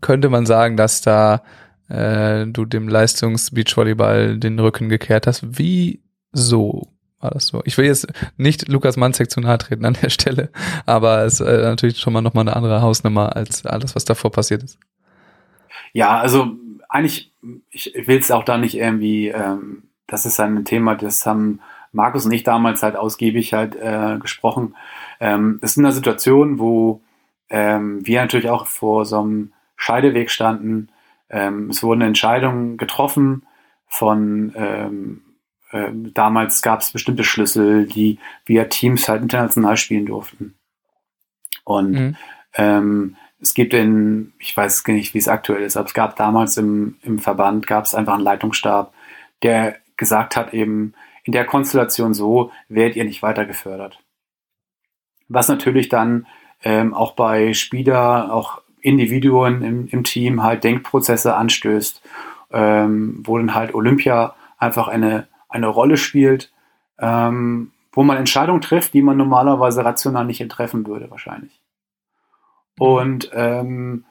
könnte 0.00 0.28
man 0.28 0.44
sagen, 0.44 0.76
dass 0.76 1.02
da 1.02 1.42
äh, 1.88 2.46
du 2.46 2.64
dem 2.64 2.88
Leistungs-Beachvolleyball 2.88 4.38
den 4.38 4.58
Rücken 4.58 4.88
gekehrt 4.88 5.26
hast. 5.26 5.58
Wie 5.58 6.02
so? 6.32 6.88
War 7.24 7.30
das 7.30 7.46
so. 7.48 7.62
Ich 7.64 7.76
will 7.78 7.86
jetzt 7.86 8.06
nicht 8.36 8.68
Lukas 8.68 8.96
Manzek 8.96 9.30
zu 9.30 9.40
nahe 9.40 9.58
treten 9.58 9.84
an 9.84 9.96
der 10.00 10.10
Stelle, 10.10 10.50
aber 10.86 11.24
es 11.24 11.40
ist 11.40 11.46
äh, 11.46 11.62
natürlich 11.62 11.98
schon 11.98 12.12
mal 12.12 12.20
nochmal 12.20 12.42
eine 12.42 12.54
andere 12.54 12.82
Hausnummer 12.82 13.34
als 13.34 13.66
alles, 13.66 13.96
was 13.96 14.04
davor 14.04 14.30
passiert 14.30 14.62
ist. 14.62 14.78
Ja, 15.92 16.20
also 16.20 16.52
eigentlich, 16.88 17.32
ich 17.70 17.92
will 18.06 18.18
es 18.18 18.30
auch 18.30 18.44
da 18.44 18.58
nicht 18.58 18.76
irgendwie, 18.76 19.28
ähm, 19.28 19.84
das 20.06 20.26
ist 20.26 20.38
ein 20.38 20.64
Thema, 20.64 20.94
das 20.94 21.24
haben 21.26 21.60
Markus 21.92 22.26
und 22.26 22.32
ich 22.32 22.42
damals 22.42 22.82
halt 22.82 22.96
ausgiebig 22.96 23.54
halt 23.54 23.74
äh, 23.76 24.18
gesprochen. 24.20 24.76
Ähm, 25.20 25.58
es 25.62 25.72
ist 25.72 25.78
eine 25.78 25.92
Situation, 25.92 26.58
wo 26.58 27.00
ähm, 27.48 28.06
wir 28.06 28.20
natürlich 28.20 28.50
auch 28.50 28.66
vor 28.66 29.06
so 29.06 29.20
einem 29.20 29.52
Scheideweg 29.76 30.30
standen. 30.30 30.88
Ähm, 31.30 31.70
es 31.70 31.82
wurden 31.82 32.02
Entscheidungen 32.02 32.76
getroffen 32.76 33.46
von 33.86 34.52
ähm, 34.56 35.20
äh, 35.20 35.33
damals 36.12 36.62
gab 36.62 36.80
es 36.80 36.90
bestimmte 36.90 37.24
Schlüssel, 37.24 37.86
die 37.86 38.18
via 38.46 38.64
Teams 38.64 39.08
halt 39.08 39.22
international 39.22 39.76
spielen 39.76 40.06
durften. 40.06 40.54
Und 41.64 41.90
mhm. 41.90 42.16
ähm, 42.54 43.16
es 43.40 43.54
gibt 43.54 43.74
in, 43.74 44.32
ich 44.38 44.56
weiß 44.56 44.86
nicht, 44.86 45.14
wie 45.14 45.18
es 45.18 45.28
aktuell 45.28 45.62
ist, 45.62 45.76
aber 45.76 45.86
es 45.86 45.94
gab 45.94 46.16
damals 46.16 46.56
im, 46.56 46.96
im 47.02 47.18
Verband, 47.18 47.66
gab 47.66 47.84
es 47.84 47.94
einfach 47.94 48.14
einen 48.14 48.22
Leitungsstab, 48.22 48.94
der 49.42 49.76
gesagt 49.96 50.36
hat 50.36 50.54
eben, 50.54 50.94
in 51.24 51.32
der 51.32 51.44
Konstellation 51.44 52.14
so 52.14 52.52
werdet 52.68 52.96
ihr 52.96 53.04
nicht 53.04 53.22
weiter 53.22 53.44
gefördert. 53.44 53.98
Was 55.28 55.48
natürlich 55.48 55.88
dann 55.88 56.26
ähm, 56.62 56.94
auch 56.94 57.12
bei 57.12 57.52
Spieler, 57.54 58.32
auch 58.32 58.60
Individuen 58.80 59.62
im, 59.62 59.88
im 59.88 60.04
Team 60.04 60.42
halt 60.42 60.62
Denkprozesse 60.64 61.34
anstößt, 61.34 62.02
ähm, 62.52 63.22
wo 63.24 63.38
dann 63.38 63.54
halt 63.54 63.74
Olympia 63.74 64.34
einfach 64.58 64.88
eine, 64.88 65.26
eine 65.54 65.68
Rolle 65.68 65.96
spielt, 65.96 66.52
ähm, 66.98 67.72
wo 67.92 68.02
man 68.02 68.16
Entscheidungen 68.16 68.60
trifft, 68.60 68.92
die 68.92 69.02
man 69.02 69.16
normalerweise 69.16 69.84
rational 69.84 70.24
nicht 70.24 70.46
treffen 70.50 70.86
würde, 70.86 71.10
wahrscheinlich. 71.10 71.60
Und 72.78 73.30
ähm, 73.32 74.04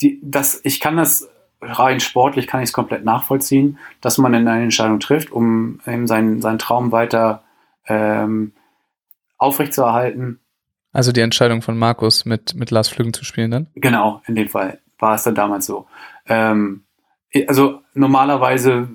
die, 0.00 0.20
das, 0.22 0.60
ich 0.64 0.78
kann 0.78 0.96
das 0.96 1.28
rein 1.62 2.00
sportlich 2.00 2.46
kann 2.46 2.60
ich 2.60 2.70
es 2.70 2.72
komplett 2.72 3.04
nachvollziehen, 3.04 3.78
dass 4.00 4.18
man 4.18 4.34
eine 4.34 4.62
Entscheidung 4.62 5.00
trifft, 5.00 5.30
um 5.30 5.80
eben 5.86 6.06
seinen, 6.06 6.42
seinen 6.42 6.58
Traum 6.58 6.92
weiter 6.92 7.44
ähm, 7.86 8.52
aufrechtzuerhalten. 9.38 10.40
Also 10.92 11.12
die 11.12 11.20
Entscheidung 11.20 11.62
von 11.62 11.78
Markus 11.78 12.24
mit, 12.24 12.54
mit 12.54 12.70
Lars 12.70 12.88
Flügen 12.88 13.12
zu 13.12 13.24
spielen 13.24 13.50
dann? 13.50 13.68
Genau, 13.74 14.22
in 14.26 14.34
dem 14.34 14.48
Fall 14.48 14.80
war 14.98 15.14
es 15.14 15.22
dann 15.22 15.34
damals 15.34 15.66
so. 15.66 15.86
Ähm, 16.26 16.84
also 17.48 17.80
normalerweise, 17.94 18.88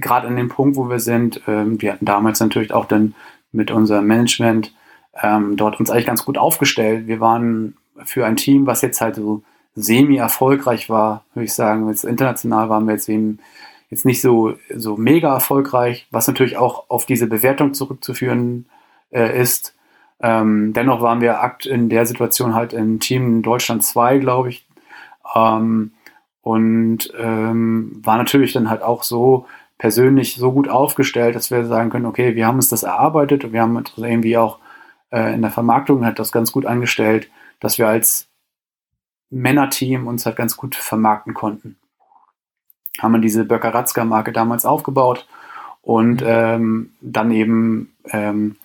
gerade 0.00 0.26
an 0.26 0.36
dem 0.36 0.48
Punkt, 0.48 0.76
wo 0.76 0.88
wir 0.88 1.00
sind, 1.00 1.42
ähm, 1.46 1.80
wir 1.80 1.92
hatten 1.92 2.04
damals 2.04 2.40
natürlich 2.40 2.72
auch 2.72 2.86
dann 2.86 3.14
mit 3.52 3.70
unserem 3.70 4.06
Management 4.06 4.72
ähm, 5.22 5.56
dort 5.56 5.80
uns 5.80 5.90
eigentlich 5.90 6.06
ganz 6.06 6.24
gut 6.24 6.38
aufgestellt. 6.38 7.06
Wir 7.06 7.20
waren 7.20 7.76
für 8.04 8.26
ein 8.26 8.36
Team, 8.36 8.66
was 8.66 8.82
jetzt 8.82 9.00
halt 9.00 9.16
so 9.16 9.42
semi-erfolgreich 9.74 10.88
war, 10.90 11.24
würde 11.34 11.44
ich 11.44 11.54
sagen. 11.54 11.88
Jetzt 11.88 12.04
international 12.04 12.68
waren 12.68 12.86
wir 12.86 12.94
jetzt 12.94 13.08
eben 13.08 13.38
jetzt 13.90 14.04
nicht 14.04 14.20
so, 14.20 14.54
so 14.74 14.96
mega 14.96 15.32
erfolgreich, 15.32 16.06
was 16.10 16.26
natürlich 16.26 16.56
auch 16.56 16.90
auf 16.90 17.06
diese 17.06 17.26
Bewertung 17.26 17.74
zurückzuführen 17.74 18.66
äh, 19.10 19.40
ist. 19.40 19.74
Ähm, 20.20 20.72
dennoch 20.72 21.02
waren 21.02 21.20
wir 21.20 21.42
akt 21.42 21.66
in 21.66 21.88
der 21.88 22.06
Situation 22.06 22.54
halt 22.54 22.72
im 22.72 23.00
Team 23.00 23.42
Deutschland 23.42 23.84
2, 23.84 24.18
glaube 24.18 24.48
ich. 24.48 24.66
Ähm, 25.34 25.92
und 26.42 27.12
ähm, 27.18 28.00
war 28.02 28.16
natürlich 28.16 28.52
dann 28.52 28.70
halt 28.70 28.82
auch 28.82 29.02
so 29.02 29.46
persönlich 29.78 30.36
so 30.36 30.52
gut 30.52 30.68
aufgestellt, 30.68 31.34
dass 31.34 31.50
wir 31.50 31.64
sagen 31.66 31.90
können, 31.90 32.06
okay, 32.06 32.34
wir 32.34 32.46
haben 32.46 32.56
uns 32.56 32.68
das 32.68 32.82
erarbeitet 32.82 33.44
und 33.44 33.52
wir 33.52 33.60
haben 33.60 33.82
irgendwie 33.96 34.36
auch 34.36 34.58
äh, 35.10 35.34
in 35.34 35.42
der 35.42 35.50
Vermarktung 35.50 36.04
halt 36.04 36.18
das 36.18 36.32
ganz 36.32 36.52
gut 36.52 36.66
angestellt, 36.66 37.30
dass 37.60 37.78
wir 37.78 37.88
als 37.88 38.28
Männerteam 39.30 40.06
uns 40.06 40.24
halt 40.24 40.36
ganz 40.36 40.56
gut 40.56 40.74
vermarkten 40.74 41.34
konnten. 41.34 41.76
Haben 42.98 43.12
wir 43.12 43.20
diese 43.20 43.44
Böckeratzka-Marke 43.44 44.32
damals 44.32 44.64
aufgebaut 44.64 45.26
und 45.82 46.22
mhm. 46.22 46.26
ähm, 46.26 46.90
dann 47.00 47.30
eben 47.30 47.96
ähm, 48.10 48.56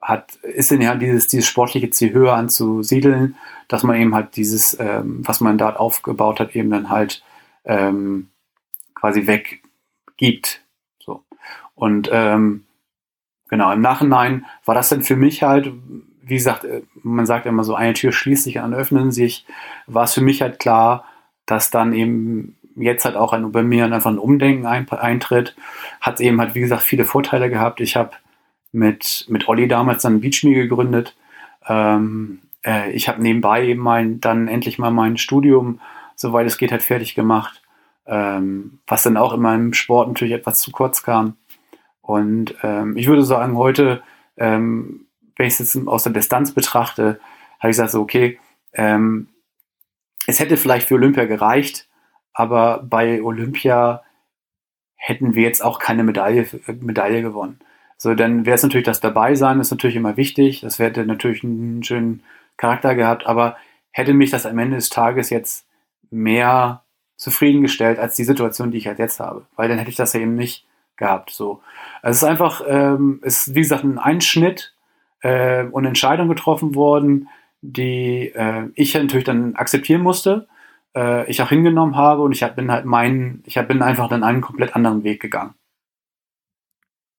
hat, 0.00 0.34
ist 0.36 0.72
in 0.72 0.80
ja 0.80 0.94
dieses, 0.96 1.28
dieses 1.28 1.46
sportliche 1.46 1.90
Ziel 1.90 2.12
höher 2.12 2.34
anzusiedeln, 2.34 3.36
dass 3.68 3.84
man 3.84 3.96
eben 3.96 4.14
halt 4.14 4.36
dieses, 4.36 4.78
ähm, 4.78 5.22
was 5.24 5.40
man 5.40 5.58
dort 5.58 5.78
aufgebaut 5.78 6.40
hat, 6.40 6.54
eben 6.56 6.70
dann 6.70 6.90
halt 6.90 7.22
ähm, 7.64 8.28
quasi 8.94 9.26
weggibt. 10.12 10.62
So. 10.98 11.24
Und 11.74 12.08
ähm, 12.12 12.64
genau, 13.48 13.72
im 13.72 13.80
Nachhinein 13.80 14.46
war 14.64 14.74
das 14.74 14.88
dann 14.88 15.02
für 15.02 15.16
mich 15.16 15.42
halt, 15.42 15.72
wie 16.22 16.36
gesagt, 16.36 16.64
äh, 16.64 16.82
man 17.02 17.26
sagt 17.26 17.46
immer 17.46 17.64
so, 17.64 17.74
eine 17.74 17.94
Tür 17.94 18.12
schließt 18.12 18.44
sich, 18.44 18.60
andere 18.60 18.80
öffnen 18.80 19.12
sich, 19.12 19.46
war 19.86 20.04
es 20.04 20.14
für 20.14 20.20
mich 20.20 20.42
halt 20.42 20.58
klar, 20.58 21.04
dass 21.46 21.70
dann 21.70 21.92
eben 21.92 22.56
jetzt 22.76 23.04
halt 23.04 23.16
auch 23.16 23.32
ein, 23.32 23.52
bei 23.52 23.62
mir 23.62 23.84
einfach 23.84 24.10
ein 24.10 24.18
Umdenken 24.18 24.66
ein, 24.66 24.88
eintritt. 24.88 25.54
Hat 26.00 26.20
eben 26.20 26.40
halt, 26.40 26.54
wie 26.54 26.60
gesagt, 26.60 26.82
viele 26.82 27.04
Vorteile 27.04 27.50
gehabt. 27.50 27.80
Ich 27.80 27.96
habe 27.96 28.12
mit, 28.72 29.26
mit 29.28 29.48
Olli 29.48 29.68
damals 29.68 30.02
dann 30.02 30.20
Beachme 30.20 30.54
gegründet. 30.54 31.14
Ähm, 31.66 32.40
äh, 32.64 32.90
ich 32.92 33.08
habe 33.08 33.22
nebenbei 33.22 33.66
eben 33.66 33.82
mein, 33.82 34.20
dann 34.20 34.48
endlich 34.48 34.78
mal 34.78 34.90
mein 34.90 35.16
Studium, 35.16 35.80
soweit 36.16 36.46
es 36.46 36.58
geht, 36.58 36.72
halt 36.72 36.82
fertig 36.82 37.14
gemacht. 37.14 37.61
Ähm, 38.06 38.80
was 38.86 39.04
dann 39.04 39.16
auch 39.16 39.32
in 39.32 39.40
meinem 39.40 39.72
Sport 39.74 40.08
natürlich 40.08 40.34
etwas 40.34 40.60
zu 40.60 40.72
kurz 40.72 41.02
kam. 41.02 41.36
Und 42.00 42.56
ähm, 42.62 42.96
ich 42.96 43.06
würde 43.06 43.22
sagen, 43.22 43.56
heute 43.56 44.02
ähm, 44.36 45.06
wenn 45.36 45.46
ich 45.46 45.58
es 45.58 45.74
jetzt 45.74 45.88
aus 45.88 46.04
der 46.04 46.12
Distanz 46.12 46.52
betrachte, 46.52 47.20
habe 47.58 47.70
ich 47.70 47.76
gesagt, 47.76 47.90
so, 47.90 48.00
okay, 48.00 48.38
ähm, 48.72 49.28
es 50.26 50.40
hätte 50.40 50.56
vielleicht 50.56 50.88
für 50.88 50.94
Olympia 50.94 51.24
gereicht, 51.24 51.88
aber 52.32 52.82
bei 52.82 53.22
Olympia 53.22 54.02
hätten 54.94 55.34
wir 55.34 55.42
jetzt 55.42 55.64
auch 55.64 55.78
keine 55.78 56.04
Medaille, 56.04 56.46
Medaille 56.80 57.22
gewonnen. 57.22 57.58
So, 57.96 58.14
dann 58.14 58.46
wäre 58.46 58.54
es 58.54 58.62
natürlich 58.62 58.86
das 58.86 59.00
Dabeisein, 59.00 59.60
ist 59.60 59.70
natürlich 59.70 59.96
immer 59.96 60.16
wichtig. 60.16 60.60
Das 60.60 60.78
hätte 60.78 61.04
natürlich 61.06 61.44
einen 61.44 61.82
schönen 61.82 62.22
Charakter 62.56 62.94
gehabt, 62.94 63.26
aber 63.26 63.56
hätte 63.90 64.14
mich 64.14 64.30
das 64.30 64.46
am 64.46 64.58
Ende 64.58 64.76
des 64.76 64.90
Tages 64.90 65.30
jetzt 65.30 65.66
mehr 66.10 66.81
zufriedengestellt 67.22 68.00
als 68.00 68.16
die 68.16 68.24
Situation, 68.24 68.72
die 68.72 68.78
ich 68.78 68.88
halt 68.88 68.98
jetzt 68.98 69.20
habe. 69.20 69.46
Weil 69.54 69.68
dann 69.68 69.78
hätte 69.78 69.90
ich 69.90 69.96
das 69.96 70.12
ja 70.12 70.18
eben 70.18 70.34
nicht 70.34 70.66
gehabt. 70.96 71.30
So. 71.30 71.62
Also 72.02 72.16
es 72.16 72.22
ist 72.22 72.28
einfach, 72.28 72.62
ähm, 72.66 73.20
es 73.22 73.46
ist 73.46 73.54
wie 73.54 73.60
gesagt 73.60 73.84
ein 73.84 73.98
Einschnitt 73.98 74.74
äh, 75.20 75.62
und 75.62 75.84
Entscheidungen 75.84 76.30
getroffen 76.30 76.74
worden, 76.74 77.28
die 77.60 78.32
äh, 78.34 78.68
ich 78.74 78.94
natürlich 78.94 79.22
dann 79.22 79.54
akzeptieren 79.54 80.02
musste, 80.02 80.48
äh, 80.96 81.30
ich 81.30 81.40
auch 81.40 81.48
hingenommen 81.48 81.94
habe 81.94 82.22
und 82.22 82.32
ich 82.32 82.42
hab, 82.42 82.56
bin 82.56 82.72
halt 82.72 82.86
meinen, 82.86 83.44
ich 83.46 83.56
hab, 83.56 83.68
bin 83.68 83.82
einfach 83.82 84.08
dann 84.08 84.24
einen 84.24 84.40
komplett 84.40 84.74
anderen 84.74 85.04
Weg 85.04 85.22
gegangen. 85.22 85.54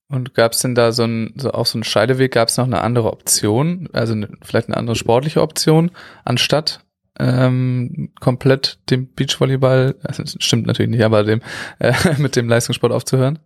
Und 0.10 0.34
gab 0.34 0.52
es 0.52 0.60
denn 0.60 0.76
da 0.76 0.92
so 0.92 1.06
ein, 1.06 1.34
so 1.38 1.54
auch 1.54 1.66
so 1.66 1.78
einen 1.78 1.86
Scheideweg, 1.86 2.34
gab 2.34 2.50
es 2.50 2.58
noch 2.58 2.66
eine 2.66 2.82
andere 2.82 3.14
Option, 3.14 3.88
also 3.94 4.12
eine, 4.12 4.28
vielleicht 4.42 4.68
eine 4.68 4.76
andere 4.76 4.98
sportliche 4.98 5.42
Option, 5.42 5.92
anstatt 6.26 6.84
ähm, 7.20 8.12
komplett 8.20 8.80
dem 8.90 9.08
Beachvolleyball, 9.14 9.96
also 10.04 10.24
stimmt 10.40 10.68
natürlich 10.68 10.92
nicht, 10.92 11.04
aber 11.04 11.24
dem 11.24 11.42
äh, 11.80 11.94
mit 12.18 12.36
dem 12.36 12.50
Leistungssport 12.50 12.92
aufzuhören? 12.92 13.40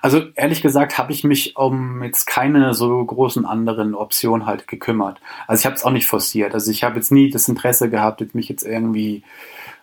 Also 0.00 0.22
ehrlich 0.34 0.62
gesagt 0.62 0.98
habe 0.98 1.12
ich 1.12 1.24
mich 1.24 1.56
um 1.56 2.02
jetzt 2.02 2.26
keine 2.26 2.74
so 2.74 3.04
großen 3.04 3.44
anderen 3.44 3.94
Optionen 3.94 4.46
halt 4.46 4.68
gekümmert. 4.68 5.20
Also 5.46 5.60
ich 5.60 5.66
habe 5.66 5.76
es 5.76 5.84
auch 5.84 5.90
nicht 5.90 6.06
forciert. 6.06 6.54
Also 6.54 6.70
ich 6.70 6.84
habe 6.84 6.96
jetzt 6.96 7.12
nie 7.12 7.30
das 7.30 7.48
Interesse 7.48 7.90
gehabt, 7.90 8.34
mich 8.34 8.48
jetzt 8.48 8.64
irgendwie 8.64 9.22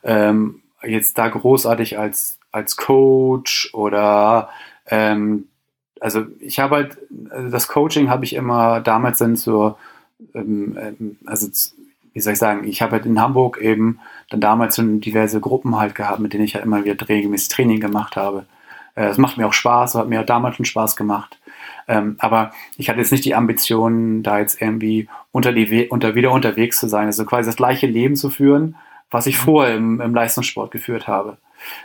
ähm, 0.04 0.62
jetzt 0.84 1.18
da 1.18 1.28
großartig 1.28 1.98
als, 1.98 2.40
als 2.52 2.78
Coach 2.78 3.74
oder 3.74 4.50
ähm, 4.88 5.48
also 6.00 6.26
ich 6.40 6.60
habe 6.60 6.76
halt, 6.76 6.98
also 7.30 7.50
das 7.50 7.68
Coaching 7.68 8.10
habe 8.10 8.24
ich 8.24 8.34
immer 8.34 8.80
damals 8.82 9.20
dann 9.20 9.36
zur, 9.36 9.78
ähm, 10.34 10.78
ähm 10.80 11.18
also 11.26 11.48
wie 12.20 12.24
soll 12.24 12.34
ich 12.34 12.40
sagen, 12.40 12.68
ich 12.68 12.82
habe 12.82 12.92
halt 12.92 13.06
in 13.06 13.18
Hamburg 13.18 13.62
eben 13.62 14.00
dann 14.30 14.42
damals 14.42 14.76
schon 14.76 15.00
diverse 15.00 15.40
Gruppen 15.40 15.80
halt 15.80 15.96
gehabt, 15.96 16.20
mit 16.20 16.34
denen 16.34 16.44
ich 16.44 16.54
halt 16.54 16.66
immer 16.66 16.84
wieder 16.84 17.08
regelmäßig 17.08 17.48
Training 17.48 17.80
gemacht 17.80 18.18
habe. 18.18 18.44
Äh, 18.96 19.06
es 19.06 19.18
macht 19.18 19.38
mir 19.38 19.48
auch 19.48 19.54
Spaß, 19.54 19.96
hat 19.96 20.10
mir 20.10 20.22
damals 20.24 20.58
schon 20.58 20.66
Spaß 20.66 20.98
gemacht. 20.98 21.40
Ähm, 21.88 22.18
aber 22.20 22.52
ich 22.76 22.90
hatte 22.90 23.00
jetzt 23.00 23.14
nicht 23.14 23.24
die 23.24 23.36
Ambition, 23.36 24.22
da 24.22 24.40
jetzt 24.40 24.62
irgendwie 24.62 25.08
unter 25.32 25.54
die 25.54 25.72
We 25.72 25.88
unter 25.90 26.14
wieder 26.14 26.32
unterwegs 26.32 26.78
zu 26.78 26.90
sein, 26.90 27.06
also 27.06 27.24
quasi 27.24 27.48
das 27.48 27.56
gleiche 27.56 27.88
Leben 27.88 28.18
zu 28.18 28.30
führen, 28.30 28.76
was 29.10 29.26
ich 29.26 29.40
mhm. 29.40 29.44
vorher 29.46 29.76
im, 29.78 30.02
im 30.02 30.14
Leistungssport 30.14 30.72
geführt 30.72 31.08
habe. 31.08 31.38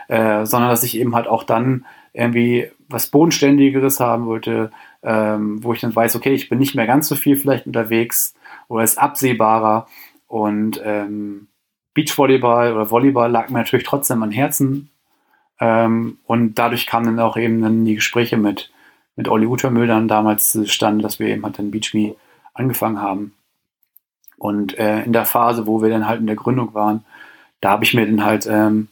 Äh, 0.09 0.45
sondern 0.45 0.69
dass 0.69 0.83
ich 0.83 0.97
eben 0.97 1.15
halt 1.15 1.27
auch 1.27 1.43
dann 1.43 1.85
irgendwie 2.11 2.69
was 2.89 3.07
Bodenständigeres 3.07 4.01
haben 4.01 4.25
wollte, 4.25 4.71
ähm, 5.01 5.63
wo 5.63 5.71
ich 5.71 5.79
dann 5.79 5.95
weiß, 5.95 6.17
okay, 6.17 6.33
ich 6.33 6.49
bin 6.49 6.59
nicht 6.59 6.75
mehr 6.75 6.87
ganz 6.87 7.07
so 7.07 7.15
viel 7.15 7.37
vielleicht 7.37 7.67
unterwegs 7.67 8.35
oder 8.67 8.83
ist 8.83 8.97
absehbarer 8.97 9.87
und 10.27 10.81
ähm, 10.83 11.47
Beachvolleyball 11.93 12.73
oder 12.73 12.91
Volleyball 12.91 13.31
lag 13.31 13.49
mir 13.49 13.59
natürlich 13.59 13.85
trotzdem 13.85 14.23
am 14.23 14.31
Herzen, 14.31 14.89
ähm, 15.59 16.17
und 16.25 16.55
dadurch 16.55 16.85
kamen 16.85 17.05
dann 17.05 17.19
auch 17.19 17.37
eben 17.37 17.61
dann 17.61 17.85
die 17.85 17.95
Gespräche 17.95 18.37
mit, 18.37 18.71
mit 19.15 19.27
Olli 19.27 19.45
Utermüll 19.45 19.87
dann 19.87 20.07
damals 20.07 20.59
stand, 20.65 21.03
dass 21.03 21.19
wir 21.19 21.27
eben 21.27 21.43
halt 21.43 21.59
dann 21.59 21.71
Beach 21.71 21.93
Me 21.93 22.15
angefangen 22.53 23.01
haben. 23.01 23.33
Und 24.37 24.77
äh, 24.77 25.03
in 25.03 25.13
der 25.13 25.25
Phase, 25.25 25.65
wo 25.65 25.81
wir 25.81 25.89
dann 25.89 26.07
halt 26.07 26.19
in 26.19 26.27
der 26.27 26.35
Gründung 26.35 26.73
waren, 26.73 27.05
da 27.61 27.71
habe 27.71 27.85
ich 27.85 27.93
mir 27.93 28.05
dann 28.05 28.25
halt 28.25 28.47
ähm, 28.47 28.89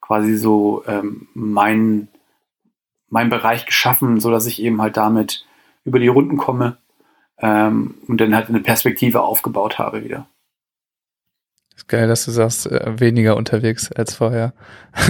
quasi 0.00 0.36
so 0.36 0.84
ähm, 0.86 1.28
meinen 1.34 2.08
mein 3.08 3.30
Bereich 3.30 3.64
geschaffen, 3.64 4.20
so 4.20 4.30
dass 4.30 4.46
ich 4.46 4.60
eben 4.60 4.82
halt 4.82 4.96
damit 4.96 5.46
über 5.84 6.00
die 6.00 6.08
Runden 6.08 6.36
komme 6.36 6.78
ähm, 7.38 7.94
und 8.08 8.20
dann 8.20 8.34
halt 8.34 8.48
eine 8.48 8.60
Perspektive 8.60 9.22
aufgebaut 9.22 9.78
habe 9.78 10.04
wieder. 10.04 10.26
Ist 11.76 11.88
geil, 11.88 12.08
dass 12.08 12.24
du 12.24 12.30
sagst, 12.30 12.66
äh, 12.66 13.00
weniger 13.00 13.36
unterwegs 13.36 13.90
als 13.92 14.14
vorher. 14.14 14.54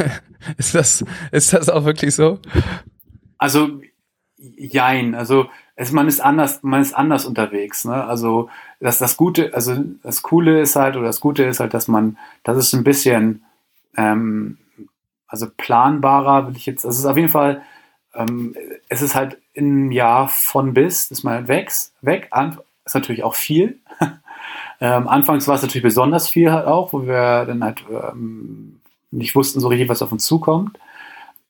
ist, 0.56 0.74
das, 0.74 1.04
ist 1.30 1.52
das 1.52 1.68
auch 1.68 1.84
wirklich 1.84 2.14
so? 2.14 2.38
Also, 3.38 3.80
jein. 4.36 5.14
Also, 5.14 5.46
es, 5.76 5.92
man 5.92 6.08
ist 6.08 6.20
anders, 6.20 6.62
man 6.62 6.80
ist 6.80 6.94
anders 6.94 7.26
unterwegs. 7.26 7.84
Ne? 7.84 8.04
Also, 8.04 8.48
das, 8.80 8.98
das 8.98 9.16
Gute, 9.16 9.52
also 9.54 9.76
das 10.02 10.22
Coole 10.22 10.60
ist 10.60 10.76
halt, 10.76 10.96
oder 10.96 11.06
das 11.06 11.20
Gute 11.20 11.44
ist 11.44 11.60
halt, 11.60 11.74
dass 11.74 11.88
man, 11.88 12.18
das 12.42 12.56
ist 12.58 12.74
ein 12.74 12.84
bisschen, 12.84 13.44
ähm, 13.96 14.58
also 15.26 15.46
planbarer, 15.56 16.46
will 16.46 16.56
ich 16.56 16.66
jetzt, 16.66 16.84
also 16.84 16.94
es 16.94 17.00
ist 17.00 17.06
auf 17.06 17.16
jeden 17.16 17.30
Fall, 17.30 17.62
ähm, 18.14 18.54
es 18.88 19.02
ist 19.02 19.14
halt 19.14 19.38
im 19.52 19.90
Jahr 19.90 20.28
von 20.28 20.74
bis, 20.74 21.08
dass 21.08 21.24
man 21.24 21.48
weg, 21.48 21.72
weg, 22.02 22.28
an, 22.30 22.58
ist 22.84 22.94
natürlich 22.94 23.24
auch 23.24 23.34
viel. 23.34 23.80
Ähm, 24.80 25.08
anfangs 25.08 25.46
war 25.48 25.54
es 25.54 25.62
natürlich 25.62 25.82
besonders 25.82 26.28
viel 26.28 26.52
halt 26.52 26.66
auch, 26.66 26.92
wo 26.92 27.06
wir 27.06 27.44
dann 27.46 27.62
halt 27.62 27.84
ähm, 27.90 28.80
nicht 29.10 29.34
wussten 29.34 29.60
so 29.60 29.68
richtig, 29.68 29.88
was 29.88 30.02
auf 30.02 30.12
uns 30.12 30.26
zukommt. 30.26 30.78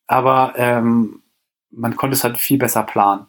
Aber 0.07 0.55
ähm, 0.57 1.23
man 1.71 1.97
konnte 1.97 2.15
es 2.15 2.25
halt 2.25 2.39
viel 2.39 2.59
besser 2.59 2.83
planen. 2.83 3.27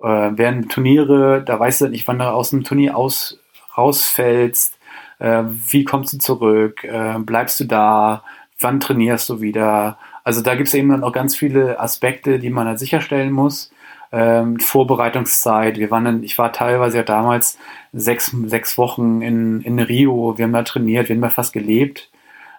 Äh, 0.00 0.30
während 0.32 0.70
Turniere, 0.70 1.42
da 1.44 1.58
weißt 1.58 1.82
du 1.82 1.88
nicht, 1.88 2.06
wann 2.08 2.18
du 2.18 2.30
aus 2.30 2.50
dem 2.50 2.64
Turnier 2.64 2.96
aus, 2.96 3.38
rausfällst, 3.76 4.78
äh, 5.18 5.44
wie 5.46 5.84
kommst 5.84 6.12
du 6.12 6.18
zurück, 6.18 6.84
äh, 6.84 7.18
bleibst 7.18 7.60
du 7.60 7.64
da, 7.64 8.24
wann 8.60 8.80
trainierst 8.80 9.28
du 9.28 9.40
wieder. 9.40 9.98
Also 10.24 10.42
da 10.42 10.54
gibt 10.56 10.68
es 10.68 10.74
eben 10.74 10.90
dann 10.90 11.04
auch 11.04 11.12
ganz 11.12 11.36
viele 11.36 11.80
Aspekte, 11.80 12.38
die 12.38 12.50
man 12.50 12.66
halt 12.66 12.78
sicherstellen 12.78 13.32
muss 13.32 13.70
ähm, 14.12 14.58
Vorbereitungszeit. 14.60 15.78
Wir 15.78 15.90
waren 15.90 16.04
dann, 16.04 16.22
ich 16.22 16.38
war 16.38 16.52
teilweise 16.52 16.98
ja 16.98 17.02
damals 17.02 17.58
sechs, 17.92 18.34
sechs 18.46 18.78
Wochen 18.78 19.22
in, 19.22 19.60
in 19.62 19.78
Rio, 19.78 20.36
wir 20.38 20.44
haben 20.44 20.52
da 20.52 20.62
trainiert, 20.62 21.08
wir 21.08 21.16
haben 21.16 21.22
da 21.22 21.30
fast 21.30 21.52
gelebt. 21.52 22.10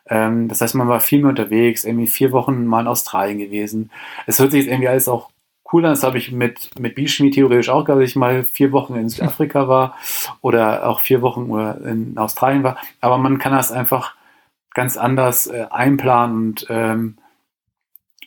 Ähm, 0.08 0.48
das 0.48 0.62
heißt, 0.62 0.76
man 0.76 0.88
war 0.88 1.00
viel 1.00 1.20
mehr 1.20 1.30
unterwegs, 1.30 1.86
irgendwie 1.86 2.08
vier 2.08 2.32
Wochen 2.32 2.66
mal 2.66 2.82
in 2.82 2.88
Australien 2.88 3.40
gewesen. 3.40 3.92
Es 4.26 4.40
hört 4.40 4.52
sich 4.52 4.62
jetzt 4.62 4.72
irgendwie 4.72 4.90
alles 4.90 5.08
auch 5.08 5.30
cool 5.72 5.86
an, 5.86 5.92
das 5.92 6.04
habe 6.04 6.18
ich 6.18 6.32
mit, 6.32 6.72
mit 6.80 6.96
Bishmi 6.96 7.30
theoretisch 7.30 7.70
auch 7.70 7.86
dass 7.86 8.00
ich 8.00 8.16
mal 8.16 8.44
vier 8.44 8.72
Wochen 8.72 8.96
in 8.96 9.10
Südafrika 9.10 9.68
war 9.68 9.96
oder 10.42 10.88
auch 10.88 11.00
vier 11.00 11.22
Wochen 11.22 11.50
in 11.86 12.18
Australien 12.18 12.64
war. 12.64 12.78
Aber 13.02 13.18
man 13.18 13.38
kann 13.38 13.54
das 13.54 13.72
einfach 13.72 14.16
ganz 14.74 14.98
anders 14.98 15.48
äh, 15.48 15.66
einplanen 15.70 16.36
und 16.36 16.68
ähm, 16.70 17.18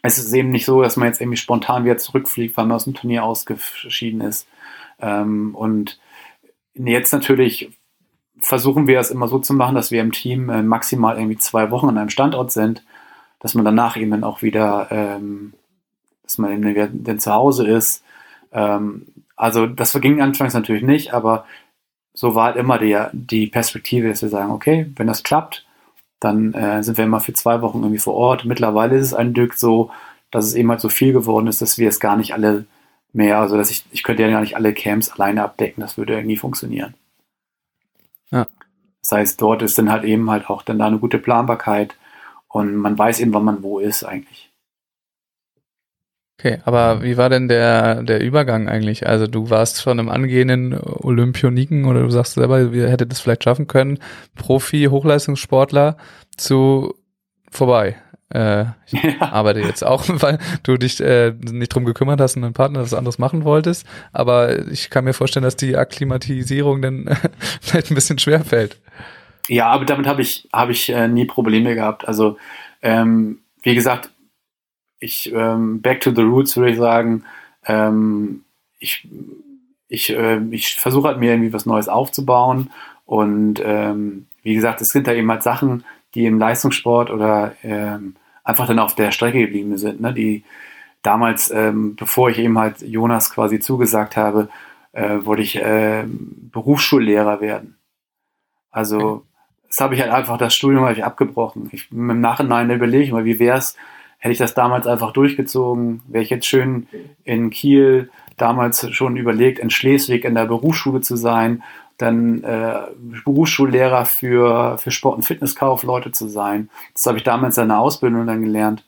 es 0.03 0.18
ist 0.18 0.32
eben 0.32 0.50
nicht 0.50 0.66
so, 0.66 0.82
dass 0.82 0.96
man 0.96 1.09
jetzt 1.09 1.20
irgendwie 1.20 1.36
spontan 1.36 1.84
wieder 1.84 1.96
zurückfliegt, 1.96 2.57
weil 2.57 2.66
man 2.66 2.76
aus 2.76 2.84
dem 2.84 2.94
Turnier 2.94 3.24
ausgeschieden 3.24 4.20
ist. 4.20 4.48
Ähm, 5.00 5.55
und 5.55 6.00
jetzt 6.74 7.12
natürlich 7.12 7.70
versuchen 8.40 8.88
wir 8.88 8.98
es 8.98 9.11
immer 9.11 9.28
so 9.28 9.38
zu 9.38 9.55
machen, 9.55 9.76
dass 9.76 9.92
wir 9.92 10.00
im 10.00 10.12
Team 10.12 10.50
äh, 10.50 10.62
maximal 10.62 11.16
irgendwie 11.16 11.38
zwei 11.38 11.70
Wochen 11.70 11.88
an 11.88 11.98
einem 11.98 12.11
Standort 12.11 12.50
sind, 12.50 12.84
dass 13.38 13.55
man 13.55 13.64
danach 13.64 13.96
eben 13.96 14.11
dann 14.11 14.24
auch 14.24 14.42
wieder, 14.42 14.88
ähm, 14.90 15.55
dass 16.24 16.38
man 16.38 16.53
eben 16.53 16.64
wieder 16.64 16.88
dann 16.88 17.20
zu 17.20 17.32
Hause 17.32 17.68
ist. 17.68 18.03
Ähm, 18.53 19.07
also 19.36 19.66
das 19.66 19.98
ging 20.00 20.20
anfangs 20.20 20.55
natürlich 20.55 20.82
nicht, 20.82 21.14
aber 21.14 21.46
so 22.12 22.34
war 22.34 22.46
halt 22.46 22.57
immer 22.57 22.78
die, 22.78 22.98
die 23.12 23.46
Perspektive, 23.46 24.09
dass 24.09 24.22
wir 24.22 24.28
sagen, 24.28 24.50
okay, 24.50 24.90
wenn 24.96 25.07
das 25.07 25.22
klappt, 25.22 25.64
dann 26.22 26.54
äh, 26.54 26.82
sind 26.82 26.98
wir 26.98 27.04
immer 27.04 27.20
für 27.20 27.32
zwei 27.32 27.62
Wochen 27.62 27.78
irgendwie 27.78 27.98
vor 27.98 28.14
Ort. 28.14 28.44
Mittlerweile 28.44 28.96
ist 28.96 29.06
es 29.06 29.14
ein 29.14 29.32
Stück 29.32 29.54
so, 29.54 29.90
dass 30.30 30.46
es 30.46 30.54
eben 30.54 30.70
halt 30.70 30.80
so 30.80 30.88
viel 30.88 31.12
geworden 31.12 31.48
ist, 31.48 31.60
dass 31.60 31.78
wir 31.78 31.88
es 31.88 31.98
gar 31.98 32.16
nicht 32.16 32.32
alle 32.32 32.64
mehr, 33.12 33.38
also 33.38 33.56
dass 33.56 33.70
ich, 33.70 33.84
ich 33.90 34.04
könnte 34.04 34.22
ja 34.22 34.30
gar 34.30 34.40
nicht 34.40 34.56
alle 34.56 34.72
Camps 34.72 35.10
alleine 35.10 35.42
abdecken, 35.42 35.80
das 35.80 35.98
würde 35.98 36.14
irgendwie 36.14 36.36
funktionieren. 36.36 36.94
Ja. 38.30 38.46
Das 39.02 39.12
heißt, 39.12 39.42
dort 39.42 39.62
ist 39.62 39.76
dann 39.78 39.90
halt 39.90 40.04
eben 40.04 40.30
halt 40.30 40.48
auch 40.48 40.62
dann 40.62 40.78
da 40.78 40.86
eine 40.86 40.98
gute 40.98 41.18
Planbarkeit 41.18 41.96
und 42.48 42.76
man 42.76 42.96
weiß 42.96 43.18
eben, 43.20 43.34
wann 43.34 43.44
man 43.44 43.62
wo 43.62 43.80
ist 43.80 44.04
eigentlich. 44.04 44.51
Okay, 46.45 46.59
aber 46.64 47.05
wie 47.05 47.16
war 47.16 47.30
denn 47.30 47.47
der, 47.47 48.03
der 48.03 48.20
Übergang 48.20 48.68
eigentlich? 48.68 49.07
Also 49.07 49.28
du 49.28 49.49
warst 49.49 49.80
von 49.80 50.01
einem 50.01 50.09
angehenden 50.09 50.76
Olympioniken 50.76 51.84
oder 51.84 52.01
du 52.01 52.11
sagst 52.11 52.34
selber, 52.34 52.72
wir 52.72 52.88
hättet 52.88 53.12
es 53.12 53.20
vielleicht 53.20 53.45
schaffen 53.45 53.68
können, 53.68 54.01
Profi, 54.34 54.88
Hochleistungssportler 54.90 55.97
zu 56.36 56.97
vorbei. 57.49 57.95
Äh, 58.30 58.64
ich 58.86 58.93
ja. 59.20 59.30
arbeite 59.30 59.61
jetzt 59.61 59.84
auch, 59.84 60.03
weil 60.09 60.40
du 60.64 60.76
dich 60.78 61.01
äh, 61.01 61.32
nicht 61.43 61.72
drum 61.72 61.84
gekümmert 61.84 62.20
hast 62.20 62.34
und 62.34 62.43
dein 62.43 62.55
Partner 62.55 62.80
das 62.80 62.93
anderes 62.93 63.20
machen 63.20 63.45
wolltest. 63.45 63.86
Aber 64.12 64.66
ich 64.66 64.90
kann 64.90 65.05
mir 65.05 65.12
vorstellen, 65.12 65.45
dass 65.45 65.55
die 65.55 65.76
Akklimatisierung 65.76 66.82
dann 66.82 67.16
vielleicht 67.61 67.93
ein 67.93 67.95
bisschen 67.95 68.18
schwer 68.18 68.45
fällt. 68.45 68.80
Ja, 69.47 69.68
aber 69.68 69.84
damit 69.84 70.09
habe 70.09 70.22
ich, 70.22 70.49
hab 70.53 70.70
ich 70.70 70.88
äh, 70.88 71.07
nie 71.07 71.24
Probleme 71.24 71.76
gehabt. 71.76 72.09
Also, 72.09 72.36
ähm, 72.82 73.38
wie 73.62 73.76
gesagt, 73.76 74.11
ich, 75.03 75.32
ähm, 75.34 75.82
back 75.82 76.00
to 76.00 76.14
the 76.14 76.22
roots 76.22 76.57
würde 76.57 76.70
ich 76.70 76.78
sagen, 76.78 77.24
ähm, 77.66 78.44
ich, 78.78 79.09
ich, 79.88 80.11
äh, 80.11 80.40
ich 80.50 80.76
versuche 80.76 81.09
halt 81.09 81.18
mir 81.18 81.32
irgendwie 81.32 81.53
was 81.53 81.66
Neues 81.66 81.88
aufzubauen 81.88 82.70
und 83.05 83.61
ähm, 83.64 84.26
wie 84.42 84.55
gesagt, 84.55 84.80
es 84.80 84.90
sind 84.90 85.07
da 85.07 85.12
eben 85.12 85.30
halt 85.30 85.42
Sachen, 85.42 85.84
die 86.14 86.26
im 86.26 86.38
Leistungssport 86.38 87.11
oder 87.11 87.55
ähm, 87.62 88.14
einfach 88.44 88.66
dann 88.66 88.78
auf 88.78 88.94
der 88.94 89.11
Strecke 89.12 89.40
geblieben 89.40 89.76
sind, 89.76 90.00
ne? 90.00 90.12
die 90.12 90.44
damals, 91.03 91.50
ähm, 91.50 91.96
bevor 91.96 92.30
ich 92.30 92.38
eben 92.38 92.59
halt 92.59 92.80
Jonas 92.82 93.30
quasi 93.30 93.61
zugesagt 93.61 94.16
habe, 94.16 94.48
äh, 94.92 95.18
wollte 95.22 95.42
ich 95.42 95.57
äh, 95.57 96.05
Berufsschullehrer 96.07 97.40
werden. 97.40 97.76
Also 98.70 99.24
das 99.68 99.80
habe 99.80 99.94
ich 99.94 100.00
halt 100.00 100.12
einfach, 100.12 100.38
das 100.38 100.55
Studium 100.55 100.84
habe 100.84 100.92
ich 100.92 101.05
abgebrochen. 101.05 101.70
Ich 101.72 101.90
im 101.90 102.20
Nachhinein 102.20 102.70
überlege 102.70 103.05
ich 103.05 103.12
mal, 103.12 103.24
wie 103.24 103.38
wäre 103.38 103.59
es, 103.59 103.76
hätte 104.22 104.32
ich 104.32 104.38
das 104.38 104.54
damals 104.54 104.86
einfach 104.86 105.12
durchgezogen, 105.12 106.00
wäre 106.06 106.22
ich 106.22 106.30
jetzt 106.30 106.46
schön 106.46 106.86
in 107.24 107.50
Kiel 107.50 108.08
damals 108.36 108.88
schon 108.94 109.16
überlegt, 109.16 109.58
in 109.58 109.68
Schleswig 109.68 110.24
in 110.24 110.36
der 110.36 110.44
Berufsschule 110.44 111.00
zu 111.00 111.16
sein, 111.16 111.64
dann 111.98 112.44
äh, 112.44 112.82
Berufsschullehrer 113.24 114.04
für, 114.04 114.78
für 114.78 114.92
Sport- 114.92 115.16
und 115.16 115.24
Fitnesskaufleute 115.24 116.12
zu 116.12 116.28
sein. 116.28 116.70
Das 116.94 117.04
habe 117.06 117.18
ich 117.18 117.24
damals 117.24 117.58
in 117.58 117.66
der 117.66 117.80
Ausbildung 117.80 118.24
dann 118.28 118.44
gelernt. 118.44 118.84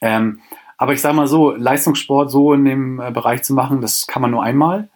Ähm, 0.00 0.40
aber 0.78 0.94
ich 0.94 1.02
sage 1.02 1.14
mal 1.14 1.26
so, 1.26 1.50
Leistungssport 1.50 2.30
so 2.30 2.54
in 2.54 2.64
dem 2.64 3.00
äh, 3.00 3.10
Bereich 3.10 3.42
zu 3.42 3.52
machen, 3.52 3.82
das 3.82 4.06
kann 4.06 4.22
man 4.22 4.30
nur 4.30 4.42
einmal. 4.42 4.88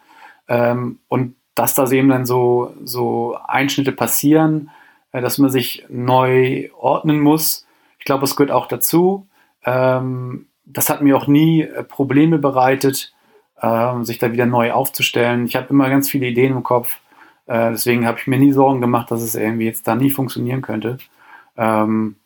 Ähm, 0.49 0.99
und 1.09 1.37
dass 1.55 1.75
da 1.75 1.91
eben 1.91 2.09
dann 2.09 2.25
so, 2.25 2.73
so 2.85 3.37
Einschnitte 3.47 3.93
passieren, 3.93 4.71
äh, 5.13 5.21
dass 5.21 5.37
man 5.37 5.51
sich 5.51 5.85
neu 5.91 6.71
ordnen 6.79 7.21
muss, 7.21 7.67
ich 8.01 8.07
glaube, 8.07 8.25
es 8.25 8.35
gehört 8.35 8.51
auch 8.51 8.67
dazu. 8.67 9.29
Ähm, 9.65 10.47
das 10.65 10.89
hat 10.89 11.03
mir 11.03 11.17
auch 11.17 11.27
nie 11.27 11.63
äh, 11.63 11.85
Probleme 11.85 12.39
bereitet, 12.39 13.15
äh, 13.61 14.03
sich 14.03 14.19
da 14.19 14.33
wieder 14.33 14.47
neu 14.47 14.73
aufzustellen. 14.73 15.45
Ich 15.45 15.55
habe 15.55 15.69
immer 15.69 15.89
ganz 15.89 16.11
viele 16.11 16.27
Ideen 16.27 16.53
im 16.53 16.63
Kopf. 16.63 16.99
Äh, 17.47 17.71
deswegen 17.71 18.07
habe 18.07 18.19
ich 18.19 18.27
mir 18.27 18.39
nie 18.39 18.53
Sorgen 18.53 18.81
gemacht, 18.81 19.11
dass 19.11 19.23
es 19.23 19.35
irgendwie 19.35 19.67
jetzt 19.67 19.87
da 19.87 19.95
nie 19.95 20.11
funktionieren 20.11 20.63
könnte. 20.63 20.99
Ähm, 21.57 22.17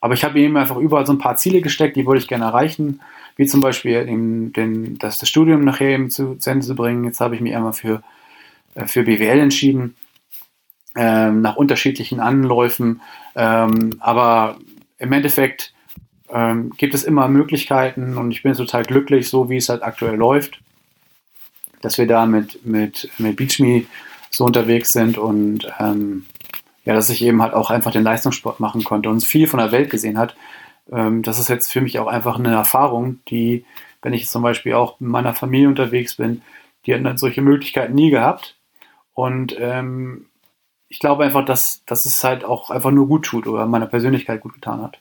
aber 0.00 0.14
ich 0.14 0.24
habe 0.24 0.38
eben 0.38 0.56
einfach 0.56 0.76
überall 0.76 1.06
so 1.06 1.12
ein 1.12 1.18
paar 1.18 1.36
Ziele 1.36 1.62
gesteckt, 1.62 1.96
die 1.96 2.04
wollte 2.04 2.22
ich 2.22 2.28
gerne 2.28 2.44
erreichen, 2.44 3.00
wie 3.36 3.46
zum 3.46 3.60
Beispiel 3.60 4.04
den, 4.04 4.52
den, 4.52 4.98
das, 4.98 5.18
das 5.18 5.28
Studium 5.28 5.64
nachher 5.64 5.90
eben 5.90 6.10
zu, 6.10 6.34
zu 6.36 6.50
Ende 6.50 6.66
zu 6.66 6.74
bringen. 6.74 7.04
Jetzt 7.04 7.20
habe 7.20 7.34
ich 7.34 7.40
mich 7.40 7.54
einmal 7.54 7.72
für, 7.72 8.02
äh, 8.74 8.86
für 8.86 9.04
BWL 9.04 9.38
entschieden, 9.38 9.96
ähm, 10.96 11.40
nach 11.40 11.56
unterschiedlichen 11.56 12.20
Anläufen. 12.20 13.00
Ähm, 13.34 13.96
aber 14.00 14.56
im 14.98 15.12
Endeffekt 15.12 15.72
ähm, 16.30 16.70
gibt 16.76 16.94
es 16.94 17.04
immer 17.04 17.28
Möglichkeiten 17.28 18.16
und 18.16 18.30
ich 18.30 18.42
bin 18.42 18.54
total 18.54 18.84
glücklich, 18.84 19.28
so 19.28 19.50
wie 19.50 19.56
es 19.56 19.68
halt 19.68 19.82
aktuell 19.82 20.16
läuft, 20.16 20.60
dass 21.82 21.98
wir 21.98 22.06
da 22.06 22.26
mit, 22.26 22.64
mit, 22.64 23.10
mit 23.18 23.36
BeachMe 23.36 23.84
so 24.30 24.44
unterwegs 24.44 24.92
sind 24.92 25.18
und 25.18 25.70
ähm, 25.78 26.26
ja, 26.84 26.94
dass 26.94 27.10
ich 27.10 27.22
eben 27.22 27.42
halt 27.42 27.54
auch 27.54 27.70
einfach 27.70 27.92
den 27.92 28.02
Leistungssport 28.02 28.60
machen 28.60 28.84
konnte 28.84 29.08
und 29.08 29.24
viel 29.24 29.46
von 29.46 29.58
der 29.58 29.72
Welt 29.72 29.90
gesehen 29.90 30.18
hat. 30.18 30.36
Ähm, 30.90 31.22
das 31.22 31.38
ist 31.38 31.48
jetzt 31.48 31.72
für 31.72 31.80
mich 31.80 31.98
auch 31.98 32.06
einfach 32.06 32.38
eine 32.38 32.52
Erfahrung, 32.52 33.20
die, 33.28 33.64
wenn 34.02 34.12
ich 34.12 34.28
zum 34.28 34.42
Beispiel 34.42 34.74
auch 34.74 35.00
mit 35.00 35.10
meiner 35.10 35.34
Familie 35.34 35.68
unterwegs 35.68 36.16
bin, 36.16 36.42
die 36.84 36.92
hatten 36.92 37.04
dann 37.04 37.16
solche 37.16 37.42
Möglichkeiten 37.42 37.94
nie 37.94 38.10
gehabt. 38.10 38.56
Und 39.14 39.56
ähm, 39.58 40.26
ich 40.94 41.00
glaube 41.00 41.24
einfach, 41.24 41.44
dass, 41.44 41.84
dass 41.86 42.06
es 42.06 42.22
halt 42.22 42.44
auch 42.44 42.70
einfach 42.70 42.92
nur 42.92 43.08
gut 43.08 43.24
tut 43.24 43.48
oder 43.48 43.66
meiner 43.66 43.86
Persönlichkeit 43.86 44.40
gut 44.40 44.54
getan 44.54 44.80
hat. 44.80 45.00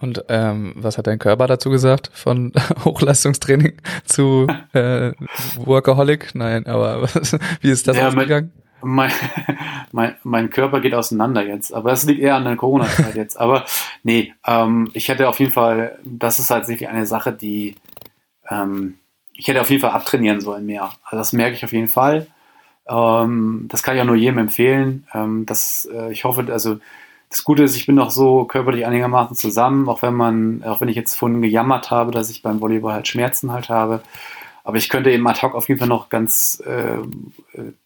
Und 0.00 0.24
ähm, 0.30 0.72
was 0.74 0.96
hat 0.96 1.06
dein 1.06 1.18
Körper 1.18 1.46
dazu 1.46 1.68
gesagt? 1.68 2.10
Von 2.14 2.52
Hochleistungstraining 2.84 3.74
zu 4.06 4.46
äh, 4.72 5.12
Workaholic? 5.58 6.34
Nein, 6.34 6.66
aber 6.66 7.02
was, 7.02 7.36
wie 7.60 7.68
ist 7.68 7.86
das 7.88 7.98
Ja, 7.98 8.08
ausgegangen? 8.08 8.50
Mein, 8.80 9.12
mein, 9.92 10.14
mein 10.22 10.48
Körper 10.48 10.80
geht 10.80 10.94
auseinander 10.94 11.44
jetzt, 11.44 11.74
aber 11.74 11.90
das 11.90 12.04
liegt 12.04 12.20
eher 12.22 12.36
an 12.36 12.44
der 12.44 12.56
Corona-Zeit 12.56 13.16
jetzt. 13.16 13.38
Aber 13.38 13.66
nee, 14.02 14.32
ähm, 14.46 14.88
ich 14.94 15.08
hätte 15.08 15.28
auf 15.28 15.40
jeden 15.40 15.52
Fall, 15.52 15.98
das 16.04 16.38
ist 16.38 16.50
halt 16.50 16.68
wirklich 16.68 16.88
eine 16.88 17.04
Sache, 17.04 17.34
die 17.34 17.74
ähm, 18.48 18.94
ich 19.34 19.46
hätte 19.46 19.60
auf 19.60 19.68
jeden 19.68 19.82
Fall 19.82 19.90
abtrainieren 19.90 20.40
sollen 20.40 20.64
mehr. 20.64 20.90
Also 21.04 21.18
das 21.18 21.34
merke 21.34 21.54
ich 21.54 21.64
auf 21.66 21.72
jeden 21.72 21.88
Fall. 21.88 22.28
Ähm, 22.88 23.66
das 23.68 23.82
kann 23.82 23.96
ich 23.96 24.02
auch 24.02 24.06
nur 24.06 24.16
jedem 24.16 24.38
empfehlen. 24.38 25.06
Ähm, 25.14 25.46
das, 25.46 25.88
äh, 25.92 26.12
ich 26.12 26.24
hoffe, 26.24 26.46
also 26.50 26.78
das 27.30 27.44
Gute 27.44 27.62
ist, 27.62 27.76
ich 27.76 27.86
bin 27.86 27.94
noch 27.94 28.10
so 28.10 28.44
körperlich 28.44 28.86
einigermaßen 28.86 29.36
zusammen, 29.36 29.88
auch 29.88 30.02
wenn 30.02 30.14
man, 30.14 30.64
auch 30.64 30.80
wenn 30.80 30.88
ich 30.88 30.96
jetzt 30.96 31.16
vorhin 31.16 31.42
gejammert 31.42 31.90
habe, 31.90 32.10
dass 32.10 32.30
ich 32.30 32.42
beim 32.42 32.60
Volleyball 32.60 32.94
halt 32.94 33.08
Schmerzen 33.08 33.52
halt 33.52 33.68
habe. 33.68 34.00
Aber 34.64 34.76
ich 34.76 34.88
könnte 34.88 35.10
eben 35.10 35.26
ad 35.26 35.40
hoc 35.42 35.54
auf 35.54 35.68
jeden 35.68 35.78
Fall 35.78 35.88
noch 35.88 36.08
ganz 36.08 36.62
äh, 36.66 36.98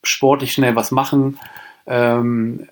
sportlich 0.03 0.53
schnell 0.53 0.77
was 0.77 0.91
machen. 0.91 1.39
Ähm, 1.87 2.69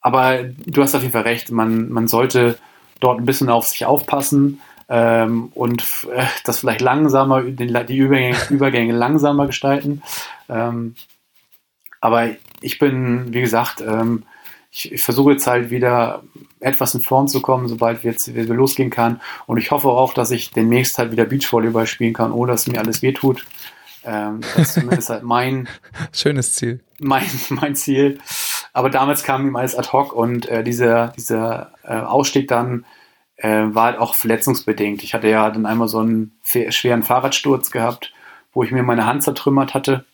aber 0.00 0.44
du 0.44 0.82
hast 0.82 0.94
auf 0.94 1.02
jeden 1.02 1.12
Fall 1.12 1.22
recht, 1.22 1.50
man, 1.50 1.90
man 1.90 2.08
sollte 2.08 2.58
dort 3.00 3.20
ein 3.20 3.26
bisschen 3.26 3.48
auf 3.48 3.66
sich 3.66 3.84
aufpassen 3.86 4.60
ähm, 4.88 5.50
und 5.54 5.82
äh, 6.12 6.24
das 6.44 6.60
vielleicht 6.60 6.80
langsamer, 6.80 7.42
die 7.42 7.96
Übergänge, 7.96 8.36
Übergänge 8.50 8.92
langsamer 8.92 9.46
gestalten. 9.46 10.02
Ähm, 10.48 10.94
aber 12.00 12.30
ich 12.60 12.78
bin, 12.78 13.32
wie 13.32 13.40
gesagt, 13.40 13.80
ähm, 13.80 14.24
ich, 14.70 14.92
ich 14.92 15.02
versuche 15.02 15.32
jetzt 15.32 15.46
halt 15.46 15.70
wieder 15.70 16.22
etwas 16.60 16.94
in 16.94 17.00
Form 17.00 17.26
zu 17.28 17.40
kommen, 17.40 17.68
sobald 17.68 18.04
wir 18.04 18.12
jetzt 18.12 18.32
wieder 18.34 18.54
losgehen 18.54 18.90
kann. 18.90 19.20
Und 19.46 19.58
ich 19.58 19.70
hoffe 19.70 19.88
auch, 19.88 20.14
dass 20.14 20.30
ich 20.30 20.50
demnächst 20.52 20.98
halt 20.98 21.12
wieder 21.12 21.24
Beachvolleyball 21.24 21.86
spielen 21.86 22.12
kann, 22.12 22.32
ohne 22.32 22.52
dass 22.52 22.66
mir 22.66 22.78
alles 22.78 23.02
wehtut. 23.02 23.44
Ähm, 24.04 24.40
das 24.54 24.68
ist 24.68 24.74
zumindest 24.74 25.10
halt 25.10 25.24
mein, 25.24 25.68
Schönes 26.12 26.54
Ziel. 26.54 26.80
mein, 27.00 27.26
mein 27.50 27.76
Ziel. 27.76 28.18
Aber 28.72 28.88
damals 28.88 29.24
kam 29.24 29.46
ihm 29.46 29.56
alles 29.56 29.74
ad 29.74 29.90
hoc 29.92 30.12
und 30.12 30.46
äh, 30.46 30.62
dieser, 30.62 31.08
dieser 31.08 31.72
äh, 31.82 31.94
Ausstieg 31.94 32.48
dann 32.48 32.86
äh, 33.36 33.64
war 33.66 33.86
halt 33.86 33.98
auch 33.98 34.14
verletzungsbedingt. 34.14 35.02
Ich 35.02 35.14
hatte 35.14 35.28
ja 35.28 35.50
dann 35.50 35.66
einmal 35.66 35.88
so 35.88 35.98
einen 35.98 36.32
schweren 36.42 37.02
Fahrradsturz 37.02 37.70
gehabt, 37.70 38.12
wo 38.52 38.62
ich 38.62 38.70
mir 38.70 38.82
meine 38.82 39.06
Hand 39.06 39.22
zertrümmert 39.22 39.74
hatte. 39.74 40.04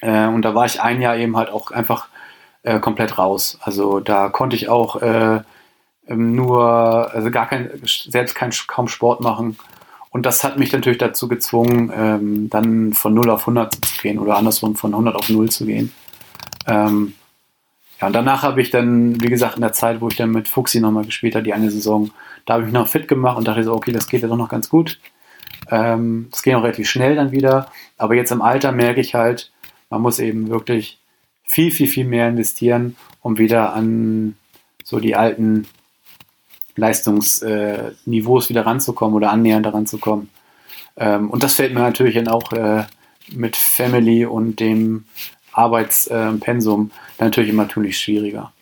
Äh, 0.00 0.26
und 0.26 0.42
da 0.42 0.54
war 0.54 0.66
ich 0.66 0.80
ein 0.80 1.00
Jahr 1.00 1.16
eben 1.16 1.36
halt 1.36 1.50
auch 1.50 1.70
einfach 1.70 2.08
äh, 2.62 2.78
komplett 2.80 3.18
raus. 3.18 3.58
Also 3.62 4.00
da 4.00 4.28
konnte 4.28 4.56
ich 4.56 4.68
auch 4.68 5.00
äh, 5.02 5.40
ähm, 6.08 6.34
nur, 6.34 7.14
also 7.14 7.30
gar 7.30 7.46
kein, 7.46 7.70
selbst 7.84 8.34
kein, 8.34 8.50
kaum 8.66 8.88
Sport 8.88 9.20
machen. 9.20 9.56
Und 10.10 10.26
das 10.26 10.42
hat 10.42 10.58
mich 10.58 10.72
natürlich 10.72 10.98
dazu 10.98 11.28
gezwungen, 11.28 11.92
ähm, 11.94 12.50
dann 12.50 12.92
von 12.92 13.14
0 13.14 13.30
auf 13.30 13.42
100 13.42 13.74
zu 13.74 14.02
gehen 14.02 14.18
oder 14.18 14.36
andersrum 14.36 14.74
von 14.74 14.92
100 14.92 15.14
auf 15.14 15.28
0 15.28 15.48
zu 15.50 15.66
gehen. 15.66 15.92
Ähm, 16.66 17.14
ja, 18.00 18.08
und 18.08 18.12
danach 18.12 18.42
habe 18.42 18.60
ich 18.60 18.70
dann, 18.70 19.20
wie 19.20 19.28
gesagt, 19.28 19.56
in 19.56 19.60
der 19.60 19.72
Zeit, 19.72 20.00
wo 20.00 20.08
ich 20.08 20.16
dann 20.16 20.30
mit 20.30 20.48
Fuxi 20.48 20.80
nochmal 20.80 21.04
gespielt 21.04 21.34
habe, 21.34 21.44
die 21.44 21.52
eine 21.52 21.70
Saison, 21.70 22.10
da 22.44 22.54
habe 22.54 22.64
ich 22.64 22.66
mich 22.66 22.74
noch 22.74 22.88
fit 22.88 23.06
gemacht 23.06 23.38
und 23.38 23.46
dachte 23.46 23.62
so, 23.62 23.74
okay, 23.74 23.92
das 23.92 24.08
geht 24.08 24.22
ja 24.22 24.28
doch 24.28 24.36
noch 24.36 24.48
ganz 24.48 24.68
gut. 24.68 24.98
Ähm, 25.70 26.28
das 26.30 26.42
ging 26.42 26.56
auch 26.56 26.62
relativ 26.62 26.88
schnell 26.88 27.14
dann 27.14 27.30
wieder. 27.30 27.70
Aber 27.96 28.14
jetzt 28.14 28.32
im 28.32 28.42
Alter 28.42 28.72
merke 28.72 29.00
ich 29.00 29.14
halt, 29.14 29.52
man 29.90 30.00
muss 30.00 30.18
eben 30.18 30.48
wirklich 30.48 30.98
viel, 31.42 31.70
viel, 31.70 31.88
viel 31.88 32.04
mehr 32.06 32.28
investieren, 32.28 32.96
um 33.20 33.38
wieder 33.38 33.74
an 33.74 34.36
so 34.84 35.00
die 35.00 35.16
alten 35.16 35.66
Leistungsniveaus 36.76 38.48
wieder 38.48 38.64
ranzukommen 38.64 39.16
oder 39.16 39.30
annähernd 39.30 39.66
daran 39.66 39.86
zu 39.86 39.98
kommen. 39.98 40.30
Ähm, 40.96 41.28
und 41.30 41.42
das 41.42 41.54
fällt 41.54 41.74
mir 41.74 41.80
natürlich 41.80 42.14
dann 42.14 42.28
auch 42.28 42.52
äh, 42.52 42.84
mit 43.32 43.56
Family 43.56 44.24
und 44.24 44.60
dem 44.60 45.04
Arbeitspensum 45.52 46.90
dann 47.18 47.28
natürlich 47.28 47.50
immer 47.50 47.64
natürlich 47.64 47.98
schwieriger. 47.98 48.52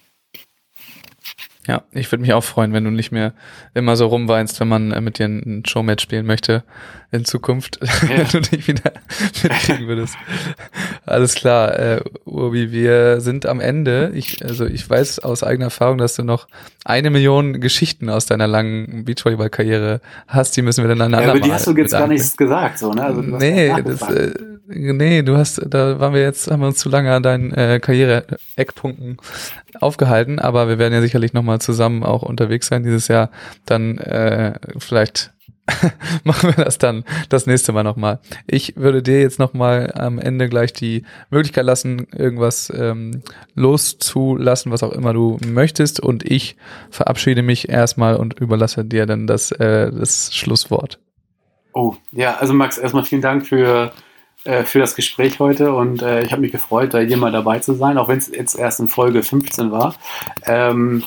Ja, 1.69 1.83
ich 1.93 2.11
würde 2.11 2.23
mich 2.23 2.33
auch 2.33 2.43
freuen, 2.43 2.73
wenn 2.73 2.85
du 2.85 2.91
nicht 2.91 3.12
mehr 3.12 3.35
immer 3.75 3.95
so 3.95 4.07
rumweinst, 4.07 4.59
wenn 4.59 4.69
man 4.69 4.91
äh, 4.91 5.03
mit 5.03 5.19
dir 5.19 5.27
ein 5.27 5.64
Showmatch 5.66 6.03
spielen 6.03 6.25
möchte 6.25 6.64
in 7.11 7.27
Zukunft, 7.27 7.79
wenn 8.09 8.27
du 8.27 8.41
dich 8.41 8.66
wieder 8.69 8.93
mitkriegen 9.43 9.87
würdest. 9.87 10.16
Alles 11.05 11.35
klar, 11.35 11.79
äh, 11.79 12.01
Urbi, 12.25 12.73
wir 12.73 13.21
sind 13.21 13.45
am 13.45 13.61
Ende. 13.61 14.12
Ich, 14.14 14.43
also 14.43 14.64
ich 14.64 14.89
weiß 14.89 15.19
aus 15.19 15.43
eigener 15.43 15.66
Erfahrung, 15.66 15.99
dass 15.99 16.16
du 16.16 16.25
noch 16.25 16.49
eine 16.87 17.11
Million 17.11 17.61
Geschichten 17.61 18.09
aus 18.09 18.25
deiner 18.25 18.47
langen 18.47 19.05
Beachvolleyball-Karriere 19.05 20.01
hast. 20.27 20.57
Die 20.57 20.62
müssen 20.62 20.85
wir 20.85 20.89
dann 20.89 21.03
einander 21.03 21.27
Ja, 21.27 21.31
aber 21.33 21.41
die 21.41 21.53
hast 21.53 21.66
du 21.66 21.77
jetzt 21.77 21.93
gar 21.93 22.09
nichts 22.09 22.35
gesagt, 22.35 22.79
so, 22.79 22.93
ne? 22.93 23.05
Also, 23.05 23.21
nee, 23.21 23.69
ja 23.69 23.83
das, 23.83 24.01
äh, 24.03 24.33
nee, 24.69 25.23
du 25.23 25.37
hast, 25.37 25.61
da 25.66 25.99
waren 25.99 26.14
wir 26.14 26.23
jetzt, 26.23 26.51
haben 26.51 26.61
wir 26.61 26.69
uns 26.69 26.79
zu 26.79 26.89
lange 26.89 27.12
an 27.12 27.23
deinen 27.23 27.53
äh, 27.53 27.79
Karriere-Eckpunkten 27.81 29.19
aufgehalten, 29.81 30.39
aber 30.39 30.69
wir 30.69 30.79
werden 30.79 30.95
ja 30.95 31.01
sicherlich 31.01 31.33
nochmal 31.33 31.57
zusammen 31.61 32.02
auch 32.02 32.22
unterwegs 32.22 32.68
sein 32.68 32.82
dieses 32.82 33.09
Jahr. 33.09 33.30
Dann 33.66 33.98
äh, 33.98 34.59
vielleicht 34.78 35.32
machen 36.24 36.54
wir 36.56 36.64
das 36.64 36.78
dann 36.78 37.04
das 37.28 37.46
nächste 37.46 37.72
Mal 37.72 37.82
nochmal. 37.82 38.20
Ich 38.46 38.76
würde 38.76 39.02
dir 39.02 39.20
jetzt 39.20 39.38
nochmal 39.38 39.92
am 39.94 40.18
Ende 40.18 40.48
gleich 40.48 40.72
die 40.72 41.04
Möglichkeit 41.30 41.64
lassen, 41.64 42.06
irgendwas 42.16 42.72
ähm, 42.74 43.22
loszulassen, 43.54 44.72
was 44.72 44.82
auch 44.82 44.92
immer 44.92 45.12
du 45.12 45.38
möchtest. 45.46 46.00
Und 46.00 46.24
ich 46.28 46.56
verabschiede 46.90 47.42
mich 47.42 47.68
erstmal 47.68 48.16
und 48.16 48.38
überlasse 48.40 48.84
dir 48.84 49.06
dann 49.06 49.26
das, 49.26 49.52
äh, 49.52 49.90
das 49.90 50.34
Schlusswort. 50.34 50.98
Oh, 51.74 51.94
ja, 52.12 52.36
also 52.36 52.54
Max, 52.54 52.78
erstmal 52.78 53.04
vielen 53.04 53.22
Dank 53.22 53.46
für, 53.46 53.92
äh, 54.44 54.64
für 54.64 54.78
das 54.78 54.96
Gespräch 54.96 55.38
heute 55.38 55.74
und 55.74 56.02
äh, 56.02 56.22
ich 56.22 56.32
habe 56.32 56.40
mich 56.40 56.52
gefreut, 56.52 56.94
da 56.94 56.98
hier 56.98 57.16
mal 57.18 57.30
dabei 57.30 57.59
zu 57.59 57.74
sein, 57.74 57.98
auch 57.98 58.09
wenn 58.09 58.18
es 58.18 58.28
jetzt 58.28 58.59
erst 58.59 58.80
in 58.80 58.88
Folge 58.88 59.22
15 59.22 59.70
war. 59.70 59.94
Ähm, 60.44 61.04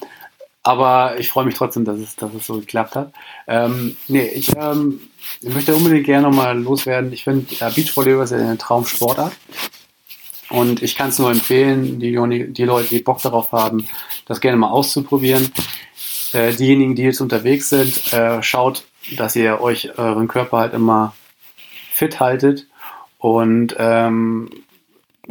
aber 0.63 1.19
ich 1.19 1.29
freue 1.29 1.45
mich 1.45 1.55
trotzdem, 1.55 1.85
dass 1.85 1.99
es, 1.99 2.15
dass 2.15 2.33
es 2.33 2.45
so 2.45 2.59
geklappt 2.59 2.95
hat. 2.95 3.13
Ähm, 3.47 3.97
nee, 4.07 4.27
ich, 4.27 4.55
ähm, 4.55 5.01
möchte 5.41 5.75
unbedingt 5.75 6.05
gerne 6.05 6.27
nochmal 6.29 6.59
loswerden. 6.59 7.11
Ich 7.13 7.23
finde, 7.23 7.53
ja, 7.55 7.69
Beachvolleyball 7.69 8.23
ist 8.23 8.31
ja 8.31 8.37
eine 8.37 8.57
Traumsportart. 8.57 9.33
Und 10.49 10.83
ich 10.83 10.95
kann 10.95 11.09
es 11.09 11.19
nur 11.19 11.31
empfehlen, 11.31 11.99
die, 11.99 12.51
die 12.51 12.63
Leute, 12.65 12.89
die 12.89 12.99
Bock 12.99 13.21
darauf 13.21 13.51
haben, 13.53 13.87
das 14.25 14.41
gerne 14.41 14.57
mal 14.57 14.69
auszuprobieren. 14.69 15.51
Äh, 16.33 16.53
diejenigen, 16.53 16.95
die 16.95 17.03
jetzt 17.03 17.21
unterwegs 17.21 17.69
sind, 17.69 18.13
äh, 18.13 18.43
schaut, 18.43 18.83
dass 19.15 19.35
ihr 19.35 19.61
euch 19.61 19.97
euren 19.97 20.27
Körper 20.27 20.57
halt 20.57 20.73
immer 20.73 21.15
fit 21.91 22.19
haltet. 22.19 22.67
Und 23.17 23.75
ähm, 23.79 24.49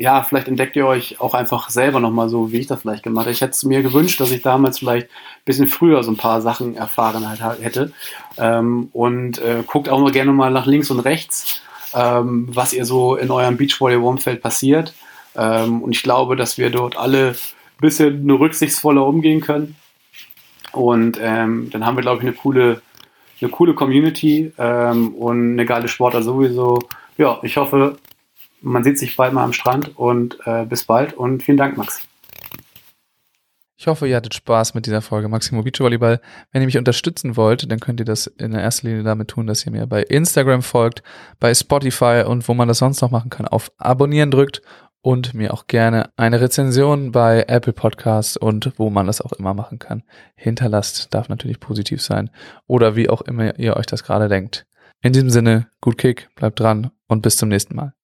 ja, 0.00 0.22
vielleicht 0.22 0.48
entdeckt 0.48 0.76
ihr 0.76 0.86
euch 0.86 1.20
auch 1.20 1.34
einfach 1.34 1.68
selber 1.68 2.00
nochmal 2.00 2.30
so, 2.30 2.52
wie 2.52 2.60
ich 2.60 2.66
das 2.66 2.80
vielleicht 2.80 3.02
gemacht 3.02 3.26
habe. 3.26 3.32
Ich 3.32 3.42
hätte 3.42 3.52
es 3.52 3.64
mir 3.64 3.82
gewünscht, 3.82 4.18
dass 4.18 4.30
ich 4.30 4.40
damals 4.40 4.78
vielleicht 4.78 5.08
ein 5.08 5.44
bisschen 5.44 5.66
früher 5.66 6.02
so 6.02 6.10
ein 6.10 6.16
paar 6.16 6.40
Sachen 6.40 6.74
erfahren 6.74 7.28
halt 7.28 7.60
hätte. 7.60 7.92
Ähm, 8.38 8.88
und 8.94 9.38
äh, 9.40 9.62
guckt 9.66 9.90
auch 9.90 10.00
mal 10.00 10.10
gerne 10.10 10.32
mal 10.32 10.50
nach 10.50 10.64
links 10.64 10.90
und 10.90 11.00
rechts, 11.00 11.60
ähm, 11.94 12.48
was 12.50 12.72
ihr 12.72 12.86
so 12.86 13.14
in 13.14 13.30
eurem 13.30 13.58
Beachvolleyball-Umfeld 13.58 14.40
passiert. 14.40 14.94
Ähm, 15.36 15.82
und 15.82 15.92
ich 15.92 16.02
glaube, 16.02 16.34
dass 16.34 16.56
wir 16.56 16.70
dort 16.70 16.96
alle 16.96 17.32
ein 17.32 17.80
bisschen 17.80 18.30
rücksichtsvoller 18.30 19.04
umgehen 19.04 19.42
können. 19.42 19.76
Und 20.72 21.18
ähm, 21.20 21.68
dann 21.70 21.84
haben 21.84 21.96
wir, 21.96 22.02
glaube 22.02 22.22
ich, 22.22 22.26
eine 22.26 22.32
coole, 22.32 22.80
eine 23.42 23.50
coole 23.50 23.74
Community 23.74 24.50
ähm, 24.56 25.14
und 25.14 25.52
eine 25.52 25.66
geile 25.66 25.88
Sportler 25.88 26.22
sowieso. 26.22 26.78
Ja, 27.18 27.38
ich 27.42 27.58
hoffe, 27.58 27.98
man 28.60 28.84
sieht 28.84 28.98
sich 28.98 29.16
bald 29.16 29.32
mal 29.32 29.44
am 29.44 29.52
Strand 29.52 29.96
und 29.96 30.38
äh, 30.44 30.64
bis 30.64 30.84
bald 30.84 31.14
und 31.14 31.42
vielen 31.42 31.58
Dank, 31.58 31.76
Max. 31.76 32.06
Ich 33.80 33.86
hoffe, 33.86 34.06
ihr 34.06 34.16
hattet 34.16 34.34
Spaß 34.34 34.74
mit 34.74 34.84
dieser 34.84 35.00
Folge 35.00 35.28
Maximo 35.28 35.62
Beach 35.62 35.80
Volleyball. 35.80 36.20
Wenn 36.52 36.60
ihr 36.60 36.66
mich 36.66 36.76
unterstützen 36.76 37.38
wollt, 37.38 37.70
dann 37.70 37.80
könnt 37.80 37.98
ihr 37.98 38.04
das 38.04 38.26
in 38.26 38.50
der 38.50 38.60
ersten 38.60 38.88
Linie 38.88 39.04
damit 39.04 39.28
tun, 39.28 39.46
dass 39.46 39.64
ihr 39.64 39.72
mir 39.72 39.86
bei 39.86 40.02
Instagram 40.02 40.60
folgt, 40.60 41.02
bei 41.38 41.54
Spotify 41.54 42.24
und 42.26 42.46
wo 42.46 42.52
man 42.52 42.68
das 42.68 42.76
sonst 42.76 43.00
noch 43.00 43.10
machen 43.10 43.30
kann, 43.30 43.48
auf 43.48 43.72
Abonnieren 43.78 44.30
drückt 44.30 44.60
und 45.00 45.32
mir 45.32 45.54
auch 45.54 45.66
gerne 45.66 46.10
eine 46.16 46.42
Rezension 46.42 47.10
bei 47.10 47.44
Apple 47.48 47.72
Podcasts 47.72 48.36
und 48.36 48.70
wo 48.76 48.90
man 48.90 49.06
das 49.06 49.22
auch 49.22 49.32
immer 49.32 49.54
machen 49.54 49.78
kann. 49.78 50.02
Hinterlasst 50.34 51.14
darf 51.14 51.30
natürlich 51.30 51.58
positiv 51.58 52.02
sein 52.02 52.28
oder 52.66 52.96
wie 52.96 53.08
auch 53.08 53.22
immer 53.22 53.58
ihr 53.58 53.78
euch 53.78 53.86
das 53.86 54.04
gerade 54.04 54.28
denkt. 54.28 54.66
In 55.00 55.14
diesem 55.14 55.30
Sinne, 55.30 55.68
gut 55.80 55.96
Kick, 55.96 56.28
bleibt 56.34 56.60
dran 56.60 56.90
und 57.08 57.22
bis 57.22 57.38
zum 57.38 57.48
nächsten 57.48 57.74
Mal. 57.74 57.94